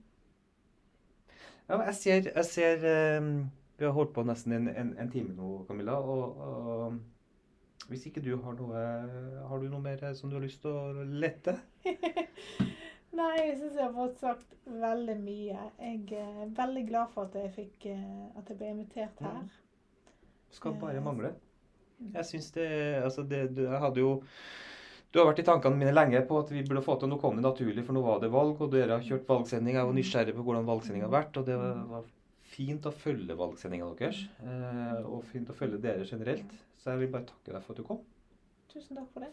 Ja, 1.71 1.77
jeg 1.87 1.95
ser, 1.95 2.25
jeg 2.35 2.45
ser 2.45 2.83
um, 3.21 3.31
Vi 3.79 3.85
har 3.87 3.93
holdt 3.95 4.11
på 4.15 4.23
nesten 4.27 4.53
en, 4.57 4.67
en, 4.75 4.89
en 4.99 5.11
time 5.13 5.33
nå, 5.37 5.51
Camilla. 5.69 5.93
Og, 6.03 6.41
og 6.43 6.97
hvis 7.91 8.05
ikke 8.09 8.21
du 8.23 8.33
har 8.43 8.53
noe 8.59 8.81
Har 9.47 9.61
du 9.63 9.69
noe 9.71 9.81
mer 9.83 10.03
som 10.15 10.29
du 10.31 10.35
har 10.37 10.43
lyst 10.45 10.61
til 10.65 10.75
å 10.75 11.05
lette? 11.23 11.55
Nei, 13.11 13.31
jeg 13.41 13.57
syns 13.59 13.75
jeg 13.75 13.83
har 13.83 13.95
fått 13.95 14.19
sagt 14.21 14.53
veldig 14.71 15.17
mye. 15.19 15.63
Jeg 15.83 16.19
er 16.21 16.51
veldig 16.55 16.83
glad 16.87 17.09
for 17.11 17.27
at 17.27 17.35
jeg 17.41 17.51
fikk 17.57 17.87
eh, 17.91 18.21
At 18.39 18.47
jeg 18.51 18.59
ble 18.61 18.69
invitert 18.75 19.19
her. 19.25 19.41
Skal 20.55 20.77
bare 20.79 20.99
Eh, 20.99 21.03
mangle. 21.03 21.33
mm. 21.99 22.13
Jeg 22.15 22.25
syns 22.29 22.51
det 22.55 22.69
Altså, 23.03 23.23
det, 23.27 23.41
jeg 23.57 23.79
hadde 23.83 23.99
jo 24.03 24.13
du 25.11 25.19
har 25.19 25.27
vært 25.27 25.41
i 25.43 25.47
tankene 25.47 25.75
mine 25.75 25.91
lenge 25.91 26.21
på 26.27 26.39
at 26.39 26.51
vi 26.53 26.63
burde 26.63 26.83
få 26.85 26.95
til 26.99 27.11
Nå 27.11 27.17
kom 27.19 27.35
det 27.35 27.43
naturlig, 27.43 27.83
for 27.83 27.97
nå 27.97 28.03
var 28.05 28.21
det 28.23 28.31
valg, 28.31 28.61
og 28.63 28.71
dere 28.71 28.95
har 28.95 29.03
kjørt 29.03 29.27
valgsending. 29.27 29.75
Jeg 29.75 29.89
var 29.89 29.97
nysgjerrig 29.97 30.35
på 30.37 30.45
hvordan 30.47 30.69
valgsendinga 30.69 31.09
har 31.09 31.15
vært, 31.17 31.39
og 31.41 31.49
det 31.49 31.57
var, 31.59 32.09
fint 32.51 32.87
å 32.87 32.91
følge 32.95 33.35
valgsendinga 33.39 33.85
deres. 33.99 34.25
Eh, 34.43 35.03
og 35.07 35.23
fint 35.27 35.51
å 35.51 35.55
følge 35.55 35.79
dere 35.83 36.07
generelt. 36.07 36.51
Så 36.79 36.91
jeg 36.91 37.03
vil 37.03 37.13
bare 37.13 37.27
takke 37.29 37.53
deg 37.53 37.63
for 37.63 37.75
at 37.75 37.79
du 37.79 37.87
kom. 37.87 38.01
Tusen 38.71 38.99
takk 38.99 39.07
for 39.13 39.23
det. 39.23 39.31